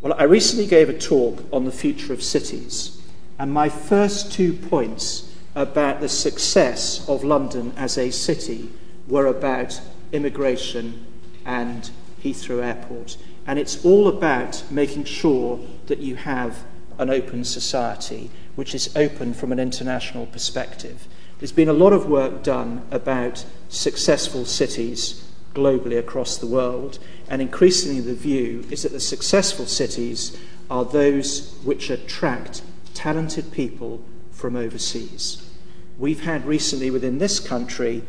Well, 0.01 0.15
I 0.17 0.23
recently 0.23 0.65
gave 0.65 0.89
a 0.89 0.97
talk 0.97 1.43
on 1.53 1.65
the 1.65 1.71
future 1.71 2.13
of 2.13 2.23
cities, 2.23 3.01
and 3.37 3.53
my 3.53 3.69
first 3.69 4.31
two 4.31 4.53
points 4.53 5.33
about 5.55 5.99
the 5.99 6.09
success 6.09 7.07
of 7.07 7.23
London 7.23 7.73
as 7.77 7.97
a 7.97 8.11
city 8.11 8.69
were 9.07 9.27
about 9.27 9.79
immigration 10.11 11.05
and 11.45 11.89
Heathrow 12.23 12.63
Airport. 12.63 13.17
And 13.45 13.57
it's 13.57 13.83
all 13.83 14.07
about 14.07 14.63
making 14.69 15.05
sure 15.05 15.59
that 15.87 15.99
you 15.99 16.15
have 16.15 16.63
an 16.97 17.09
open 17.09 17.43
society, 17.43 18.29
which 18.55 18.75
is 18.75 18.95
open 18.95 19.33
from 19.33 19.51
an 19.51 19.59
international 19.59 20.25
perspective. 20.25 21.07
There's 21.39 21.51
been 21.51 21.69
a 21.69 21.73
lot 21.73 21.93
of 21.93 22.09
work 22.09 22.43
done 22.43 22.85
about 22.91 23.45
successful 23.69 24.45
cities 24.45 25.25
globally 25.53 25.97
across 25.97 26.37
the 26.37 26.47
world, 26.47 26.99
and 27.29 27.41
increasingly 27.41 28.01
the 28.01 28.13
view 28.13 28.65
is 28.69 28.83
that 28.83 28.91
the 28.91 28.99
successful 28.99 29.65
cities 29.65 30.37
are 30.69 30.85
those 30.85 31.55
which 31.63 31.89
attract 31.89 32.61
talented 32.93 33.51
people 33.51 34.03
from 34.31 34.55
overseas. 34.55 35.49
We've 35.97 36.23
had 36.23 36.45
recently 36.45 36.91
within 36.91 37.17
this 37.17 37.39
country 37.39 38.03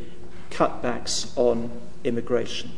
cutbacks 0.50 1.36
on 1.36 1.70
immigration. 2.04 2.72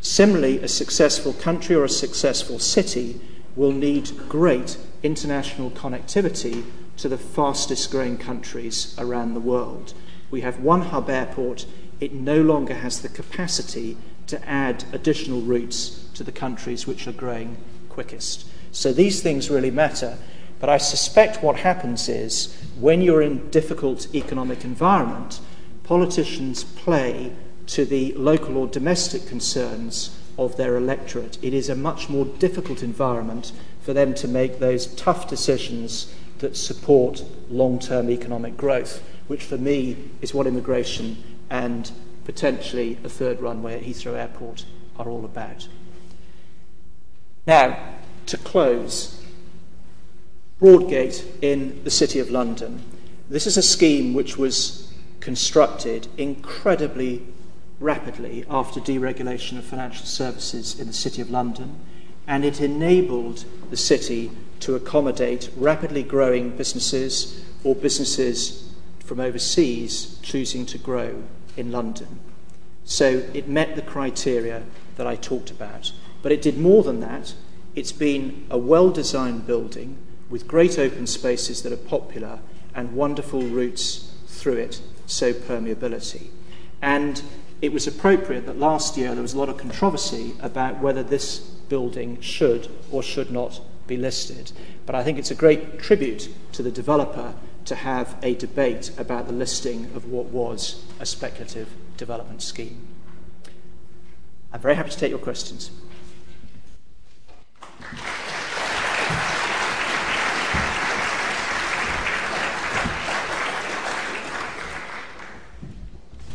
Similarly, 0.00 0.58
a 0.58 0.68
successful 0.68 1.32
country 1.32 1.74
or 1.74 1.84
a 1.84 1.88
successful 1.88 2.58
city 2.58 3.20
will 3.56 3.72
need 3.72 4.10
great 4.28 4.76
international 5.02 5.70
connectivity 5.70 6.64
to 6.96 7.08
the 7.08 7.18
fastest 7.18 7.90
growing 7.90 8.16
countries 8.16 8.94
around 8.98 9.34
the 9.34 9.40
world. 9.40 9.94
We 10.30 10.42
have 10.42 10.60
one 10.60 10.82
hub 10.82 11.08
airport, 11.08 11.66
it 12.00 12.12
no 12.12 12.40
longer 12.40 12.74
has 12.74 13.00
the 13.00 13.08
capacity 13.08 13.96
to 14.28 14.48
add 14.48 14.84
additional 14.92 15.40
routes 15.40 16.08
to 16.14 16.22
the 16.22 16.32
countries 16.32 16.86
which 16.86 17.06
are 17.06 17.12
growing 17.12 17.56
quickest. 17.88 18.46
So 18.70 18.92
these 18.92 19.22
things 19.22 19.50
really 19.50 19.70
matter. 19.70 20.18
But 20.60 20.68
I 20.68 20.78
suspect 20.78 21.42
what 21.42 21.56
happens 21.56 22.08
is 22.08 22.54
when 22.78 23.00
you're 23.00 23.22
in 23.22 23.48
difficult 23.50 24.12
economic 24.14 24.64
environment, 24.64 25.40
politicians 25.84 26.64
play 26.64 27.32
to 27.68 27.84
the 27.84 28.12
local 28.14 28.56
or 28.56 28.66
domestic 28.66 29.26
concerns 29.26 30.18
of 30.38 30.56
their 30.56 30.76
electorate. 30.76 31.38
It 31.42 31.54
is 31.54 31.68
a 31.68 31.74
much 31.74 32.08
more 32.08 32.24
difficult 32.24 32.82
environment 32.82 33.52
for 33.82 33.92
them 33.92 34.14
to 34.14 34.28
make 34.28 34.58
those 34.58 34.86
tough 34.94 35.28
decisions 35.28 36.14
that 36.38 36.56
support 36.56 37.24
long 37.50 37.78
term 37.78 38.10
economic 38.10 38.56
growth, 38.56 39.02
which 39.26 39.44
for 39.44 39.58
me 39.58 39.96
is 40.22 40.32
what 40.32 40.46
immigration 40.46 41.22
and 41.50 41.90
potentially 42.24 42.98
a 43.04 43.08
third 43.08 43.40
runway 43.40 43.74
at 43.74 43.82
Heathrow 43.82 44.14
Airport 44.14 44.64
are 44.98 45.08
all 45.08 45.24
about. 45.24 45.68
Now, 47.46 47.78
to 48.26 48.36
close, 48.36 49.22
Broadgate 50.60 51.24
in 51.40 51.82
the 51.84 51.90
City 51.90 52.18
of 52.18 52.30
London. 52.30 52.82
This 53.30 53.46
is 53.46 53.56
a 53.56 53.62
scheme 53.62 54.12
which 54.12 54.36
was 54.36 54.92
constructed 55.20 56.08
incredibly 56.16 57.22
rapidly 57.80 58.44
after 58.50 58.80
deregulation 58.80 59.58
of 59.58 59.64
financial 59.64 60.06
services 60.06 60.78
in 60.78 60.86
the 60.86 60.92
City 60.92 61.22
of 61.22 61.30
London, 61.30 61.78
and 62.26 62.44
it 62.44 62.60
enabled 62.60 63.44
the 63.70 63.76
city 63.76 64.30
to 64.60 64.74
accommodate 64.74 65.50
rapidly 65.56 66.02
growing 66.02 66.56
businesses 66.56 67.44
or 67.64 67.74
businesses 67.74 68.72
from 69.00 69.20
overseas 69.20 70.18
choosing 70.22 70.66
to 70.66 70.78
grow 70.78 71.22
in 71.56 71.72
London. 71.72 72.20
So 72.84 73.24
it 73.32 73.48
met 73.48 73.76
the 73.76 73.82
criteria 73.82 74.62
that 74.96 75.06
I 75.06 75.16
talked 75.16 75.50
about. 75.50 75.92
But 76.22 76.32
it 76.32 76.42
did 76.42 76.58
more 76.58 76.82
than 76.82 77.00
that. 77.00 77.34
It's 77.74 77.92
been 77.92 78.46
a 78.50 78.58
well 78.58 78.90
designed 78.90 79.46
building 79.46 79.98
with 80.28 80.48
great 80.48 80.78
open 80.78 81.06
spaces 81.06 81.62
that 81.62 81.72
are 81.72 81.76
popular 81.76 82.40
and 82.74 82.94
wonderful 82.94 83.42
routes 83.42 84.12
through 84.26 84.56
it, 84.56 84.80
so 85.06 85.32
permeability. 85.32 86.28
And 86.82 87.22
it 87.60 87.72
was 87.72 87.86
appropriate 87.86 88.46
that 88.46 88.58
last 88.58 88.96
year 88.96 89.12
there 89.14 89.22
was 89.22 89.34
a 89.34 89.38
lot 89.38 89.48
of 89.48 89.56
controversy 89.56 90.34
about 90.40 90.80
whether 90.80 91.02
this 91.02 91.38
building 91.38 92.20
should 92.20 92.68
or 92.90 93.02
should 93.02 93.30
not 93.30 93.60
be 93.86 93.96
listed. 93.96 94.52
But 94.86 94.94
I 94.94 95.02
think 95.02 95.18
it's 95.18 95.30
a 95.30 95.34
great 95.34 95.80
tribute 95.80 96.28
to 96.52 96.62
the 96.62 96.70
developer 96.70 97.34
to 97.64 97.74
have 97.74 98.16
a 98.22 98.34
debate 98.34 98.92
about 98.96 99.26
the 99.26 99.32
listing 99.32 99.86
of 99.94 100.06
what 100.06 100.26
was 100.26 100.84
a 101.00 101.06
speculative 101.06 101.68
development 101.96 102.42
scheme. 102.42 102.86
I'm 104.52 104.60
very 104.60 104.76
happy 104.76 104.90
to 104.90 104.96
take 104.96 105.10
your 105.10 105.18
questions. 105.18 105.70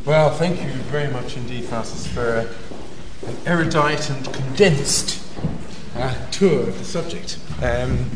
Well, 0.06 0.32
thank 0.32 0.62
you 0.62 0.70
very 0.92 1.10
much 1.10 1.38
indeed, 1.38 1.64
Francis, 1.64 2.06
for 2.06 2.46
an 3.26 3.38
erudite 3.46 4.10
and 4.10 4.34
condensed 4.34 5.26
uh, 5.96 6.14
tour 6.30 6.68
of 6.68 6.78
the 6.78 6.84
subject. 6.84 7.40
Um, 7.62 8.10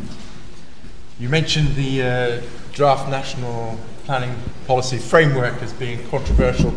you 1.18 1.30
mentioned 1.30 1.76
the 1.76 2.02
uh, 2.02 2.42
draft 2.74 3.08
national 3.08 3.78
planning 4.04 4.36
policy 4.66 4.98
framework 4.98 5.62
as 5.62 5.72
being 5.72 6.06
controversial. 6.10 6.74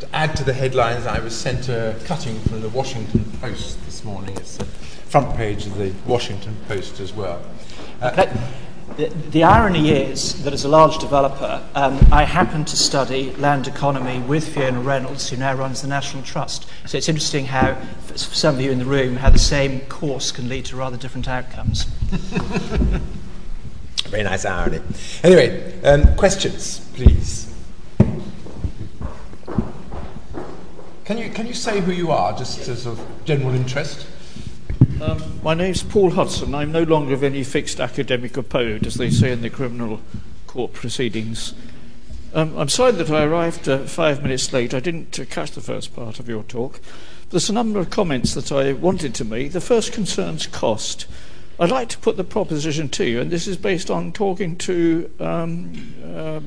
To 0.00 0.08
add 0.12 0.34
to 0.34 0.42
the 0.42 0.52
headlines, 0.52 1.06
I 1.06 1.20
was 1.20 1.38
sent 1.38 1.68
a 1.68 1.94
cutting 2.04 2.36
from 2.40 2.60
the 2.60 2.70
Washington 2.70 3.24
Post 3.40 3.78
this 3.84 4.02
morning. 4.02 4.36
It's 4.36 4.56
the 4.56 4.64
front 4.64 5.36
page 5.36 5.66
of 5.66 5.78
the 5.78 5.94
Washington 6.06 6.56
Post 6.66 6.98
as 6.98 7.12
well. 7.12 7.40
Uh, 8.02 8.26
the, 8.96 9.08
the, 9.30 9.44
irony 9.44 9.90
is 9.90 10.42
that 10.44 10.52
as 10.52 10.64
a 10.64 10.68
large 10.68 10.98
developer, 10.98 11.66
um, 11.74 11.98
I 12.12 12.24
happen 12.24 12.64
to 12.64 12.76
study 12.76 13.34
land 13.36 13.66
economy 13.66 14.20
with 14.20 14.48
Fiona 14.48 14.80
Reynolds, 14.80 15.28
who 15.30 15.36
now 15.36 15.54
runs 15.54 15.82
the 15.82 15.88
National 15.88 16.22
Trust. 16.22 16.66
So 16.86 16.98
it's 16.98 17.08
interesting 17.08 17.46
how, 17.46 17.74
for 18.06 18.16
some 18.16 18.56
of 18.56 18.60
you 18.60 18.70
in 18.70 18.78
the 18.78 18.84
room, 18.84 19.16
how 19.16 19.30
the 19.30 19.38
same 19.38 19.80
course 19.82 20.32
can 20.32 20.48
lead 20.48 20.66
to 20.66 20.76
rather 20.76 20.96
different 20.96 21.28
outcomes. 21.28 21.84
Very 24.08 24.22
nice 24.24 24.44
irony. 24.44 24.80
Anyway, 25.22 25.80
um, 25.82 26.16
questions, 26.16 26.80
please. 26.94 27.54
Can 31.04 31.18
you, 31.18 31.30
can 31.30 31.46
you 31.46 31.54
say 31.54 31.80
who 31.80 31.92
you 31.92 32.10
are, 32.10 32.36
just 32.36 32.68
as 32.68 32.86
of 32.86 33.00
general 33.24 33.54
interest? 33.54 34.06
Um, 35.00 35.40
my 35.42 35.54
name's 35.54 35.82
Paul 35.82 36.10
Hudson. 36.10 36.54
I'm 36.54 36.72
no 36.72 36.82
longer 36.82 37.14
of 37.14 37.24
any 37.24 37.42
fixed 37.42 37.80
academic 37.80 38.36
abode, 38.36 38.86
as 38.86 38.96
they 38.96 39.08
say 39.08 39.32
in 39.32 39.40
the 39.40 39.48
criminal 39.48 40.02
court 40.46 40.74
proceedings. 40.74 41.54
Um, 42.34 42.54
I'm 42.58 42.68
sorry 42.68 42.92
that 42.92 43.10
I 43.10 43.24
arrived 43.24 43.66
uh, 43.66 43.78
five 43.86 44.22
minutes 44.22 44.52
late. 44.52 44.74
I 44.74 44.80
didn't 44.80 45.18
uh, 45.18 45.24
catch 45.24 45.52
the 45.52 45.62
first 45.62 45.96
part 45.96 46.20
of 46.20 46.28
your 46.28 46.42
talk. 46.42 46.80
There's 47.30 47.48
a 47.48 47.54
number 47.54 47.80
of 47.80 47.88
comments 47.88 48.34
that 48.34 48.52
I 48.52 48.74
wanted 48.74 49.14
to 49.14 49.24
make. 49.24 49.52
The 49.52 49.60
first 49.62 49.94
concerns 49.94 50.46
cost. 50.46 51.06
I'd 51.58 51.70
like 51.70 51.88
to 51.90 51.98
put 51.98 52.18
the 52.18 52.24
proposition 52.24 52.90
to 52.90 53.06
you, 53.06 53.22
and 53.22 53.30
this 53.30 53.46
is 53.46 53.56
based 53.56 53.90
on 53.90 54.12
talking 54.12 54.54
to 54.58 55.10
um, 55.18 55.94
uh, 56.14 56.40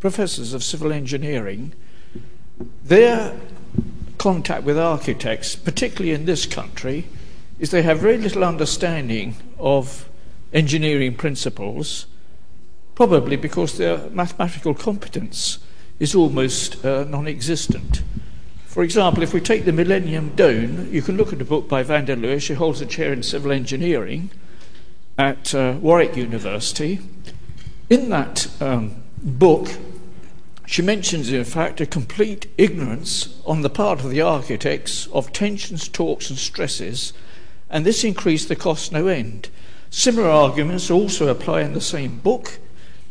professors 0.00 0.52
of 0.52 0.64
civil 0.64 0.92
engineering. 0.92 1.74
Their 2.82 3.38
contact 4.18 4.64
with 4.64 4.78
architects, 4.78 5.54
particularly 5.54 6.12
in 6.12 6.24
this 6.24 6.44
country, 6.44 7.06
is 7.62 7.70
they 7.70 7.82
have 7.82 8.00
very 8.00 8.18
little 8.18 8.42
understanding 8.42 9.36
of 9.56 10.08
engineering 10.52 11.14
principles, 11.14 12.06
probably 12.96 13.36
because 13.36 13.78
their 13.78 14.10
mathematical 14.10 14.74
competence 14.74 15.60
is 16.00 16.12
almost 16.12 16.84
uh, 16.84 17.04
non 17.04 17.28
existent. 17.28 18.02
For 18.66 18.82
example, 18.82 19.22
if 19.22 19.32
we 19.32 19.40
take 19.40 19.64
the 19.64 19.72
Millennium 19.72 20.30
Dome, 20.34 20.92
you 20.92 21.02
can 21.02 21.16
look 21.16 21.32
at 21.32 21.40
a 21.40 21.44
book 21.44 21.68
by 21.68 21.84
van 21.84 22.04
der 22.06 22.16
Leeuwen. 22.16 22.42
She 22.42 22.54
holds 22.54 22.80
a 22.80 22.86
chair 22.86 23.12
in 23.12 23.22
civil 23.22 23.52
engineering 23.52 24.30
at 25.16 25.54
uh, 25.54 25.76
Warwick 25.80 26.16
University. 26.16 26.98
In 27.88 28.08
that 28.08 28.48
um, 28.60 29.04
book, 29.22 29.68
she 30.66 30.82
mentions, 30.82 31.30
in 31.30 31.44
fact, 31.44 31.80
a 31.80 31.86
complete 31.86 32.50
ignorance 32.58 33.40
on 33.46 33.62
the 33.62 33.70
part 33.70 34.00
of 34.00 34.10
the 34.10 34.20
architects 34.20 35.06
of 35.12 35.32
tensions, 35.32 35.88
torques, 35.88 36.28
and 36.28 36.38
stresses 36.38 37.12
and 37.72 37.84
this 37.84 38.04
increased 38.04 38.48
the 38.48 38.54
cost 38.54 38.92
no 38.92 39.08
end. 39.08 39.48
Similar 39.90 40.28
arguments 40.28 40.90
also 40.90 41.28
apply 41.28 41.62
in 41.62 41.72
the 41.72 41.80
same 41.80 42.18
book 42.18 42.58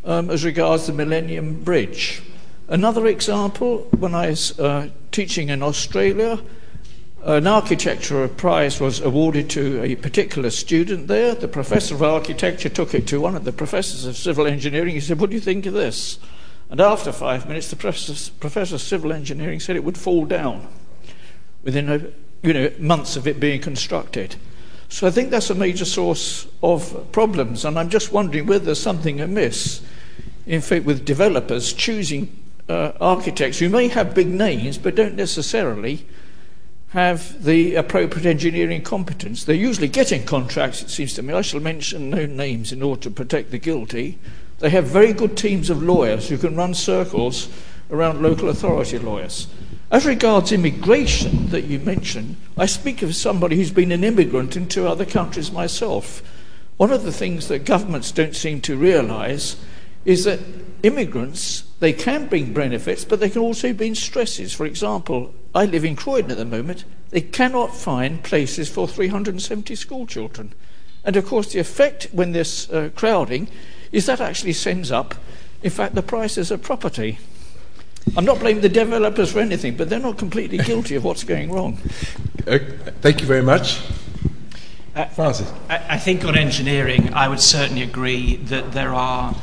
um, 0.05 0.29
as 0.29 0.45
regards 0.45 0.87
the 0.87 0.93
Millennium 0.93 1.63
Bridge. 1.63 2.21
Another 2.67 3.07
example, 3.07 3.79
when 3.97 4.15
I 4.15 4.29
was 4.29 4.57
uh, 4.59 4.89
teaching 5.11 5.49
in 5.49 5.61
Australia, 5.61 6.39
an 7.23 7.45
architecture 7.45 8.27
prize 8.27 8.79
was 8.79 8.99
awarded 9.01 9.49
to 9.51 9.83
a 9.83 9.95
particular 9.95 10.49
student 10.49 11.07
there. 11.07 11.35
The 11.35 11.47
professor 11.47 11.95
of 11.95 12.03
architecture 12.03 12.69
took 12.69 12.93
it 12.93 13.07
to 13.07 13.19
one 13.19 13.35
of 13.35 13.43
the 13.43 13.51
professors 13.51 14.05
of 14.05 14.15
civil 14.15 14.47
engineering. 14.47 14.95
He 14.95 15.01
said, 15.01 15.19
What 15.19 15.29
do 15.29 15.35
you 15.35 15.41
think 15.41 15.65
of 15.65 15.73
this? 15.73 16.17
And 16.69 16.79
after 16.79 17.11
five 17.11 17.47
minutes, 17.47 17.69
the 17.69 17.75
professor, 17.75 18.31
professor 18.39 18.75
of 18.75 18.81
civil 18.81 19.11
engineering 19.11 19.59
said 19.59 19.75
it 19.75 19.83
would 19.83 19.97
fall 19.97 20.25
down 20.25 20.67
within 21.63 21.89
a, 21.89 21.99
you 22.47 22.53
know, 22.53 22.71
months 22.79 23.15
of 23.17 23.27
it 23.27 23.39
being 23.39 23.61
constructed. 23.61 24.35
So 24.91 25.07
I 25.07 25.09
think 25.09 25.29
that's 25.29 25.49
a 25.49 25.55
major 25.55 25.85
source 25.85 26.47
of 26.61 27.13
problems, 27.13 27.63
and 27.63 27.79
I'm 27.79 27.89
just 27.89 28.11
wondering 28.11 28.45
whether 28.45 28.65
there's 28.65 28.81
something 28.81 29.21
amiss, 29.21 29.81
in 30.45 30.59
fact, 30.59 30.83
with 30.83 31.05
developers 31.05 31.71
choosing 31.71 32.37
uh, 32.67 32.91
architects 32.99 33.59
who 33.59 33.69
may 33.69 33.87
have 33.87 34.13
big 34.13 34.27
names 34.27 34.77
but 34.77 34.95
don't 34.95 35.15
necessarily 35.15 36.05
have 36.89 37.41
the 37.41 37.75
appropriate 37.75 38.25
engineering 38.25 38.81
competence. 38.81 39.45
They're 39.45 39.55
usually 39.55 39.87
getting 39.87 40.25
contracts, 40.25 40.81
it 40.81 40.89
seems 40.89 41.13
to 41.13 41.21
me. 41.21 41.33
I 41.33 41.41
shall 41.41 41.61
mention 41.61 42.09
no 42.09 42.25
names 42.25 42.73
in 42.73 42.83
order 42.83 43.01
to 43.03 43.11
protect 43.11 43.51
the 43.51 43.59
guilty. 43.59 44.19
They 44.59 44.71
have 44.71 44.87
very 44.87 45.13
good 45.13 45.37
teams 45.37 45.69
of 45.69 45.81
lawyers 45.81 46.27
who 46.27 46.37
can 46.37 46.57
run 46.57 46.73
circles 46.73 47.47
around 47.89 48.21
local 48.21 48.49
authority 48.49 48.99
lawyers. 48.99 49.47
As 49.91 50.05
regards 50.05 50.53
immigration 50.53 51.49
that 51.49 51.65
you 51.65 51.77
mentioned, 51.77 52.37
I 52.57 52.65
speak 52.65 53.01
of 53.01 53.13
somebody 53.13 53.57
who's 53.57 53.71
been 53.71 53.91
an 53.91 54.05
immigrant 54.05 54.55
in 54.55 54.69
two 54.69 54.87
other 54.87 55.05
countries 55.05 55.51
myself. 55.51 56.23
One 56.77 56.91
of 56.93 57.03
the 57.03 57.11
things 57.11 57.49
that 57.49 57.65
governments 57.65 58.13
don't 58.13 58.33
seem 58.33 58.61
to 58.61 58.77
realize 58.77 59.57
is 60.05 60.23
that 60.23 60.39
immigrants, 60.81 61.65
they 61.81 61.91
can 61.91 62.27
bring 62.27 62.53
benefits, 62.53 63.03
but 63.03 63.19
they 63.19 63.29
can 63.29 63.41
also 63.41 63.73
bring 63.73 63.93
stresses. 63.93 64.53
For 64.53 64.65
example, 64.65 65.35
I 65.53 65.65
live 65.65 65.83
in 65.83 65.97
Croydon 65.97 66.31
at 66.31 66.37
the 66.37 66.45
moment. 66.45 66.85
They 67.09 67.19
cannot 67.19 67.75
find 67.75 68.23
places 68.23 68.69
for 68.69 68.87
370 68.87 69.75
school 69.75 70.07
children. 70.07 70.53
And 71.03 71.17
of 71.17 71.25
course, 71.25 71.51
the 71.51 71.59
effect 71.59 72.07
when 72.13 72.31
there's 72.31 72.71
uh, 72.71 72.91
crowding 72.95 73.49
is 73.91 74.05
that 74.05 74.21
actually 74.21 74.53
sends 74.53 74.89
up, 74.89 75.15
in 75.61 75.69
fact, 75.69 75.95
the 75.95 76.01
prices 76.01 76.49
of 76.49 76.61
property. 76.61 77.19
I'm 78.15 78.25
not 78.25 78.39
blaming 78.39 78.61
the 78.61 78.69
developers 78.69 79.31
for 79.31 79.39
anything, 79.39 79.77
but 79.77 79.89
they're 79.89 79.99
not 79.99 80.17
completely 80.17 80.57
guilty 80.65 80.95
of 80.95 81.03
what's 81.03 81.23
going 81.23 81.51
wrong. 81.51 81.79
Uh, 82.47 82.59
thank 83.01 83.21
you 83.21 83.27
very 83.27 83.41
much. 83.41 83.81
Uh, 84.95 85.05
Francis. 85.05 85.51
I, 85.69 85.81
I 85.91 85.97
think 85.97 86.25
on 86.25 86.37
engineering, 86.37 87.13
I 87.13 87.29
would 87.29 87.39
certainly 87.39 87.81
agree 87.81 88.35
that 88.35 88.73
there 88.73 88.93
are 88.93 89.35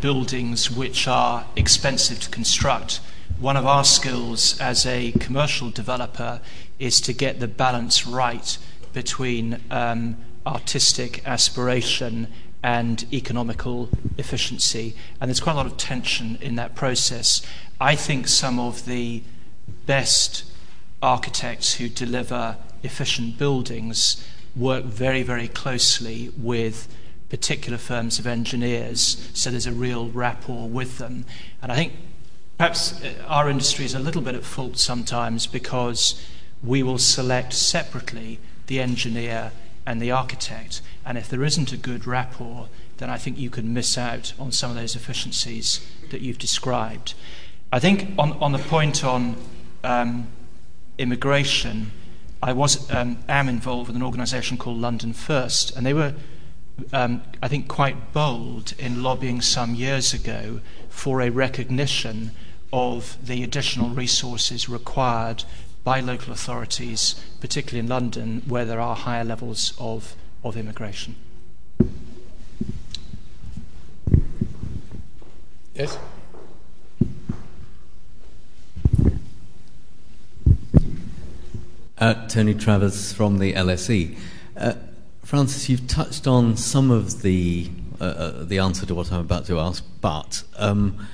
buildings 0.00 0.70
which 0.70 1.08
are 1.08 1.46
expensive 1.56 2.20
to 2.20 2.30
construct. 2.30 3.00
One 3.38 3.56
of 3.56 3.66
our 3.66 3.84
skills 3.84 4.60
as 4.60 4.84
a 4.84 5.12
commercial 5.12 5.70
developer 5.70 6.40
is 6.78 7.00
to 7.02 7.14
get 7.14 7.40
the 7.40 7.48
balance 7.48 8.06
right 8.06 8.58
between 8.92 9.60
um, 9.70 10.18
artistic 10.46 11.26
aspiration 11.26 12.28
and 12.62 13.06
economical 13.12 13.88
efficiency. 14.18 14.94
And 15.20 15.28
there's 15.28 15.40
quite 15.40 15.52
a 15.52 15.56
lot 15.56 15.66
of 15.66 15.76
tension 15.76 16.38
in 16.40 16.56
that 16.56 16.74
process. 16.74 17.42
I 17.80 17.94
think 17.94 18.28
some 18.28 18.58
of 18.58 18.84
the 18.84 19.22
best 19.86 20.44
architects 21.02 21.74
who 21.74 21.88
deliver 21.88 22.56
efficient 22.82 23.38
buildings 23.38 24.26
work 24.54 24.84
very, 24.84 25.22
very 25.22 25.48
closely 25.48 26.30
with 26.36 26.88
particular 27.30 27.78
firms 27.78 28.18
of 28.18 28.26
engineers, 28.26 29.30
so 29.32 29.50
there's 29.50 29.66
a 29.66 29.72
real 29.72 30.08
rapport 30.10 30.68
with 30.68 30.98
them. 30.98 31.24
And 31.62 31.70
I 31.70 31.76
think 31.76 31.92
perhaps 32.58 33.02
uh, 33.02 33.12
our 33.26 33.48
industry 33.48 33.84
is 33.84 33.94
a 33.94 34.00
little 34.00 34.20
bit 34.20 34.34
at 34.34 34.42
fault 34.42 34.78
sometimes 34.78 35.46
because 35.46 36.20
we 36.62 36.82
will 36.82 36.98
select 36.98 37.52
separately 37.52 38.40
the 38.66 38.80
engineer 38.80 39.52
and 39.90 40.00
the 40.00 40.12
architect. 40.12 40.80
And 41.04 41.18
if 41.18 41.28
there 41.28 41.42
isn't 41.42 41.72
a 41.72 41.76
good 41.76 42.06
rapport, 42.06 42.68
then 42.98 43.10
I 43.10 43.18
think 43.18 43.38
you 43.38 43.50
can 43.50 43.74
miss 43.74 43.98
out 43.98 44.32
on 44.38 44.52
some 44.52 44.70
of 44.70 44.76
those 44.76 44.94
efficiencies 44.94 45.84
that 46.10 46.20
you've 46.20 46.38
described. 46.38 47.14
I 47.72 47.80
think 47.80 48.12
on, 48.16 48.34
on 48.34 48.52
the 48.52 48.60
point 48.60 49.04
on 49.04 49.34
um, 49.82 50.28
immigration, 50.96 51.90
I 52.40 52.52
was 52.52 52.88
um, 52.92 53.18
am 53.28 53.48
involved 53.48 53.88
with 53.88 53.96
an 53.96 54.02
organisation 54.02 54.56
called 54.56 54.78
London 54.78 55.12
First, 55.12 55.76
and 55.76 55.84
they 55.84 55.92
were, 55.92 56.14
um, 56.92 57.22
I 57.42 57.48
think, 57.48 57.66
quite 57.66 58.12
bold 58.12 58.74
in 58.78 59.02
lobbying 59.02 59.40
some 59.40 59.74
years 59.74 60.14
ago 60.14 60.60
for 60.88 61.20
a 61.20 61.30
recognition 61.30 62.30
of 62.72 63.18
the 63.26 63.42
additional 63.42 63.90
resources 63.90 64.68
required 64.68 65.42
by 65.84 66.00
local 66.00 66.32
authorities, 66.32 67.14
particularly 67.40 67.80
in 67.80 67.88
London, 67.88 68.42
where 68.46 68.64
there 68.64 68.80
are 68.80 68.94
higher 68.94 69.24
levels 69.24 69.72
of, 69.78 70.14
of 70.44 70.56
immigration. 70.56 71.16
Yes? 75.74 75.98
Uh, 81.98 82.26
Tony 82.28 82.54
Travers 82.54 83.12
from 83.12 83.38
the 83.38 83.52
LSE. 83.52 84.16
Uh, 84.56 84.74
Francis, 85.22 85.68
you've 85.68 85.86
touched 85.86 86.26
on 86.26 86.56
some 86.56 86.90
of 86.90 87.22
the 87.22 87.70
uh, 88.00 88.04
uh, 88.04 88.44
the 88.44 88.58
answer 88.58 88.86
to 88.86 88.94
what 88.94 89.12
I'm 89.12 89.20
about 89.20 89.44
to 89.46 89.60
ask, 89.60 89.84
but 90.00 90.42
um, 90.56 91.06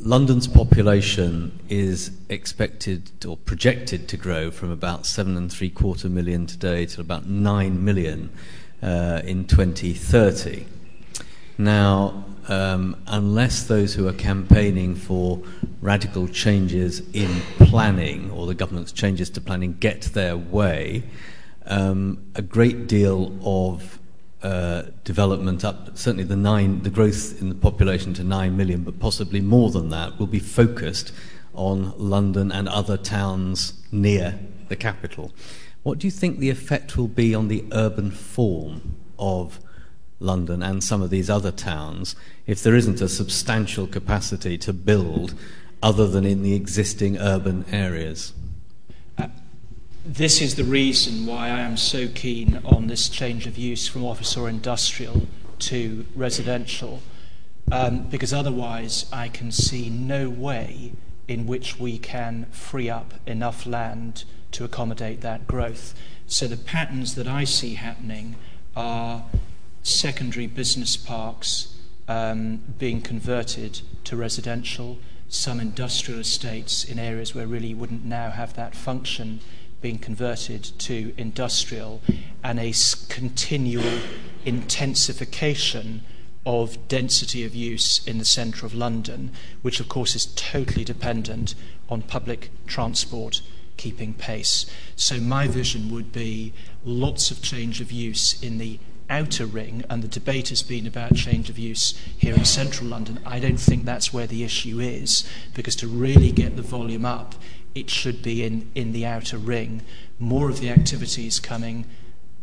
London's 0.00 0.46
population 0.46 1.58
is 1.68 2.12
expected 2.28 3.24
or 3.26 3.36
projected 3.36 4.08
to 4.08 4.16
grow 4.16 4.50
from 4.50 4.70
about 4.70 5.06
seven 5.06 5.36
and 5.36 5.52
three 5.52 5.70
quarter 5.70 6.08
million 6.08 6.46
today 6.46 6.86
to 6.86 7.00
about 7.00 7.26
nine 7.26 7.84
million 7.84 8.30
uh, 8.82 9.20
in 9.24 9.44
2030. 9.44 10.66
Now, 11.58 12.24
um, 12.46 12.96
unless 13.06 13.64
those 13.64 13.94
who 13.94 14.06
are 14.06 14.12
campaigning 14.12 14.94
for 14.94 15.42
radical 15.82 16.28
changes 16.28 17.02
in 17.12 17.40
planning 17.58 18.30
or 18.30 18.46
the 18.46 18.54
government's 18.54 18.92
changes 18.92 19.28
to 19.30 19.40
planning 19.40 19.76
get 19.78 20.02
their 20.02 20.36
way, 20.36 21.02
um, 21.66 22.22
a 22.36 22.42
great 22.42 22.86
deal 22.86 23.36
of 23.42 23.97
uh, 24.42 24.82
development 25.04 25.64
up, 25.64 25.96
certainly 25.98 26.24
the 26.24 26.36
nine, 26.36 26.82
the 26.82 26.90
growth 26.90 27.40
in 27.40 27.48
the 27.48 27.54
population 27.54 28.14
to 28.14 28.24
nine 28.24 28.56
million, 28.56 28.82
but 28.82 28.98
possibly 29.00 29.40
more 29.40 29.70
than 29.70 29.90
that, 29.90 30.18
will 30.18 30.26
be 30.26 30.38
focused 30.38 31.12
on 31.54 31.92
London 31.98 32.52
and 32.52 32.68
other 32.68 32.96
towns 32.96 33.72
near 33.90 34.38
the 34.68 34.76
capital. 34.76 35.32
What 35.82 35.98
do 35.98 36.06
you 36.06 36.10
think 36.10 36.38
the 36.38 36.50
effect 36.50 36.96
will 36.96 37.08
be 37.08 37.34
on 37.34 37.48
the 37.48 37.64
urban 37.72 38.10
form 38.10 38.96
of 39.18 39.58
London 40.20 40.62
and 40.62 40.82
some 40.82 41.02
of 41.02 41.10
these 41.10 41.30
other 41.30 41.52
towns 41.52 42.16
if 42.46 42.62
there 42.62 42.74
isn't 42.74 43.00
a 43.00 43.08
substantial 43.08 43.86
capacity 43.86 44.58
to 44.58 44.72
build 44.72 45.34
other 45.82 46.08
than 46.08 46.24
in 46.24 46.42
the 46.42 46.54
existing 46.54 47.18
urban 47.18 47.64
areas? 47.70 48.32
This 50.04 50.40
is 50.40 50.54
the 50.54 50.64
reason 50.64 51.26
why 51.26 51.48
I 51.48 51.60
am 51.60 51.76
so 51.76 52.08
keen 52.08 52.60
on 52.64 52.86
this 52.86 53.08
change 53.08 53.46
of 53.46 53.58
use 53.58 53.88
from 53.88 54.04
office 54.04 54.36
or 54.36 54.48
industrial 54.48 55.26
to 55.58 56.06
residential, 56.14 57.02
um, 57.72 58.04
because 58.04 58.32
otherwise 58.32 59.06
I 59.12 59.28
can 59.28 59.50
see 59.50 59.90
no 59.90 60.30
way 60.30 60.92
in 61.26 61.46
which 61.46 61.80
we 61.80 61.98
can 61.98 62.46
free 62.52 62.88
up 62.88 63.14
enough 63.26 63.66
land 63.66 64.24
to 64.52 64.64
accommodate 64.64 65.20
that 65.22 65.46
growth. 65.46 65.94
So 66.26 66.46
the 66.46 66.56
patterns 66.56 67.16
that 67.16 67.26
I 67.26 67.44
see 67.44 67.74
happening 67.74 68.36
are 68.76 69.24
secondary 69.82 70.46
business 70.46 70.96
parks 70.96 71.74
um, 72.06 72.62
being 72.78 73.02
converted 73.02 73.80
to 74.04 74.16
residential, 74.16 74.98
some 75.28 75.60
industrial 75.60 76.20
estates 76.20 76.84
in 76.84 76.98
areas 76.98 77.34
where 77.34 77.46
really 77.46 77.74
wouldn't 77.74 78.04
now 78.04 78.30
have 78.30 78.54
that 78.54 78.74
function 78.74 79.40
being 79.80 79.98
converted 79.98 80.64
to 80.78 81.12
industrial, 81.16 82.00
and 82.42 82.58
a 82.58 82.72
continual 83.08 84.00
intensification 84.44 86.02
of 86.46 86.88
density 86.88 87.44
of 87.44 87.54
use 87.54 88.06
in 88.06 88.18
the 88.18 88.24
centre 88.24 88.64
of 88.64 88.74
London, 88.74 89.30
which 89.62 89.80
of 89.80 89.88
course 89.88 90.14
is 90.14 90.26
totally 90.34 90.84
dependent 90.84 91.54
on 91.88 92.00
public 92.00 92.50
transport 92.66 93.42
keeping 93.76 94.14
pace. 94.14 94.66
So 94.96 95.20
my 95.20 95.46
vision 95.46 95.90
would 95.90 96.12
be 96.12 96.52
lots 96.84 97.30
of 97.30 97.42
change 97.42 97.80
of 97.80 97.92
use 97.92 98.42
in 98.42 98.58
the 98.58 98.78
outer 99.10 99.46
ring, 99.46 99.84
and 99.88 100.02
the 100.02 100.08
debate 100.08 100.50
has 100.50 100.62
been 100.62 100.86
about 100.86 101.14
change 101.14 101.48
of 101.48 101.58
use 101.58 101.98
here 102.16 102.34
in 102.34 102.44
central 102.44 102.88
London, 102.88 103.18
I 103.24 103.38
don't 103.38 103.60
think 103.60 103.84
that's 103.84 104.12
where 104.12 104.26
the 104.26 104.44
issue 104.44 104.80
is, 104.80 105.28
because 105.54 105.76
to 105.76 105.86
really 105.86 106.30
get 106.30 106.56
the 106.56 106.62
volume 106.62 107.04
up, 107.04 107.34
it 107.74 107.90
should 107.90 108.22
be 108.22 108.44
in, 108.44 108.70
in 108.74 108.92
the 108.92 109.06
outer 109.06 109.38
ring. 109.38 109.82
More 110.18 110.50
of 110.50 110.60
the 110.60 110.70
activities 110.70 111.38
coming, 111.40 111.84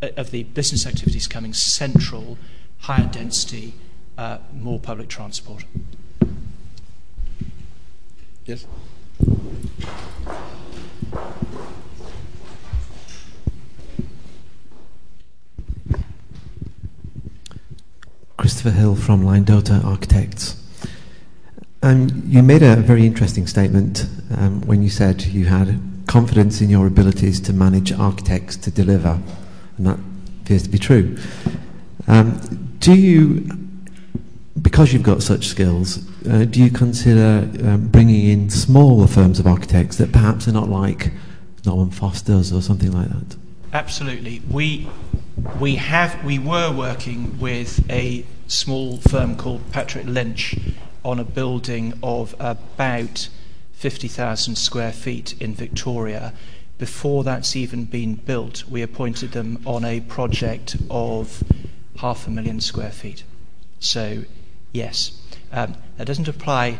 uh, 0.02 0.10
of 0.18 0.32
the 0.32 0.44
business 0.44 0.86
activities 0.86 1.28
coming 1.28 1.54
central, 1.54 2.38
higher 2.80 3.08
density, 3.08 3.74
uh, 4.18 4.40
more 4.54 4.80
public 4.80 5.10
transport. 5.10 5.66
Yes? 8.46 8.66
Christopher 18.38 18.72
Hill 18.72 18.96
from 18.96 19.24
Line 19.24 19.46
Lyndota 19.46 19.84
Architects. 19.84 20.65
Um, 21.86 22.24
you 22.26 22.42
made 22.42 22.64
a 22.64 22.78
very 22.78 23.06
interesting 23.06 23.46
statement 23.46 24.08
um, 24.36 24.62
when 24.62 24.82
you 24.82 24.90
said 24.90 25.22
you 25.22 25.46
had 25.46 25.80
confidence 26.08 26.60
in 26.60 26.68
your 26.68 26.88
abilities 26.88 27.40
to 27.42 27.54
manage 27.54 27.92
architects 27.92 28.56
to 28.58 28.72
deliver, 28.72 29.22
and 29.78 29.86
that 29.86 30.00
appears 30.42 30.64
to 30.64 30.70
be 30.70 30.80
true. 30.80 31.16
Um, 32.08 32.76
do 32.80 32.96
you, 32.96 33.48
because 34.60 34.94
you've 34.94 35.04
got 35.04 35.22
such 35.22 35.46
skills, 35.46 36.04
uh, 36.28 36.46
do 36.46 36.60
you 36.60 36.72
consider 36.72 37.48
um, 37.64 37.90
bringing 37.90 38.30
in 38.32 38.50
smaller 38.50 39.06
firms 39.06 39.38
of 39.38 39.46
architects 39.46 39.98
that 39.98 40.12
perhaps 40.12 40.48
are 40.48 40.54
not 40.54 40.70
like 40.70 41.12
Norman 41.68 41.92
Foster's 41.92 42.52
or 42.52 42.64
something 42.64 42.92
like 42.92 43.10
that? 43.10 43.36
Absolutely. 43.74 44.42
We 44.50 44.90
we 45.60 45.76
have 45.76 46.24
we 46.24 46.40
were 46.40 46.76
working 46.76 47.40
with 47.40 47.88
a 47.92 48.26
small 48.48 48.98
firm 48.98 49.36
called 49.36 49.62
Patrick 49.72 50.08
Lynch 50.08 50.56
on 51.06 51.20
a 51.20 51.24
building 51.24 51.94
of 52.02 52.36
about 52.40 53.30
50,000 53.74 54.56
square 54.56 54.92
feet 54.92 55.40
in 55.40 55.54
Victoria. 55.54 56.34
Before 56.80 57.24
that's 57.24 57.56
even 57.56 57.86
been 57.86 58.16
built, 58.16 58.68
we 58.68 58.82
appointed 58.82 59.32
them 59.32 59.62
on 59.66 59.86
a 59.86 60.02
project 60.02 60.76
of 60.90 61.44
half 61.98 62.28
a 62.28 62.32
million 62.32 62.60
square 62.60 62.90
feet. 62.90 63.24
So, 63.80 64.24
yes, 64.74 65.22
um, 65.52 65.76
that 65.98 66.08
doesn't 66.08 66.28
apply 66.28 66.80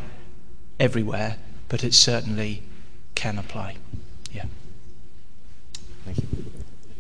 everywhere, 0.80 1.38
but 1.70 1.84
it 1.84 1.94
certainly 1.94 2.64
can 3.14 3.38
apply. 3.38 3.78
Yeah. 4.34 4.46
Thank 6.04 6.18
you. 6.18 6.28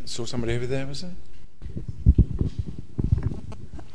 Saw 0.05 0.26
somebody 0.26 0.53
over 0.53 0.67
there, 0.67 0.86
was 0.86 1.01
there? 1.01 1.11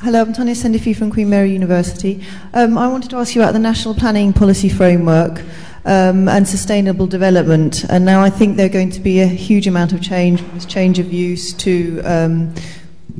Hello, 0.02 0.22
I'm 0.22 0.32
Tanya 0.32 0.54
Sendifi 0.54 0.96
from 0.96 1.10
Queen 1.10 1.28
Mary 1.28 1.52
University. 1.52 2.24
Um, 2.54 2.78
I 2.78 2.88
wanted 2.88 3.10
to 3.10 3.16
ask 3.16 3.34
you 3.34 3.42
about 3.42 3.52
the 3.52 3.58
National 3.58 3.94
Planning 3.94 4.32
Policy 4.32 4.70
Framework 4.70 5.42
um, 5.84 6.26
and 6.26 6.48
sustainable 6.48 7.06
development. 7.06 7.84
And 7.84 8.06
now 8.06 8.22
I 8.22 8.30
think 8.30 8.56
there's 8.56 8.72
going 8.72 8.88
to 8.92 9.00
be 9.00 9.20
a 9.20 9.26
huge 9.26 9.66
amount 9.66 9.92
of 9.92 10.00
change, 10.00 10.40
this 10.54 10.64
change 10.64 10.98
of 10.98 11.12
use 11.12 11.52
to 11.52 12.00
um, 12.00 12.54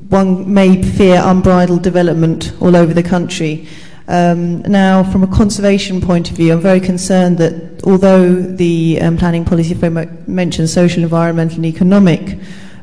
one 0.09 0.55
may 0.55 0.83
fear 0.83 1.21
unbridled 1.23 1.83
development 1.83 2.55
all 2.63 2.75
over 2.75 2.95
the 2.95 3.03
country. 3.03 3.69
Um, 4.09 4.63
now, 4.63 5.05
from 5.05 5.23
a 5.23 5.27
conservation 5.27 6.01
point 6.01 6.31
of 6.31 6.39
view, 6.39 6.55
I'm 6.55 6.61
very 6.61 6.81
concerned 6.81 7.37
that 7.39 7.85
although 7.85 8.41
the 8.41 9.03
um, 9.03 9.19
planning 9.19 9.45
policy 9.45 9.75
framework 9.75 10.27
mentions 10.27 10.73
social, 10.73 11.03
environmental, 11.03 11.57
and 11.57 11.67
economic 11.67 12.39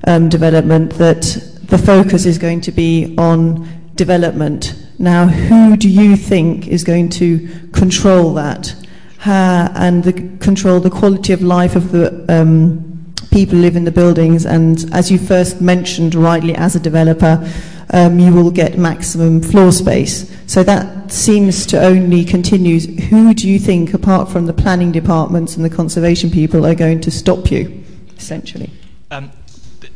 um, 0.06 0.30
development, 0.30 0.92
that 1.00 1.24
the 1.64 1.80
focus 1.80 2.28
is 2.28 2.38
going 2.38 2.62
to 2.62 2.72
be 2.72 3.16
on 3.18 3.68
development. 3.98 4.76
Now, 4.98 5.28
who 5.28 5.76
do 5.76 5.90
you 5.90 6.16
think 6.16 6.68
is 6.68 6.84
going 6.84 7.10
to 7.10 7.50
control 7.74 8.34
that 8.36 8.74
How, 9.20 9.72
and 9.76 10.04
the, 10.04 10.14
control 10.40 10.80
the 10.80 10.90
quality 10.90 11.34
of 11.34 11.42
life 11.42 11.76
of 11.76 11.92
the 11.92 12.26
um, 12.30 13.14
people 13.32 13.56
who 13.56 13.62
live 13.62 13.76
in 13.76 13.84
the 13.84 13.92
buildings? 13.92 14.46
And 14.46 14.92
as 14.94 15.12
you 15.12 15.20
first 15.20 15.62
mentioned 15.62 16.16
rightly, 16.16 16.56
as 16.56 16.76
a 16.76 16.80
developer, 16.80 17.48
um, 17.94 18.20
you 18.20 18.34
will 18.34 18.52
get 18.52 18.78
maximum 18.78 19.42
floor 19.42 19.72
space. 19.72 20.32
So 20.46 20.64
that 20.64 21.12
seems 21.12 21.66
to 21.68 21.84
only 21.84 22.26
continue. 22.26 22.80
Who 22.80 23.34
do 23.34 23.48
you 23.48 23.60
think, 23.60 23.94
apart 23.94 24.30
from 24.30 24.46
the 24.46 24.54
planning 24.54 24.92
departments 24.92 25.56
and 25.56 25.66
the 25.66 25.70
conservation 25.70 26.30
people, 26.30 26.66
are 26.66 26.76
going 26.76 27.02
to 27.02 27.12
stop 27.12 27.52
you, 27.52 27.84
essentially? 28.18 28.70
Um, 29.12 29.32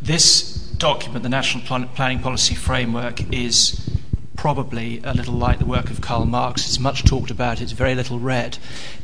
this 0.01 0.60
document, 0.81 1.21
the 1.21 1.29
National 1.29 1.63
Plan- 1.63 1.87
Planning 1.89 2.19
Policy 2.19 2.55
Framework, 2.55 3.31
is 3.31 3.87
probably 4.35 4.99
a 5.03 5.13
little 5.13 5.35
like 5.35 5.59
the 5.59 5.65
work 5.65 5.91
of 5.91 6.01
Karl 6.01 6.25
Marx. 6.25 6.65
It's 6.65 6.79
much 6.79 7.03
talked 7.03 7.29
about, 7.29 7.61
it's 7.61 7.71
very 7.71 7.93
little 7.93 8.17
read. 8.17 8.57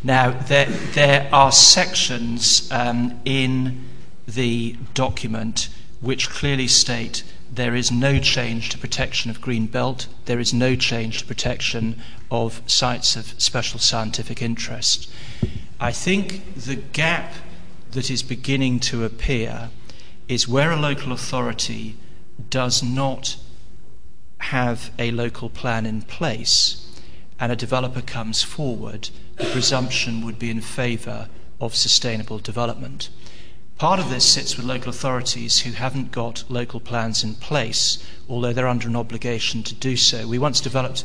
Now, 0.03 0.32
there, 0.32 0.65
there 0.65 1.30
are 1.32 1.51
sections 1.51 2.67
um, 2.71 3.21
in 3.25 3.86
the 4.28 4.75
document 4.95 5.69
which 6.01 6.32
clearly 6.32 6.67
state 6.67 7.23
there 7.53 7.75
is 7.75 7.91
no 7.91 8.17
change 8.17 8.69
to 8.69 8.80
protection 8.80 9.30
of 9.30 9.39
green 9.39 9.67
belt, 9.67 10.07
there 10.25 10.39
is 10.39 10.55
no 10.55 10.75
change 10.75 11.19
to 11.19 11.25
protection 11.28 12.01
of 12.32 12.63
sites 12.65 13.15
of 13.15 13.39
special 13.39 13.80
scientific 13.80 14.41
interest. 14.41 15.11
I 15.80 15.91
think 15.91 16.55
the 16.55 16.75
gap 16.75 17.34
that 17.91 18.09
is 18.09 18.23
beginning 18.23 18.80
to 18.80 19.05
appear 19.05 19.69
is 20.28 20.47
where 20.47 20.71
a 20.71 20.75
local 20.75 21.11
authority 21.11 21.95
does 22.49 22.84
not 22.84 23.38
have 24.39 24.91
a 24.99 25.11
local 25.11 25.49
plan 25.49 25.86
in 25.86 26.01
place 26.01 26.84
and 27.39 27.51
a 27.51 27.55
developer 27.55 28.01
comes 28.01 28.43
forward, 28.43 29.09
the 29.36 29.45
presumption 29.45 30.25
would 30.25 30.39
be 30.39 30.49
in 30.49 30.61
favour 30.61 31.30
of 31.61 31.75
sustainable 31.75 32.39
development. 32.39 33.09
Part 33.78 33.99
of 33.99 34.09
this 34.09 34.25
sits 34.25 34.57
with 34.57 34.65
local 34.65 34.89
authorities 34.89 35.59
who 35.59 35.71
haven't 35.71 36.11
got 36.11 36.43
local 36.49 36.80
plans 36.80 37.23
in 37.23 37.36
place, 37.36 38.03
although 38.28 38.53
they're 38.53 38.67
under 38.67 38.88
an 38.88 38.95
obligation 38.95 39.61
to 39.63 39.75
do 39.75 39.95
so. 39.95 40.28
We 40.28 40.39
once 40.39 40.59
developed 40.59 41.03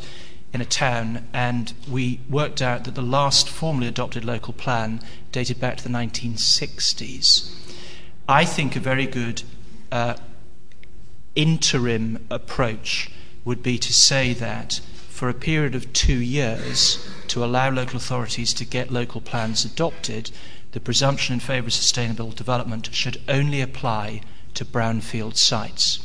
in 0.53 0.61
a 0.61 0.65
town 0.65 1.27
and 1.33 1.73
we 1.89 2.19
worked 2.29 2.61
out 2.61 2.83
that 2.85 2.95
the 2.95 3.01
last 3.01 3.47
formally 3.47 3.87
adopted 3.87 4.25
local 4.25 4.53
plan 4.53 5.01
dated 5.31 5.59
back 5.59 5.77
to 5.77 5.83
the 5.83 5.89
1960s. 5.89 7.62
I 8.27 8.45
think 8.45 8.75
a 8.75 8.79
very 8.79 9.05
good 9.05 9.43
uh, 9.91 10.15
interim 11.35 12.25
approach 12.29 13.11
would 13.43 13.61
be 13.61 13.77
to 13.77 13.93
say 13.93 14.33
that 14.33 14.79
for 15.09 15.27
a 15.27 15.33
period 15.33 15.75
of 15.75 15.91
two 15.91 16.19
years, 16.19 17.05
to 17.27 17.43
allow 17.43 17.69
local 17.69 17.97
authorities 17.97 18.53
to 18.53 18.65
get 18.65 18.91
local 18.91 19.19
plans 19.19 19.65
adopted, 19.65 20.31
the 20.71 20.79
presumption 20.79 21.33
in 21.33 21.39
favour 21.39 21.67
of 21.67 21.73
sustainable 21.73 22.31
development 22.31 22.89
should 22.93 23.21
only 23.27 23.61
apply 23.61 24.21
to 24.53 24.65
brownfield 24.65 25.35
sites. 25.35 25.99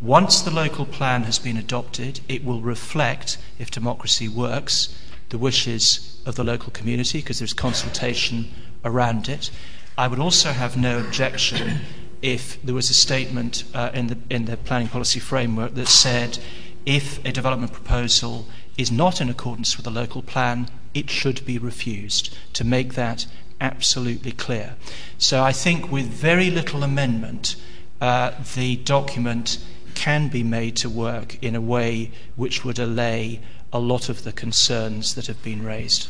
Once 0.00 0.42
the 0.42 0.50
local 0.50 0.84
plan 0.84 1.22
has 1.22 1.38
been 1.38 1.56
adopted, 1.56 2.20
it 2.28 2.44
will 2.44 2.60
reflect, 2.60 3.38
if 3.58 3.70
democracy 3.70 4.28
works, 4.28 4.98
the 5.28 5.38
wishes 5.38 6.20
of 6.26 6.34
the 6.34 6.44
local 6.44 6.72
community 6.72 7.18
because 7.20 7.38
there's 7.38 7.54
consultation 7.54 8.52
around 8.84 9.28
it. 9.28 9.50
I 9.96 10.08
would 10.08 10.18
also 10.18 10.52
have 10.52 10.76
no 10.76 10.98
objection 10.98 11.80
if 12.22 12.62
there 12.62 12.74
was 12.74 12.88
a 12.88 12.94
statement 12.94 13.64
uh, 13.74 13.90
in, 13.92 14.06
the, 14.06 14.18
in 14.30 14.46
the 14.46 14.56
planning 14.56 14.88
policy 14.88 15.20
framework 15.20 15.74
that 15.74 15.88
said 15.88 16.38
if 16.86 17.24
a 17.24 17.32
development 17.32 17.72
proposal 17.72 18.46
is 18.78 18.90
not 18.90 19.20
in 19.20 19.28
accordance 19.28 19.76
with 19.76 19.84
the 19.84 19.90
local 19.90 20.22
plan, 20.22 20.68
it 20.94 21.10
should 21.10 21.44
be 21.44 21.58
refused 21.58 22.34
to 22.54 22.64
make 22.64 22.94
that 22.94 23.26
absolutely 23.60 24.32
clear. 24.32 24.76
So 25.18 25.42
I 25.42 25.52
think 25.52 25.92
with 25.92 26.06
very 26.06 26.50
little 26.50 26.82
amendment, 26.82 27.56
uh, 28.00 28.32
the 28.54 28.76
document 28.76 29.58
can 29.94 30.28
be 30.28 30.42
made 30.42 30.76
to 30.76 30.88
work 30.88 31.42
in 31.42 31.54
a 31.54 31.60
way 31.60 32.10
which 32.34 32.64
would 32.64 32.78
allay 32.78 33.40
a 33.72 33.78
lot 33.78 34.08
of 34.08 34.24
the 34.24 34.32
concerns 34.32 35.14
that 35.14 35.26
have 35.26 35.42
been 35.42 35.62
raised. 35.62 36.08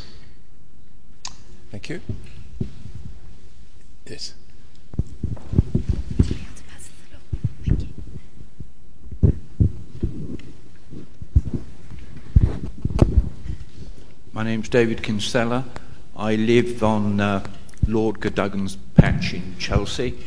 Thank 1.71 1.89
you. 1.89 2.01
Yes. 4.07 4.35
My 14.33 14.43
name's 14.43 14.69
David 14.69 15.03
Kinsella. 15.03 15.65
I 16.17 16.35
live 16.35 16.83
on 16.83 17.21
uh, 17.21 17.47
Lord 17.87 18.21
Cadogan's 18.21 18.77
patch 18.97 19.35
in 19.35 19.57
Chelsea. 19.59 20.19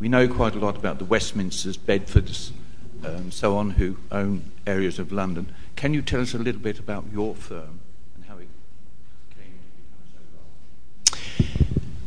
We 0.00 0.08
know 0.08 0.26
quite 0.26 0.54
a 0.56 0.58
lot 0.58 0.76
about 0.76 0.98
the 0.98 1.04
Westminsters, 1.04 1.76
Bedfords, 1.76 2.50
and 3.04 3.16
um, 3.16 3.30
so 3.30 3.56
on, 3.56 3.70
who 3.70 3.96
own 4.10 4.50
areas 4.66 4.98
of 4.98 5.12
London. 5.12 5.54
Can 5.76 5.94
you 5.94 6.02
tell 6.02 6.20
us 6.20 6.34
a 6.34 6.38
little 6.38 6.60
bit 6.60 6.78
about 6.78 7.04
your 7.12 7.34
firm 7.34 7.80
and 8.16 8.24
how 8.24 8.38
it 8.38 8.48
came 9.34 9.52
to 11.04 11.18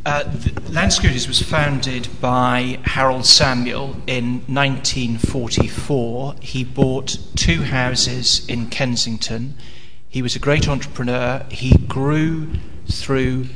uh, 0.06 0.24
Land 0.68 0.92
Securities 0.92 1.26
was 1.26 1.40
founded 1.40 2.08
by 2.20 2.78
Harold 2.84 3.24
Samuel 3.24 3.96
in 4.06 4.42
1944. 4.46 6.34
He 6.40 6.62
bought 6.62 7.18
two 7.34 7.62
houses 7.62 8.46
in 8.46 8.68
Kensington. 8.68 9.54
He 10.08 10.20
was 10.20 10.36
a 10.36 10.38
great 10.38 10.68
entrepreneur. 10.68 11.46
He 11.50 11.78
grew 11.78 12.48
through 12.86 13.46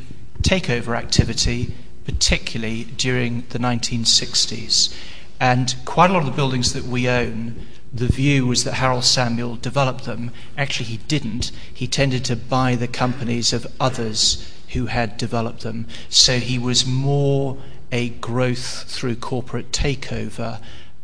takeover 0.40 0.96
activity, 0.96 1.74
particularly 2.04 2.84
during 2.84 3.44
the 3.50 3.58
1960s. 3.58 4.96
And 5.38 5.76
quite 5.84 6.10
a 6.10 6.12
lot 6.14 6.20
of 6.20 6.26
the 6.26 6.32
buildings 6.32 6.72
that 6.72 6.84
we 6.84 7.08
own, 7.08 7.66
the 7.92 8.08
view 8.08 8.46
was 8.46 8.64
that 8.64 8.74
Harold 8.74 9.04
Samuel 9.04 9.56
developed 9.56 10.04
them. 10.04 10.30
Actually, 10.56 10.86
he 10.86 10.96
didn't. 10.96 11.52
He 11.72 11.86
tended 11.86 12.24
to 12.24 12.36
buy 12.36 12.74
the 12.74 12.88
companies 12.88 13.52
of 13.52 13.66
others 13.78 14.50
who 14.72 14.86
had 14.86 15.16
developed 15.16 15.60
them. 15.60 15.86
So 16.08 16.38
he 16.38 16.58
was 16.58 16.86
more 16.86 17.58
a 17.90 18.10
growth 18.10 18.84
through 18.84 19.16
corporate 19.16 19.72
takeover 19.72 20.60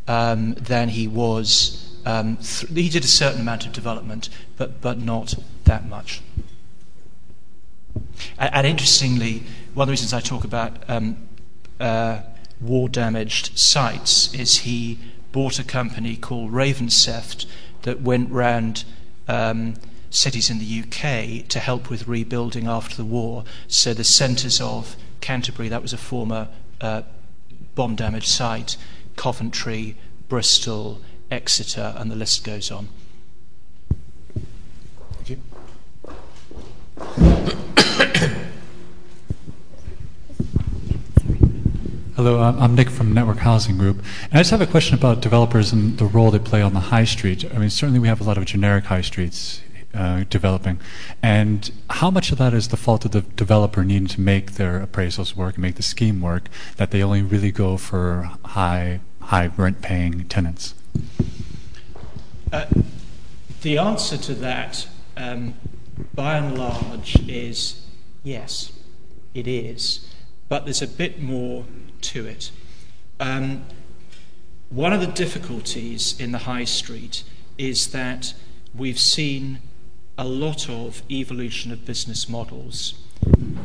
um, 0.07 0.53
than 0.55 0.89
he 0.89 1.07
was. 1.07 1.97
Um, 2.05 2.37
th- 2.37 2.71
he 2.71 2.89
did 2.89 3.03
a 3.03 3.07
certain 3.07 3.41
amount 3.41 3.65
of 3.65 3.73
development, 3.73 4.29
but, 4.57 4.81
but 4.81 4.99
not 4.99 5.35
that 5.63 5.87
much. 5.87 6.21
And, 8.37 8.53
and 8.53 8.67
interestingly, 8.67 9.43
one 9.73 9.83
of 9.83 9.87
the 9.87 9.91
reasons 9.91 10.13
I 10.13 10.19
talk 10.19 10.43
about 10.43 10.87
um, 10.87 11.17
uh, 11.79 12.21
war 12.61 12.87
damaged 12.87 13.57
sites 13.57 14.33
is 14.33 14.59
he 14.59 14.99
bought 15.31 15.59
a 15.59 15.63
company 15.63 16.15
called 16.15 16.51
Ravenseft 16.51 17.45
that 17.81 18.01
went 18.01 18.31
round 18.31 18.85
um, 19.27 19.75
cities 20.15 20.49
in 20.49 20.59
the 20.59 20.79
UK 20.81 21.47
to 21.49 21.59
help 21.59 21.89
with 21.89 22.07
rebuilding 22.07 22.67
after 22.67 22.95
the 22.95 23.05
war. 23.05 23.43
So 23.67 23.93
the 23.93 24.03
centres 24.03 24.61
of 24.61 24.95
Canterbury, 25.21 25.69
that 25.69 25.81
was 25.81 25.93
a 25.93 25.97
former 25.97 26.47
uh, 26.81 27.03
bomb 27.75 27.95
damaged 27.95 28.27
site, 28.27 28.77
Coventry, 29.15 29.97
Bristol, 30.29 31.01
Exeter, 31.29 31.93
and 31.97 32.09
the 32.09 32.15
list 32.15 32.43
goes 32.43 32.71
on. 32.71 32.89
Thank 35.13 35.29
you. 35.29 35.39
Hello, 42.15 42.39
I'm 42.39 42.75
Nick 42.75 42.89
from 42.89 43.11
Network 43.13 43.39
Housing 43.39 43.77
Group. 43.77 43.97
And 44.23 44.35
I 44.35 44.37
just 44.37 44.51
have 44.51 44.61
a 44.61 44.67
question 44.67 44.97
about 44.97 45.19
developers 45.19 45.73
and 45.73 45.97
the 45.97 46.05
role 46.05 46.31
they 46.31 46.39
play 46.39 46.61
on 46.61 46.73
the 46.73 46.79
high 46.79 47.03
street. 47.03 47.43
I 47.53 47.57
mean, 47.57 47.69
certainly 47.69 47.99
we 47.99 48.07
have 48.07 48.21
a 48.21 48.23
lot 48.23 48.37
of 48.37 48.45
generic 48.45 48.85
high 48.85 49.01
streets 49.01 49.59
uh, 49.95 50.25
developing. 50.29 50.79
And 51.23 51.71
how 51.89 52.11
much 52.11 52.31
of 52.31 52.37
that 52.37 52.53
is 52.53 52.67
the 52.67 52.77
fault 52.77 53.05
of 53.05 53.11
the 53.11 53.21
developer 53.21 53.83
needing 53.83 54.07
to 54.09 54.21
make 54.21 54.53
their 54.53 54.85
appraisals 54.85 55.35
work 55.35 55.55
and 55.55 55.61
make 55.61 55.75
the 55.75 55.83
scheme 55.83 56.21
work 56.21 56.49
that 56.77 56.91
they 56.91 57.01
only 57.01 57.21
really 57.21 57.51
go 57.51 57.77
for 57.77 58.29
high, 58.43 58.99
high 59.21 59.47
rent 59.57 59.81
paying 59.81 60.27
tenants? 60.27 60.75
Uh, 62.51 62.65
the 63.61 63.77
answer 63.77 64.17
to 64.17 64.33
that, 64.35 64.87
um, 65.17 65.55
by 66.13 66.37
and 66.37 66.57
large, 66.57 67.27
is 67.27 67.85
yes, 68.23 68.71
it 69.33 69.47
is. 69.47 70.07
But 70.47 70.65
there's 70.65 70.81
a 70.81 70.87
bit 70.87 71.21
more 71.21 71.65
to 72.01 72.27
it. 72.27 72.51
Um, 73.19 73.65
one 74.69 74.93
of 74.93 75.01
the 75.01 75.07
difficulties 75.07 76.19
in 76.19 76.31
the 76.31 76.39
high 76.39 76.65
street 76.65 77.23
is 77.57 77.87
that 77.87 78.33
we've 78.73 78.99
seen 78.99 79.59
a 80.17 80.25
lot 80.25 80.69
of 80.69 81.03
evolution 81.11 81.71
of 81.71 81.85
business 81.85 82.29
models. 82.29 82.93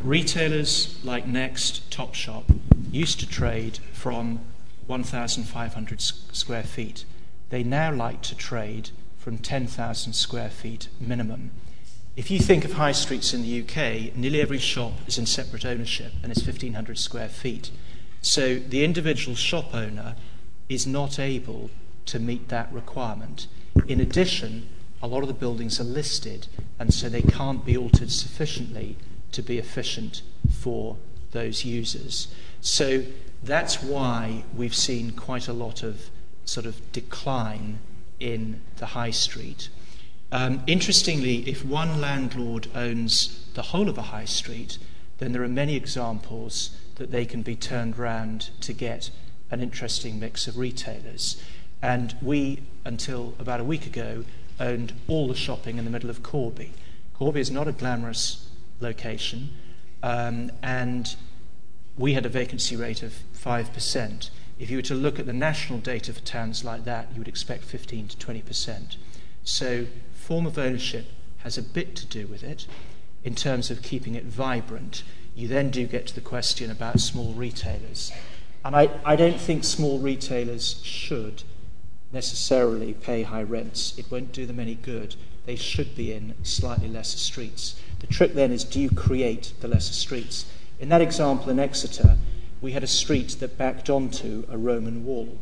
Retailers 0.03 0.99
like 1.03 1.25
Next, 1.25 1.89
Topshop 1.89 2.43
used 2.91 3.19
to 3.21 3.27
trade 3.27 3.79
from 3.93 4.41
1,500 4.87 6.01
square 6.01 6.63
feet. 6.63 7.05
They 7.49 7.63
now 7.63 7.93
like 7.93 8.21
to 8.23 8.35
trade 8.35 8.89
from 9.17 9.37
10,000 9.37 10.13
square 10.13 10.49
feet 10.49 10.89
minimum. 10.99 11.51
If 12.17 12.29
you 12.29 12.39
think 12.39 12.65
of 12.65 12.73
high 12.73 12.91
streets 12.91 13.33
in 13.33 13.43
the 13.43 13.61
UK, 13.61 14.15
nearly 14.17 14.41
every 14.41 14.57
shop 14.57 14.93
is 15.07 15.17
in 15.17 15.25
separate 15.25 15.65
ownership 15.65 16.11
and 16.21 16.31
is 16.31 16.45
1,500 16.45 16.97
square 16.97 17.29
feet. 17.29 17.71
So 18.21 18.55
the 18.59 18.83
individual 18.83 19.35
shop 19.35 19.73
owner 19.73 20.15
is 20.67 20.85
not 20.85 21.19
able 21.19 21.69
to 22.07 22.19
meet 22.19 22.49
that 22.49 22.71
requirement. 22.73 23.47
In 23.87 24.01
addition, 24.01 24.67
a 25.01 25.07
lot 25.07 25.21
of 25.21 25.27
the 25.27 25.33
buildings 25.33 25.79
are 25.79 25.85
listed, 25.85 26.47
and 26.79 26.93
so 26.93 27.09
they 27.09 27.21
can't 27.21 27.65
be 27.65 27.75
altered 27.75 28.11
sufficiently 28.11 28.95
to 29.31 29.41
be 29.41 29.57
efficient 29.57 30.21
for 30.49 30.97
those 31.31 31.65
users. 31.65 32.27
So 32.61 33.03
that's 33.43 33.81
why 33.81 34.43
we've 34.55 34.75
seen 34.75 35.11
quite 35.11 35.47
a 35.47 35.53
lot 35.53 35.83
of 35.83 36.09
sort 36.45 36.65
of 36.65 36.91
decline 36.91 37.79
in 38.19 38.61
the 38.77 38.87
high 38.87 39.11
street. 39.11 39.69
Um, 40.31 40.63
interestingly, 40.67 41.49
if 41.49 41.65
one 41.65 41.99
landlord 41.99 42.67
owns 42.75 43.45
the 43.53 43.63
whole 43.63 43.89
of 43.89 43.97
a 43.97 44.03
high 44.03 44.25
street, 44.25 44.77
then 45.17 45.33
there 45.33 45.43
are 45.43 45.47
many 45.47 45.75
examples 45.75 46.77
that 46.95 47.11
they 47.11 47.25
can 47.25 47.41
be 47.41 47.55
turned 47.55 47.97
round 47.97 48.49
to 48.61 48.73
get 48.73 49.09
an 49.49 49.61
interesting 49.61 50.19
mix 50.19 50.47
of 50.47 50.57
retailers. 50.57 51.41
And 51.81 52.15
we, 52.21 52.61
until 52.85 53.33
about 53.39 53.59
a 53.59 53.63
week 53.63 53.85
ago, 53.85 54.23
owned 54.61 54.93
all 55.07 55.27
the 55.27 55.35
shopping 55.35 55.77
in 55.77 55.85
the 55.85 55.91
middle 55.91 56.09
of 56.09 56.23
Corby. 56.23 56.71
Corby 57.13 57.41
is 57.41 57.51
not 57.51 57.67
a 57.67 57.71
glamorous 57.71 58.49
location, 58.79 59.49
um, 60.03 60.51
and 60.61 61.15
we 61.97 62.13
had 62.13 62.25
a 62.25 62.29
vacancy 62.29 62.75
rate 62.75 63.03
of 63.03 63.13
5%. 63.35 64.29
If 64.59 64.69
you 64.69 64.77
were 64.77 64.83
to 64.83 64.95
look 64.95 65.19
at 65.19 65.25
the 65.25 65.33
national 65.33 65.79
data 65.79 66.13
for 66.13 66.21
towns 66.21 66.63
like 66.63 66.85
that, 66.85 67.09
you 67.13 67.19
would 67.19 67.27
expect 67.27 67.63
15 67.63 68.09
to 68.09 68.17
20%. 68.17 68.95
So, 69.43 69.87
form 70.13 70.45
of 70.45 70.57
ownership 70.57 71.07
has 71.39 71.57
a 71.57 71.63
bit 71.63 71.95
to 71.95 72.05
do 72.05 72.27
with 72.27 72.43
it 72.43 72.67
in 73.23 73.33
terms 73.35 73.71
of 73.71 73.81
keeping 73.81 74.15
it 74.15 74.25
vibrant. 74.25 75.03
You 75.35 75.47
then 75.47 75.71
do 75.71 75.87
get 75.87 76.07
to 76.07 76.15
the 76.15 76.21
question 76.21 76.69
about 76.69 76.99
small 76.99 77.33
retailers. 77.33 78.11
And 78.63 78.75
I, 78.75 78.89
I 79.03 79.15
don't 79.15 79.39
think 79.39 79.63
small 79.63 79.97
retailers 79.97 80.79
should 80.83 81.43
necessarily 82.13 82.93
pay 82.93 83.23
high 83.23 83.43
rents. 83.43 83.97
It 83.97 84.11
won't 84.11 84.31
do 84.31 84.45
them 84.45 84.59
any 84.59 84.75
good. 84.75 85.15
They 85.45 85.55
should 85.55 85.95
be 85.95 86.13
in 86.13 86.35
slightly 86.43 86.87
lesser 86.87 87.17
streets. 87.17 87.79
The 87.99 88.07
trick 88.07 88.33
then 88.33 88.51
is 88.51 88.63
do 88.63 88.79
you 88.79 88.89
create 88.89 89.53
the 89.61 89.67
lesser 89.67 89.93
streets? 89.93 90.45
In 90.79 90.89
that 90.89 91.01
example 91.01 91.49
in 91.49 91.59
Exeter, 91.59 92.17
we 92.61 92.73
had 92.73 92.83
a 92.83 92.87
street 92.87 93.37
that 93.39 93.57
backed 93.57 93.89
onto 93.89 94.45
a 94.49 94.57
Roman 94.57 95.05
wall. 95.05 95.39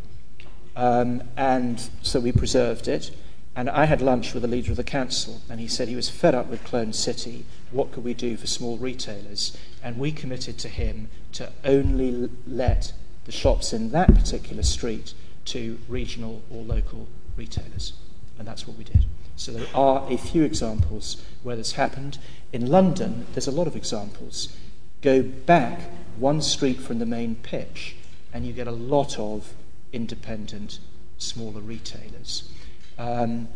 Um, 0.76 1.24
and 1.36 1.90
so 2.02 2.20
we 2.20 2.32
preserved 2.32 2.88
it. 2.88 3.12
And 3.56 3.70
I 3.70 3.86
had 3.86 4.02
lunch 4.02 4.34
with 4.34 4.44
the 4.44 4.48
leader 4.48 4.72
of 4.72 4.78
the 4.78 4.84
council, 4.84 5.42
and 5.50 5.60
he 5.60 5.68
said 5.68 5.90
he 5.90 5.96
was 5.96 6.10
fed 6.10 6.34
up 6.34 6.48
with 6.48 6.64
Clone 6.64 6.94
City. 6.94 7.46
What 7.72 7.92
could 7.92 8.06
we 8.06 8.14
do 8.14 8.38
for 8.38 8.48
small 8.48 8.78
retailers? 8.78 9.58
And 9.84 9.98
we 9.98 10.14
committed 10.14 10.58
to 10.60 10.70
him 10.70 11.10
to 11.34 11.52
only 11.66 12.30
let 12.48 12.94
the 13.26 13.32
shops 13.34 13.74
in 13.74 13.90
that 13.92 14.14
particular 14.14 14.64
street 14.64 15.14
to 15.50 15.80
regional 15.88 16.42
or 16.50 16.64
local 16.64 17.08
retailers. 17.36 17.94
And 18.38 18.48
that's 18.48 18.68
what 18.68 18.78
we 18.78 18.84
did. 18.84 19.06
So 19.36 19.52
there 19.52 19.68
are 19.74 20.06
a 20.12 20.18
few 20.18 20.44
examples 20.44 21.24
where 21.44 21.56
this 21.56 21.74
happened. 21.74 22.18
In 22.52 22.68
London, 22.68 23.26
there's 23.34 23.48
a 23.48 23.52
lot 23.52 23.68
of 23.68 23.76
examples. 23.76 24.56
Go 25.02 25.22
back 25.24 25.80
one 26.18 26.42
street 26.42 26.82
from 26.82 27.00
the 27.00 27.06
main 27.06 27.36
pitch, 27.36 27.96
and 28.34 28.46
you 28.46 28.54
get 28.54 28.68
a 28.68 28.72
lot 28.72 29.18
of 29.18 29.54
independent, 29.94 30.80
smaller 31.18 31.62
retailers. 31.62 32.50
Um, 32.98 33.48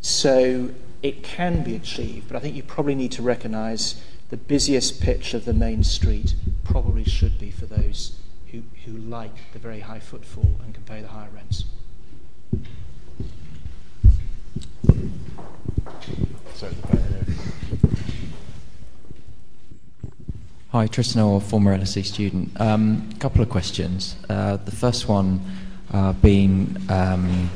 so 0.00 0.70
it 1.02 1.22
can 1.22 1.62
be 1.62 1.74
achieved, 1.74 2.28
but 2.28 2.36
I 2.36 2.40
think 2.40 2.54
you 2.54 2.62
probably 2.62 2.94
need 2.94 3.12
to 3.12 3.22
recognise 3.22 4.02
the 4.28 4.36
busiest 4.36 5.00
pitch 5.00 5.34
of 5.34 5.44
the 5.44 5.52
main 5.52 5.82
street 5.82 6.34
probably 6.64 7.04
should 7.04 7.38
be 7.38 7.50
for 7.50 7.66
those 7.66 8.19
who, 8.50 8.62
who 8.84 8.96
like 8.98 9.52
the 9.52 9.58
very 9.58 9.80
high 9.80 10.00
footfall 10.00 10.50
and 10.64 10.74
can 10.74 10.82
pay 10.84 11.00
the 11.00 11.08
higher 11.08 11.28
rents. 11.34 11.64
Hi, 20.72 20.86
Tristan 20.86 21.22
Orr, 21.22 21.40
former 21.40 21.76
LSE 21.76 22.04
student. 22.04 22.52
A 22.56 22.64
um, 22.64 23.12
couple 23.18 23.42
of 23.42 23.48
questions. 23.48 24.16
Uh, 24.28 24.56
the 24.56 24.70
first 24.70 25.08
one 25.08 25.40
uh, 25.92 26.12
being 26.12 26.76
um, 26.88 27.50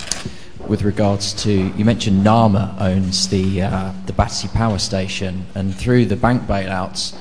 with 0.66 0.82
regards 0.82 1.32
to 1.44 1.52
you 1.52 1.84
mentioned 1.84 2.24
Nama 2.24 2.76
owns 2.80 3.28
the 3.28 3.62
uh, 3.62 3.92
the 4.06 4.12
Battersea 4.12 4.48
Power 4.48 4.78
Station, 4.78 5.46
and 5.54 5.74
through 5.74 6.06
the 6.06 6.16
bank 6.16 6.42
bailouts, 6.42 7.16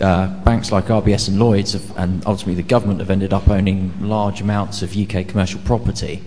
uh, 0.00 0.28
banks 0.44 0.70
like 0.72 0.86
RBS 0.86 1.28
and 1.28 1.38
Lloyds 1.38 1.72
have, 1.72 1.96
and 1.96 2.24
ultimately 2.26 2.54
the 2.54 2.68
government 2.68 3.00
have 3.00 3.10
ended 3.10 3.32
up 3.32 3.48
owning 3.48 3.92
large 4.00 4.40
amounts 4.40 4.82
of 4.82 4.96
UK 4.96 5.26
commercial 5.28 5.60
property. 5.60 6.22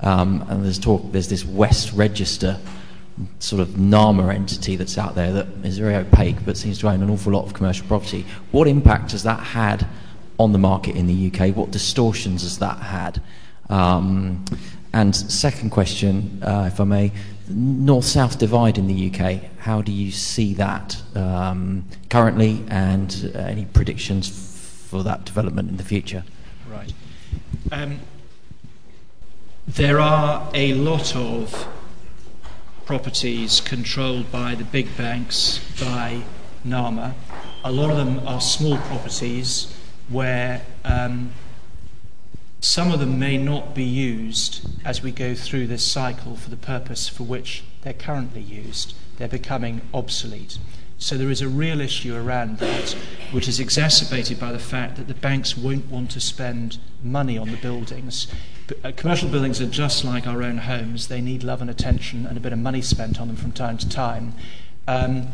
Um, 0.00 0.44
and 0.48 0.64
there's 0.64 0.78
talk, 0.78 1.12
there's 1.12 1.28
this 1.28 1.44
West 1.44 1.92
Register 1.92 2.58
sort 3.38 3.60
of 3.60 3.78
NAMA 3.78 4.32
entity 4.32 4.76
that's 4.76 4.96
out 4.96 5.14
there 5.14 5.32
that 5.32 5.46
is 5.62 5.78
very 5.78 5.94
opaque 5.94 6.36
but 6.46 6.56
seems 6.56 6.78
to 6.78 6.88
own 6.88 7.02
an 7.02 7.10
awful 7.10 7.32
lot 7.32 7.44
of 7.44 7.52
commercial 7.52 7.86
property. 7.86 8.24
What 8.50 8.66
impact 8.66 9.12
has 9.12 9.22
that 9.24 9.40
had 9.40 9.86
on 10.38 10.52
the 10.52 10.58
market 10.58 10.96
in 10.96 11.06
the 11.06 11.30
UK? 11.30 11.54
What 11.54 11.70
distortions 11.70 12.42
has 12.42 12.58
that 12.58 12.78
had? 12.78 13.22
Um, 13.68 14.44
and 14.92 15.14
second 15.14 15.70
question, 15.70 16.42
uh, 16.42 16.70
if 16.72 16.80
I 16.80 16.84
may, 16.84 17.12
north-south 17.50 18.38
divide 18.38 18.78
in 18.78 18.86
the 18.86 19.10
UK. 19.10 19.42
How 19.58 19.82
do 19.82 19.92
you 19.92 20.10
see 20.10 20.54
that 20.54 21.02
um, 21.14 21.84
currently, 22.08 22.64
and 22.68 23.32
uh, 23.34 23.38
any 23.38 23.64
predictions 23.66 24.28
for 24.88 25.02
that 25.02 25.24
development 25.24 25.68
in 25.70 25.76
the 25.76 25.84
future? 25.84 26.24
Right. 26.68 26.92
Um, 27.70 28.00
there 29.66 30.00
are 30.00 30.50
a 30.54 30.74
lot 30.74 31.14
of 31.14 31.68
properties 32.84 33.60
controlled 33.60 34.32
by 34.32 34.54
the 34.56 34.64
big 34.64 34.96
banks, 34.96 35.60
by 35.80 36.22
NAMA. 36.64 37.14
A 37.62 37.70
lot 37.70 37.90
of 37.90 37.96
them 37.96 38.26
are 38.26 38.40
small 38.40 38.78
properties 38.78 39.72
where 40.08 40.62
um, 40.84 41.30
some 42.60 42.92
of 42.92 43.00
them 43.00 43.18
may 43.18 43.38
not 43.38 43.74
be 43.74 43.84
used 43.84 44.68
as 44.84 45.02
we 45.02 45.10
go 45.10 45.34
through 45.34 45.66
this 45.66 45.84
cycle 45.84 46.36
for 46.36 46.50
the 46.50 46.56
purpose 46.56 47.08
for 47.08 47.24
which 47.24 47.64
they're 47.82 47.92
currently 47.94 48.42
used. 48.42 48.94
They're 49.16 49.28
becoming 49.28 49.80
obsolete. 49.94 50.58
So 50.98 51.16
there 51.16 51.30
is 51.30 51.40
a 51.40 51.48
real 51.48 51.80
issue 51.80 52.14
around 52.14 52.58
that, 52.58 52.94
which 53.32 53.48
is 53.48 53.58
exacerbated 53.58 54.38
by 54.38 54.52
the 54.52 54.58
fact 54.58 54.96
that 54.96 55.08
the 55.08 55.14
banks 55.14 55.56
won't 55.56 55.90
want 55.90 56.10
to 56.10 56.20
spend 56.20 56.76
money 57.02 57.38
on 57.38 57.50
the 57.50 57.56
buildings. 57.56 58.26
But, 58.66 58.84
uh, 58.84 58.92
commercial 58.94 59.30
buildings 59.30 59.62
are 59.62 59.66
just 59.66 60.04
like 60.04 60.26
our 60.26 60.42
own 60.42 60.58
homes. 60.58 61.08
They 61.08 61.22
need 61.22 61.42
love 61.42 61.62
and 61.62 61.70
attention 61.70 62.26
and 62.26 62.36
a 62.36 62.40
bit 62.40 62.52
of 62.52 62.58
money 62.58 62.82
spent 62.82 63.18
on 63.18 63.28
them 63.28 63.36
from 63.36 63.52
time 63.52 63.78
to 63.78 63.88
time. 63.88 64.34
Um, 64.86 65.28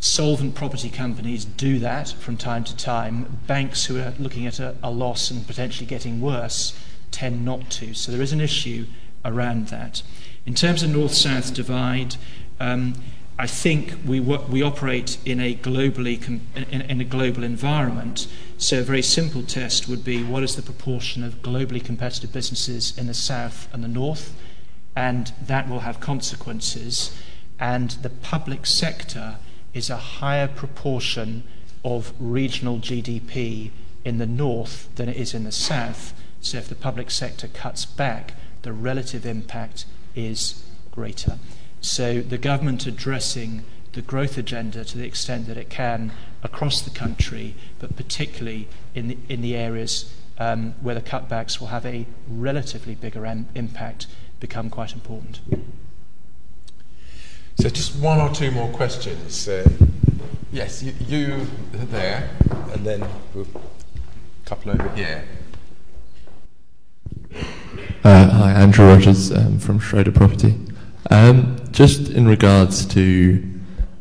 solvent 0.00 0.54
property 0.54 0.90
companies 0.90 1.44
do 1.44 1.78
that 1.78 2.08
from 2.08 2.36
time 2.36 2.64
to 2.64 2.76
time. 2.76 3.40
Banks 3.46 3.86
who 3.86 3.98
are 3.98 4.12
looking 4.18 4.46
at 4.46 4.60
a, 4.60 4.76
a 4.82 4.90
loss 4.90 5.30
and 5.30 5.46
potentially 5.46 5.86
getting 5.86 6.20
worse 6.20 6.78
tend 7.10 7.44
not 7.44 7.70
to. 7.70 7.94
So 7.94 8.12
there 8.12 8.22
is 8.22 8.32
an 8.32 8.40
issue 8.40 8.86
around 9.24 9.68
that. 9.68 10.02
In 10.44 10.54
terms 10.54 10.82
of 10.82 10.90
north 10.90 11.14
south 11.14 11.54
divide, 11.54 12.16
um, 12.60 12.94
I 13.38 13.46
think 13.46 13.94
we, 14.06 14.18
we 14.20 14.62
operate 14.62 15.18
in 15.26 15.40
a, 15.40 15.54
globally 15.54 16.26
in, 16.26 16.80
in 16.80 17.00
a 17.00 17.04
global 17.04 17.42
environment. 17.42 18.28
So, 18.56 18.80
a 18.80 18.82
very 18.82 19.02
simple 19.02 19.42
test 19.42 19.88
would 19.88 20.04
be 20.04 20.22
what 20.22 20.42
is 20.42 20.56
the 20.56 20.62
proportion 20.62 21.22
of 21.22 21.42
globally 21.42 21.84
competitive 21.84 22.32
businesses 22.32 22.96
in 22.96 23.08
the 23.08 23.14
south 23.14 23.68
and 23.74 23.84
the 23.84 23.88
north? 23.88 24.34
And 24.94 25.34
that 25.42 25.68
will 25.68 25.80
have 25.80 26.00
consequences. 26.00 27.14
And 27.60 27.90
the 27.90 28.08
public 28.08 28.64
sector 28.64 29.36
is 29.76 29.90
a 29.90 29.96
higher 29.96 30.48
proportion 30.48 31.42
of 31.84 32.14
regional 32.18 32.78
GDP 32.78 33.70
in 34.06 34.16
the 34.16 34.26
north 34.26 34.88
than 34.96 35.08
it 35.08 35.16
is 35.16 35.34
in 35.34 35.44
the 35.44 35.52
south. 35.52 36.14
So 36.40 36.56
if 36.56 36.68
the 36.68 36.74
public 36.74 37.10
sector 37.10 37.46
cuts 37.46 37.84
back, 37.84 38.34
the 38.62 38.72
relative 38.72 39.26
impact 39.26 39.84
is 40.14 40.64
greater. 40.90 41.38
So 41.82 42.22
the 42.22 42.38
government 42.38 42.86
addressing 42.86 43.64
the 43.92 44.00
growth 44.00 44.38
agenda 44.38 44.82
to 44.82 44.96
the 44.96 45.06
extent 45.06 45.46
that 45.46 45.58
it 45.58 45.68
can 45.68 46.12
across 46.42 46.80
the 46.80 46.90
country, 46.90 47.54
but 47.78 47.96
particularly 47.96 48.68
in 48.94 49.08
the, 49.08 49.18
in 49.28 49.42
the 49.42 49.54
areas 49.54 50.14
um, 50.38 50.74
where 50.80 50.94
the 50.94 51.02
cutbacks 51.02 51.60
will 51.60 51.68
have 51.68 51.84
a 51.84 52.06
relatively 52.26 52.94
bigger 52.94 53.26
em- 53.26 53.48
impact, 53.54 54.06
become 54.40 54.70
quite 54.70 54.94
important. 54.94 55.40
So 57.58 57.70
just 57.70 57.96
one 57.96 58.20
or 58.20 58.28
two 58.34 58.50
more 58.50 58.68
questions. 58.68 59.48
Uh, 59.48 59.66
yes, 60.52 60.82
you, 60.82 60.92
you 61.06 61.46
there, 61.72 62.28
and 62.72 62.84
then 62.84 63.02
a 63.02 63.44
couple 64.44 64.72
over 64.72 64.88
here. 64.90 65.24
Uh, 68.04 68.28
hi, 68.28 68.52
Andrew 68.52 68.86
Rogers 68.86 69.32
um, 69.32 69.58
from 69.58 69.78
Schroder 69.78 70.12
Property. 70.12 70.54
Um, 71.10 71.56
just 71.70 72.10
in 72.10 72.28
regards 72.28 72.84
to 72.86 73.42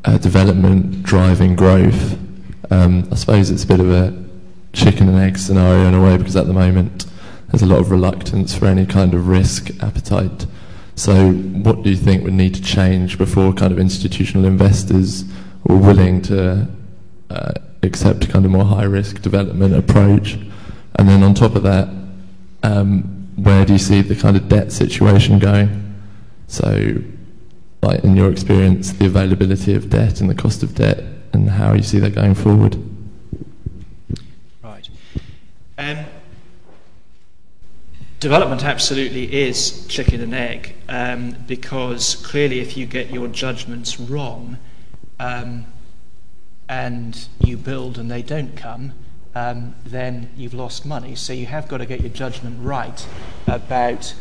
uh, 0.03 0.18
development 0.18 1.03
driving 1.03 1.56
growth, 1.56 2.20
um, 2.72 3.08
I 3.10 3.16
suppose 3.16 3.51
it's 3.51 3.64
a 3.64 3.68
bit 3.68 3.80
of 3.80 3.89
a 3.89 4.26
chicken 4.74 5.08
and 5.08 5.18
egg 5.18 5.38
scenario 5.38 5.88
in 5.88 5.93
a 5.93 6.03
way 6.03 6.18
because 6.18 6.36
at 6.36 6.47
the 6.47 6.53
moment 6.53 7.06
there's 7.47 7.62
a 7.62 7.66
lot 7.66 7.80
of 7.80 7.89
reluctance 7.89 8.53
for 8.53 8.66
any 8.66 8.86
kind 8.86 9.14
of 9.14 9.30
risk 9.30 9.72
appetite 9.82 10.45
so, 10.96 11.32
what 11.32 11.84
do 11.84 11.89
you 11.89 11.98
think 11.98 12.24
would 12.24 12.34
need 12.34 12.56
to 12.56 12.62
change 12.62 13.18
before 13.18 13.52
kind 13.54 13.74
of 13.74 13.80
institutional 13.80 14.46
investors 14.46 15.26
were 15.66 15.76
willing 15.76 16.22
to 16.24 16.68
uh, 17.30 17.52
accept 17.84 18.30
kind 18.30 18.46
of 18.46 18.52
more 18.52 18.64
high 18.64 18.86
risk 18.86 19.22
development 19.22 19.76
approach? 19.76 20.36
And 20.96 21.10
then 21.10 21.22
on 21.22 21.34
top 21.34 21.56
of 21.56 21.64
that, 21.64 21.89
um, 22.64 23.28
where 23.36 23.66
do 23.66 23.74
you 23.74 23.80
see 23.80 24.02
the 24.02 24.16
kind 24.16 24.38
of 24.38 24.48
debt 24.48 24.72
situation 24.72 25.38
going? 25.38 25.96
So, 26.48 26.96
like 27.82 28.06
in 28.06 28.16
your 28.16 28.32
experience, 28.32 28.93
the 28.93 29.08
availability 29.08 29.74
of 29.74 29.89
debt 29.89 30.22
and 30.22 30.30
the 30.30 30.36
cost 30.36 30.64
of 30.64 30.76
debt, 30.76 31.04
and 31.34 31.50
how 31.50 31.74
you 31.74 31.84
see 31.84 32.00
that 32.00 32.16
going 32.16 32.36
forward. 32.36 32.78
Right. 34.64 34.89
Um, 35.78 36.06
development 38.26 38.64
absolutely 38.64 39.32
is 39.32 39.86
chicken 39.86 40.20
and 40.20 40.34
egg 40.34 40.74
um, 40.90 41.36
because 41.46 42.16
clearly, 42.16 42.60
if 42.60 42.76
you 42.76 42.88
get 42.88 43.12
your 43.12 43.28
judgments 43.28 44.00
wrong 44.00 44.58
um, 45.20 45.64
and 46.68 47.28
you 47.40 47.56
build 47.56 48.00
and 48.00 48.10
they 48.10 48.24
don't 48.24 48.58
come, 48.58 48.94
um, 49.36 49.76
then 49.86 50.28
you've 50.36 50.56
lost 50.56 50.88
money. 50.88 51.14
So 51.14 51.34
you 51.34 51.46
have 51.46 51.68
got 51.68 51.78
to 51.78 51.86
get 51.86 52.00
your 52.00 52.10
judgment 52.10 52.58
right 52.66 53.08
about 53.46 54.16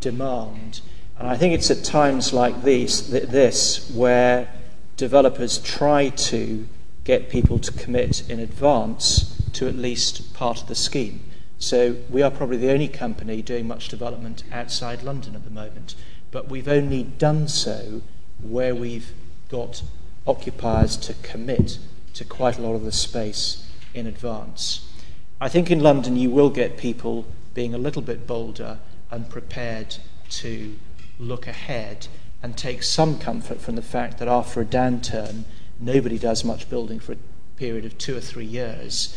demand. 0.00 0.80
And 1.18 1.28
I 1.28 1.36
think 1.36 1.52
it's 1.52 1.70
at 1.70 1.84
times 1.84 2.32
like 2.32 2.62
these, 2.62 3.10
this 3.10 3.90
where 3.90 4.48
developers 4.96 5.58
try 5.58 6.08
to 6.08 6.66
get 7.04 7.28
people 7.28 7.58
to 7.58 7.72
commit 7.72 8.26
in 8.30 8.40
advance 8.40 9.38
to 9.52 9.68
at 9.68 9.74
least 9.74 10.32
part 10.32 10.62
of 10.62 10.68
the 10.68 10.74
scheme. 10.74 11.20
So 11.60 11.96
we 12.08 12.22
are 12.22 12.30
probably 12.30 12.56
the 12.56 12.72
only 12.72 12.88
company 12.88 13.42
doing 13.42 13.68
much 13.68 13.88
development 13.88 14.44
outside 14.50 15.02
London 15.02 15.34
at 15.34 15.44
the 15.44 15.50
moment, 15.50 15.94
but 16.30 16.48
we've 16.48 16.66
only 16.66 17.02
done 17.02 17.48
so 17.48 18.00
where 18.42 18.74
we've 18.74 19.12
got 19.50 19.82
occupiers 20.26 20.96
to 20.96 21.12
commit 21.22 21.78
to 22.14 22.24
quite 22.24 22.56
a 22.56 22.62
lot 22.62 22.74
of 22.74 22.84
the 22.84 22.92
space 22.92 23.70
in 23.92 24.06
advance. 24.06 24.90
I 25.38 25.50
think 25.50 25.70
in 25.70 25.80
London 25.80 26.16
you 26.16 26.30
will 26.30 26.48
get 26.48 26.78
people 26.78 27.26
being 27.52 27.74
a 27.74 27.78
little 27.78 28.02
bit 28.02 28.26
bolder 28.26 28.78
and 29.10 29.28
prepared 29.28 29.96
to 30.30 30.78
look 31.18 31.46
ahead 31.46 32.06
and 32.42 32.56
take 32.56 32.82
some 32.82 33.18
comfort 33.18 33.60
from 33.60 33.76
the 33.76 33.82
fact 33.82 34.18
that 34.18 34.28
after 34.28 34.62
a 34.62 34.64
downturn, 34.64 35.44
nobody 35.78 36.18
does 36.18 36.42
much 36.42 36.70
building 36.70 36.98
for 36.98 37.12
a 37.12 37.16
period 37.56 37.84
of 37.84 37.98
two 37.98 38.16
or 38.16 38.20
three 38.20 38.46
years. 38.46 39.14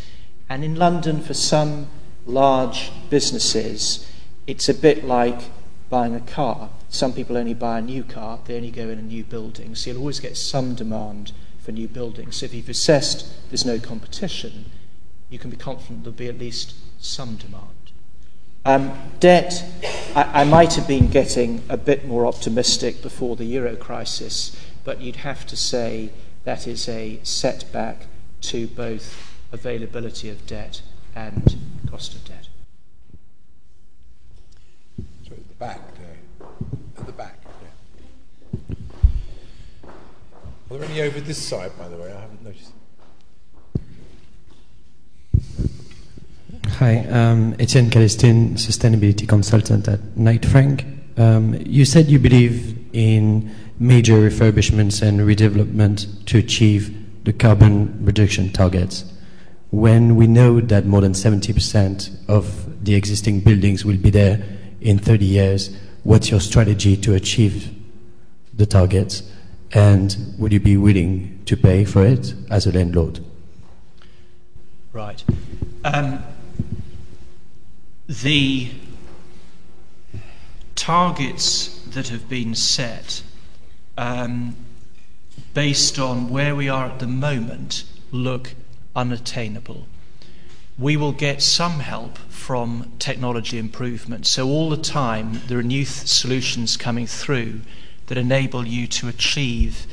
And 0.50 0.66
in 0.66 0.76
London, 0.76 1.22
for 1.22 1.34
some 1.34 1.88
large 2.26 2.92
businesses, 3.10 4.10
it's 4.48 4.70
a 4.70 4.74
bit 4.74 5.04
like 5.04 5.42
buying 5.90 6.16
a 6.16 6.20
car. 6.20 6.70
Some 6.90 7.14
people 7.14 7.38
only 7.38 7.54
buy 7.54 7.80
a 7.80 7.82
new 7.82 8.04
car, 8.04 8.40
they 8.46 8.56
only 8.56 8.72
go 8.72 8.90
in 8.90 9.00
a 9.00 9.02
new 9.02 9.24
building. 9.24 9.76
So 9.76 9.90
you'll 9.90 10.00
always 10.00 10.20
get 10.20 10.38
some 10.38 10.76
demand 10.76 11.32
for 11.60 11.72
new 11.72 11.88
buildings. 11.88 12.38
So 12.38 12.46
if 12.46 12.54
you've 12.54 12.70
assessed 12.70 13.50
there's 13.50 13.66
no 13.66 13.80
competition, 13.80 14.72
you 15.30 15.40
can 15.40 15.50
be 15.50 15.58
confident 15.58 16.04
there'll 16.04 16.18
be 16.18 16.28
at 16.28 16.38
least 16.38 16.76
some 17.00 17.38
demand. 17.38 17.68
Um, 18.66 18.98
debt, 19.20 19.66
I, 20.16 20.42
I 20.42 20.44
might 20.46 20.76
have 20.76 20.88
been 20.88 21.10
getting 21.10 21.64
a 21.68 21.78
bit 21.78 22.06
more 22.06 22.26
optimistic 22.26 23.02
before 23.02 23.36
the 23.36 23.46
euro 23.46 23.76
crisis, 23.76 24.58
but 24.84 25.02
you'd 25.02 25.18
have 25.18 25.46
to 25.48 25.58
say 25.58 26.12
that 26.44 26.68
is 26.68 26.88
a 26.88 27.20
setback 27.24 28.08
to 28.42 28.68
both 28.68 29.34
availability 29.52 30.30
of 30.30 30.46
debt 30.48 30.82
and 31.16 31.58
cost 31.94 32.16
of 32.16 32.26
debt. 32.26 32.48
So 35.28 35.34
at 35.34 35.48
the 35.48 35.54
back 35.60 35.80
there. 36.00 36.48
At 36.98 37.06
the 37.06 37.12
back. 37.12 37.38
Yeah. 39.84 39.90
Are 40.72 40.80
there 40.80 40.90
any 40.90 41.02
over 41.02 41.22
this 41.22 41.38
side, 41.38 41.78
by 41.78 41.88
the 41.88 41.98
way? 41.98 42.12
I 42.12 42.20
haven't 42.20 42.44
noticed. 42.44 42.72
Hi, 46.80 47.06
um, 47.10 47.56
Etienne 47.60 47.92
Calestin, 47.92 48.54
sustainability 48.54 49.30
consultant 49.30 49.88
at 49.88 50.18
Knight 50.18 50.48
Frank. 50.48 50.86
Um, 51.18 51.54
you 51.64 51.86
said 51.86 52.08
you 52.08 52.18
believe 52.18 52.76
in 52.94 53.56
major 53.78 54.16
refurbishments 54.16 55.04
and 55.08 55.20
redevelopment 55.20 56.26
to 56.26 56.40
achieve 56.40 57.24
the 57.24 57.34
carbon 57.34 58.04
reduction 58.04 58.52
targets. 58.52 59.13
When 59.74 60.16
we 60.18 60.28
know 60.28 60.62
that 60.62 60.86
more 60.86 61.02
than 61.02 61.14
70% 61.14 62.30
of 62.30 62.86
the 62.86 62.94
existing 62.94 63.40
buildings 63.40 63.84
will 63.84 63.98
be 63.98 64.12
there 64.12 64.46
in 64.82 65.00
30 65.00 65.26
years, 65.26 65.76
what's 66.04 66.30
your 66.30 66.42
strategy 66.42 66.96
to 66.98 67.16
achieve 67.16 67.74
the 68.54 68.68
targets? 68.68 69.24
And 69.72 70.36
would 70.38 70.54
you 70.54 70.60
be 70.60 70.78
willing 70.78 71.42
to 71.46 71.58
pay 71.58 71.86
for 71.86 72.06
it 72.06 72.36
as 72.52 72.68
a 72.68 72.72
landlord? 72.72 73.22
Right. 74.92 75.24
Um, 75.84 76.24
the 78.08 78.70
targets 80.76 81.80
that 81.88 82.10
have 82.10 82.30
been 82.30 82.54
set 82.54 83.24
um, 83.98 84.56
based 85.56 85.98
on 85.98 86.30
where 86.30 86.56
we 86.56 86.70
are 86.70 86.86
at 86.86 87.00
the 87.00 87.08
moment 87.08 87.86
look 88.12 88.54
unattainable. 88.96 89.88
We 90.78 90.98
will 90.98 91.12
get 91.12 91.42
some 91.42 91.80
help 91.80 92.18
from 92.18 92.94
technology 93.00 93.60
improvement. 93.60 94.26
So, 94.26 94.48
all 94.48 94.70
the 94.70 94.78
time, 94.78 95.42
there 95.48 95.60
are 95.60 95.64
new 95.64 95.86
th- 95.86 96.08
solutions 96.08 96.78
coming 96.78 97.06
through 97.06 97.62
that 98.08 98.18
enable 98.18 98.66
you 98.66 98.88
to 98.88 99.08
achieve 99.08 99.86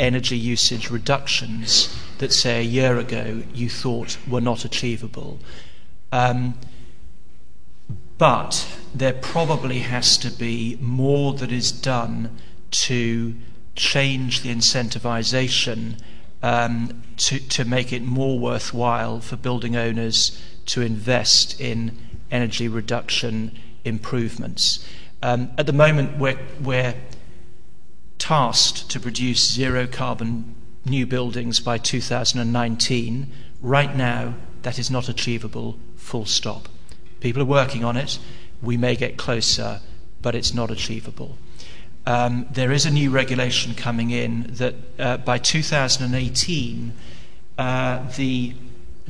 energy 0.00 0.36
usage 0.36 0.90
reductions 0.90 1.94
that, 2.18 2.32
say, 2.32 2.60
a 2.60 2.64
year 2.64 2.98
ago 2.98 3.42
you 3.54 3.68
thought 3.68 4.16
were 4.28 4.40
not 4.40 4.64
achievable. 4.64 5.38
Um, 6.10 6.54
but 8.18 8.66
there 8.94 9.12
probably 9.12 9.80
has 9.80 10.16
to 10.18 10.30
be 10.30 10.76
more 10.80 11.34
that 11.34 11.52
is 11.52 11.72
done 11.72 12.38
to 12.70 13.34
change 13.74 14.42
the 14.42 14.54
incentivization 14.54 15.98
um, 16.42 17.02
to, 17.16 17.38
to 17.48 17.64
make 17.64 17.92
it 17.92 18.02
more 18.02 18.38
worthwhile 18.38 19.20
for 19.20 19.36
building 19.36 19.76
owners 19.76 20.40
to 20.66 20.80
invest 20.80 21.60
in 21.60 21.96
energy 22.30 22.68
reduction 22.68 23.58
improvements. 23.84 24.86
Um, 25.22 25.50
at 25.56 25.66
the 25.66 25.72
moment, 25.72 26.18
we're, 26.18 26.38
we're 26.60 26.94
tasked 28.18 28.90
to 28.90 29.00
produce 29.00 29.52
zero 29.52 29.86
carbon 29.86 30.54
new 30.84 31.06
buildings 31.06 31.60
by 31.60 31.78
2019. 31.78 33.32
Right 33.60 33.96
now, 33.96 34.34
that 34.62 34.78
is 34.78 34.90
not 34.90 35.08
achievable, 35.08 35.78
full 35.96 36.26
stop. 36.26 36.68
People 37.20 37.42
are 37.42 37.46
working 37.46 37.84
on 37.84 37.96
it. 37.96 38.18
We 38.60 38.76
may 38.76 38.96
get 38.96 39.16
closer, 39.16 39.80
but 40.20 40.34
it's 40.34 40.54
not 40.54 40.70
achievable. 40.70 41.38
Um, 42.04 42.46
there 42.50 42.72
is 42.72 42.84
a 42.84 42.90
new 42.90 43.10
regulation 43.10 43.74
coming 43.74 44.10
in 44.10 44.54
that 44.54 44.74
uh, 44.98 45.16
by 45.18 45.38
2018, 45.38 46.92
uh, 47.58 48.10
the 48.16 48.54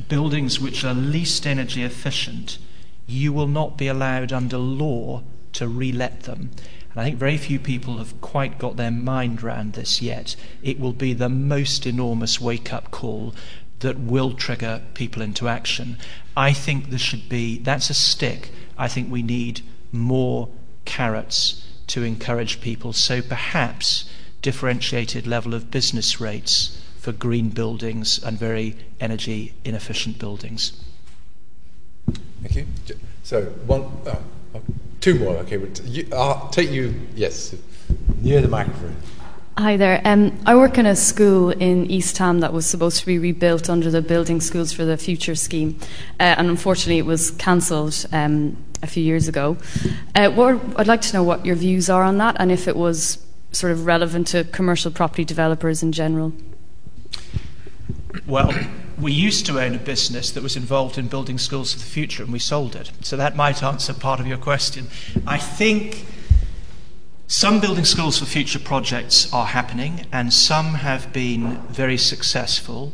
buildings 0.07 0.59
which 0.59 0.83
are 0.83 0.93
least 0.93 1.47
energy 1.47 1.83
efficient, 1.83 2.59
you 3.07 3.33
will 3.33 3.47
not 3.47 3.77
be 3.77 3.87
allowed 3.87 4.31
under 4.31 4.57
law 4.57 5.23
to 5.53 5.67
relet 5.67 6.23
them. 6.23 6.51
And 6.91 7.01
I 7.01 7.05
think 7.05 7.17
very 7.17 7.37
few 7.37 7.59
people 7.59 7.97
have 7.97 8.19
quite 8.21 8.59
got 8.59 8.77
their 8.77 8.91
mind 8.91 9.43
around 9.43 9.73
this 9.73 10.01
yet. 10.01 10.35
It 10.61 10.79
will 10.79 10.93
be 10.93 11.13
the 11.13 11.29
most 11.29 11.87
enormous 11.87 12.39
wake 12.39 12.71
up 12.71 12.91
call 12.91 13.33
that 13.79 13.99
will 13.99 14.33
trigger 14.33 14.81
people 14.93 15.21
into 15.21 15.47
action. 15.47 15.97
I 16.37 16.53
think 16.53 16.89
there 16.89 16.99
should 16.99 17.27
be, 17.27 17.57
that's 17.57 17.89
a 17.89 17.95
stick. 17.95 18.51
I 18.77 18.87
think 18.87 19.11
we 19.11 19.23
need 19.23 19.61
more 19.91 20.49
carrots 20.85 21.72
to 21.93 22.01
encourage 22.01 22.59
people. 22.59 22.91
So 22.91 23.21
perhaps 23.21 24.09
differentiated 24.41 25.27
level 25.27 25.53
of 25.53 25.69
business 25.69 26.19
rates 26.19 26.81
for 26.97 27.11
green 27.11 27.49
buildings 27.49 28.21
and 28.23 28.35
very 28.35 28.75
energy 28.99 29.53
inefficient 29.63 30.17
buildings. 30.17 30.83
Thank 32.41 32.55
you. 32.55 32.65
So 33.21 33.43
one, 33.67 33.83
oh, 34.07 34.23
oh 34.55 34.61
two 35.01 35.19
more. 35.19 35.37
Okay, 35.37 35.61
I'll 36.11 36.49
take 36.49 36.71
you. 36.71 36.99
Yes, 37.15 37.55
near 38.19 38.41
the 38.41 38.47
microphone. 38.47 38.95
Hi 39.59 39.77
there. 39.77 40.01
Um, 40.03 40.35
I 40.47 40.55
work 40.55 40.79
in 40.79 40.87
a 40.87 40.95
school 40.95 41.51
in 41.51 41.85
East 41.91 42.17
Ham 42.17 42.39
that 42.39 42.53
was 42.53 42.65
supposed 42.65 43.01
to 43.01 43.05
be 43.05 43.19
rebuilt 43.19 43.69
under 43.69 43.91
the 43.91 44.01
Building 44.01 44.41
Schools 44.41 44.73
for 44.73 44.83
the 44.83 44.97
Future 44.97 45.35
scheme, 45.35 45.77
uh, 46.19 46.23
and 46.39 46.49
unfortunately 46.49 46.97
it 46.97 47.05
was 47.05 47.29
cancelled 47.29 48.07
um, 48.11 48.57
a 48.83 48.87
few 48.87 49.03
years 49.03 49.27
ago. 49.27 49.57
Uh, 50.13 50.29
what, 50.29 50.61
I'd 50.75 50.87
like 50.87 51.01
to 51.01 51.13
know 51.13 51.23
what 51.23 51.45
your 51.45 51.55
views 51.55 51.89
are 51.89 52.03
on 52.03 52.17
that, 52.19 52.35
and 52.37 52.51
if 52.51 52.67
it 52.67 52.75
was 52.75 53.25
sort 53.51 53.71
of 53.71 53.85
relevant 53.85 54.27
to 54.27 54.43
commercial 54.43 54.91
property 54.91 55.23
developers 55.23 55.81
in 55.81 55.91
general. 55.91 56.33
Well, 58.27 58.53
we 58.99 59.11
used 59.11 59.45
to 59.47 59.59
own 59.59 59.73
a 59.73 59.79
business 59.79 60.31
that 60.31 60.43
was 60.43 60.55
involved 60.55 60.97
in 60.97 61.07
building 61.07 61.37
schools 61.37 61.73
for 61.73 61.79
the 61.79 61.85
future, 61.85 62.23
and 62.23 62.31
we 62.31 62.39
sold 62.39 62.75
it. 62.75 62.91
So 63.01 63.17
that 63.17 63.35
might 63.35 63.63
answer 63.63 63.93
part 63.93 64.19
of 64.19 64.27
your 64.27 64.37
question. 64.37 64.87
I 65.25 65.37
think 65.37 66.05
some 67.27 67.59
building 67.59 67.85
schools 67.85 68.19
for 68.19 68.25
future 68.25 68.59
projects 68.59 69.31
are 69.33 69.47
happening, 69.47 70.05
and 70.11 70.33
some 70.33 70.75
have 70.75 71.13
been 71.13 71.57
very 71.69 71.97
successful. 71.97 72.93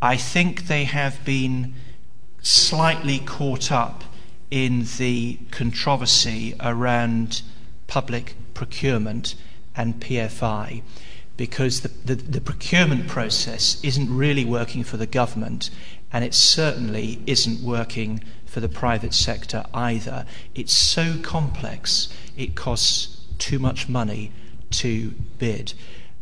I 0.00 0.16
think 0.16 0.66
they 0.66 0.84
have 0.84 1.24
been 1.24 1.74
slightly 2.42 3.18
caught 3.18 3.72
up 3.72 4.04
in 4.50 4.86
the 4.98 5.38
controversy 5.50 6.54
around 6.60 7.42
public 7.86 8.34
procurement 8.54 9.34
and 9.76 10.00
PFI. 10.00 10.82
because 11.36 11.82
the, 11.82 11.88
the, 11.88 12.14
the, 12.14 12.40
procurement 12.40 13.06
process 13.08 13.78
isn't 13.84 14.14
really 14.14 14.44
working 14.44 14.82
for 14.82 14.96
the 14.96 15.06
government 15.06 15.68
and 16.12 16.24
it 16.24 16.34
certainly 16.34 17.20
isn't 17.26 17.62
working 17.62 18.22
for 18.46 18.60
the 18.60 18.68
private 18.68 19.12
sector 19.12 19.64
either. 19.74 20.24
It's 20.54 20.72
so 20.72 21.18
complex, 21.22 22.08
it 22.36 22.54
costs 22.54 23.26
too 23.38 23.58
much 23.58 23.88
money 23.88 24.32
to 24.70 25.10
bid. 25.38 25.74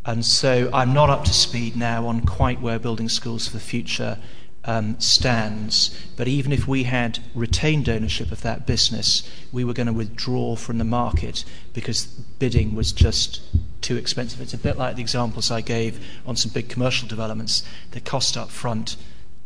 And 0.04 0.24
so 0.24 0.68
I'm 0.72 0.92
not 0.92 1.10
up 1.10 1.24
to 1.24 1.32
speed 1.32 1.76
now 1.76 2.06
on 2.06 2.22
quite 2.22 2.60
where 2.60 2.78
Building 2.78 3.08
Schools 3.08 3.46
for 3.46 3.54
the 3.54 3.62
Future 3.62 4.18
um, 4.64 4.98
stands. 5.00 5.98
But 6.16 6.28
even 6.28 6.52
if 6.52 6.66
we 6.66 6.84
had 6.84 7.18
retained 7.34 7.88
ownership 7.88 8.32
of 8.32 8.42
that 8.42 8.66
business, 8.66 9.28
we 9.52 9.64
were 9.64 9.72
going 9.72 9.86
to 9.86 9.92
withdraw 9.92 10.56
from 10.56 10.78
the 10.78 10.84
market 10.84 11.44
because 11.72 12.06
bidding 12.06 12.74
was 12.74 12.92
just 12.92 13.42
too 13.80 13.96
expensive. 13.96 14.40
It's 14.40 14.54
a 14.54 14.58
bit 14.58 14.78
like 14.78 14.96
the 14.96 15.02
examples 15.02 15.50
I 15.50 15.60
gave 15.60 16.04
on 16.26 16.36
some 16.36 16.50
big 16.52 16.68
commercial 16.68 17.06
developments. 17.06 17.62
The 17.90 18.00
cost 18.00 18.36
up 18.36 18.50
front 18.50 18.96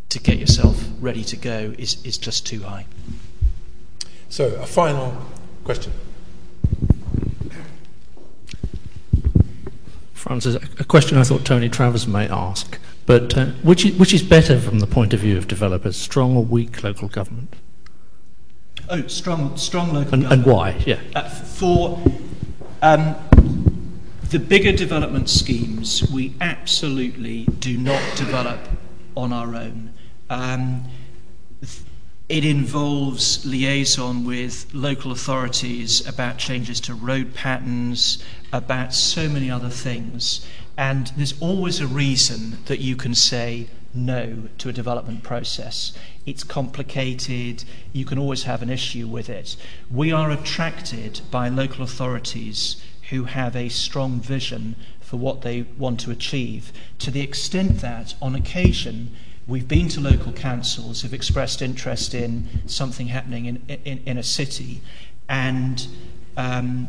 to 0.08 0.18
get 0.18 0.38
yourself 0.38 0.88
ready 1.00 1.24
to 1.24 1.36
go 1.36 1.74
is, 1.76 2.02
is 2.04 2.16
just 2.16 2.46
too 2.46 2.62
high. 2.62 2.86
So, 4.28 4.54
a 4.56 4.66
final 4.66 5.16
question. 5.64 5.92
Francis, 10.12 10.56
a 10.78 10.84
question 10.84 11.16
I 11.16 11.24
thought 11.24 11.44
Tony 11.44 11.68
Travers 11.68 12.06
may 12.06 12.28
ask. 12.28 12.78
But 13.09 13.38
uh, 13.38 13.46
which, 13.62 13.86
is, 13.86 13.98
which 13.98 14.12
is 14.12 14.22
better 14.22 14.61
from 14.61 14.80
the 14.80 14.86
point 14.86 15.14
of 15.14 15.20
view 15.20 15.38
of 15.38 15.48
developers, 15.48 15.96
strong 15.96 16.36
or 16.36 16.44
weak 16.44 16.84
local 16.84 17.09
government? 17.09 17.54
Oh, 18.90 19.06
strong, 19.06 19.56
strong 19.56 19.94
local 19.94 20.12
and, 20.12 20.22
government. 20.24 20.46
And 20.46 20.54
why? 20.54 20.82
Yeah. 20.84 21.00
Uh, 21.14 21.26
for 21.26 21.98
um, 22.82 23.16
the 24.28 24.38
bigger 24.38 24.72
development 24.72 25.30
schemes, 25.30 26.06
we 26.12 26.34
absolutely 26.42 27.44
do 27.44 27.78
not 27.78 28.02
develop 28.14 28.61
on 29.16 29.32
our 29.32 29.54
own. 29.54 29.94
Um, 30.28 30.84
it 32.28 32.44
involves 32.44 33.46
liaison 33.46 34.26
with 34.26 34.66
local 34.74 35.12
authorities 35.12 36.06
about 36.06 36.36
changes 36.36 36.78
to 36.82 36.92
road 36.92 37.32
patterns, 37.32 38.22
about 38.52 38.92
so 38.92 39.30
many 39.30 39.50
other 39.50 39.70
things. 39.70 40.46
And 40.79 41.09
there's 41.16 41.35
always 41.41 41.81
a 41.81 41.89
reason 41.89 42.59
that 42.66 42.79
you 42.79 42.95
can 42.95 43.12
say 43.12 43.66
no 43.93 44.45
to 44.59 44.68
a 44.68 44.72
development 44.72 45.24
process. 45.24 45.93
It's 46.24 46.45
complicated, 46.45 47.64
you 47.93 48.05
can 48.05 48.16
always 48.16 48.45
have 48.45 48.62
an 48.62 48.70
issue 48.70 49.09
with 49.09 49.29
it. 49.29 49.57
We 49.91 50.12
are 50.12 50.31
attracted 50.31 51.22
by 51.33 51.49
local 51.49 51.83
authorities 51.83 52.81
who 53.11 53.24
have 53.24 53.57
a 53.57 53.68
strong 53.70 54.20
vision 54.20 54.76
for 55.01 55.16
what 55.16 55.43
they 55.43 55.62
want 55.76 55.99
to 56.01 56.12
achieve, 56.12 56.70
to 57.01 57.11
the 57.11 57.22
extent 57.22 57.81
that, 57.81 58.14
on 58.22 58.37
occasion, 58.37 59.16
we've 59.49 59.66
been 59.66 59.89
to 59.89 60.01
local 60.01 60.33
councils 60.33 61.01
who've 61.01 61.14
expressed 61.14 61.61
interest 61.61 62.14
in 62.14 62.47
something 62.66 63.09
happening 63.09 63.47
in, 63.47 63.62
in, 63.85 63.99
in 64.07 64.16
a 64.16 64.22
city, 64.22 64.81
and 65.29 65.89
um, 66.37 66.87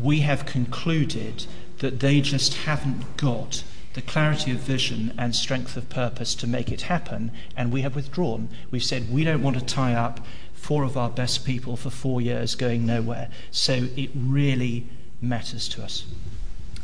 we 0.00 0.20
have 0.20 0.46
concluded 0.46 1.46
that 1.82 1.98
they 1.98 2.20
just 2.20 2.54
haven't 2.54 3.16
got 3.16 3.64
the 3.94 4.00
clarity 4.00 4.52
of 4.52 4.58
vision 4.58 5.12
and 5.18 5.34
strength 5.34 5.76
of 5.76 5.90
purpose 5.90 6.34
to 6.36 6.46
make 6.46 6.70
it 6.70 6.82
happen, 6.82 7.32
and 7.56 7.72
we 7.72 7.82
have 7.82 7.96
withdrawn. 7.96 8.48
We've 8.70 8.84
said 8.84 9.12
we 9.12 9.24
don't 9.24 9.42
want 9.42 9.58
to 9.58 9.64
tie 9.64 9.94
up 9.94 10.24
four 10.54 10.84
of 10.84 10.96
our 10.96 11.10
best 11.10 11.44
people 11.44 11.76
for 11.76 11.90
four 11.90 12.20
years 12.20 12.54
going 12.54 12.86
nowhere. 12.86 13.28
So 13.50 13.88
it 13.96 14.10
really 14.14 14.86
matters 15.20 15.68
to 15.70 15.82
us. 15.82 16.06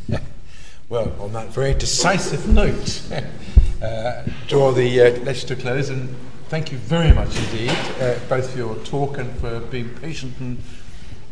Yeah. 0.09 0.19
Well, 0.89 1.15
on 1.21 1.33
that 1.33 1.49
very 1.49 1.75
decisive 1.75 2.49
note, 2.49 3.03
uh, 3.83 4.25
draw 4.49 4.73
the 4.73 5.01
uh, 5.01 5.33
to 5.33 5.55
close, 5.55 5.91
and 5.91 6.15
thank 6.49 6.73
you 6.73 6.79
very 6.79 7.13
much 7.13 7.39
indeed, 7.39 7.71
uh, 8.01 8.19
both 8.29 8.51
for 8.51 8.59
your 8.59 8.75
talk 8.79 9.17
and 9.19 9.31
for 9.39 9.61
being 9.61 9.91
patient 10.01 10.35
and 10.41 10.61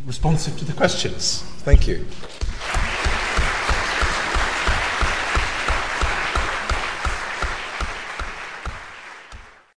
responsive 0.06 0.56
to 0.58 0.64
the 0.64 0.72
questions. 0.72 1.42
Thank 1.64 1.88
you. 1.88 2.06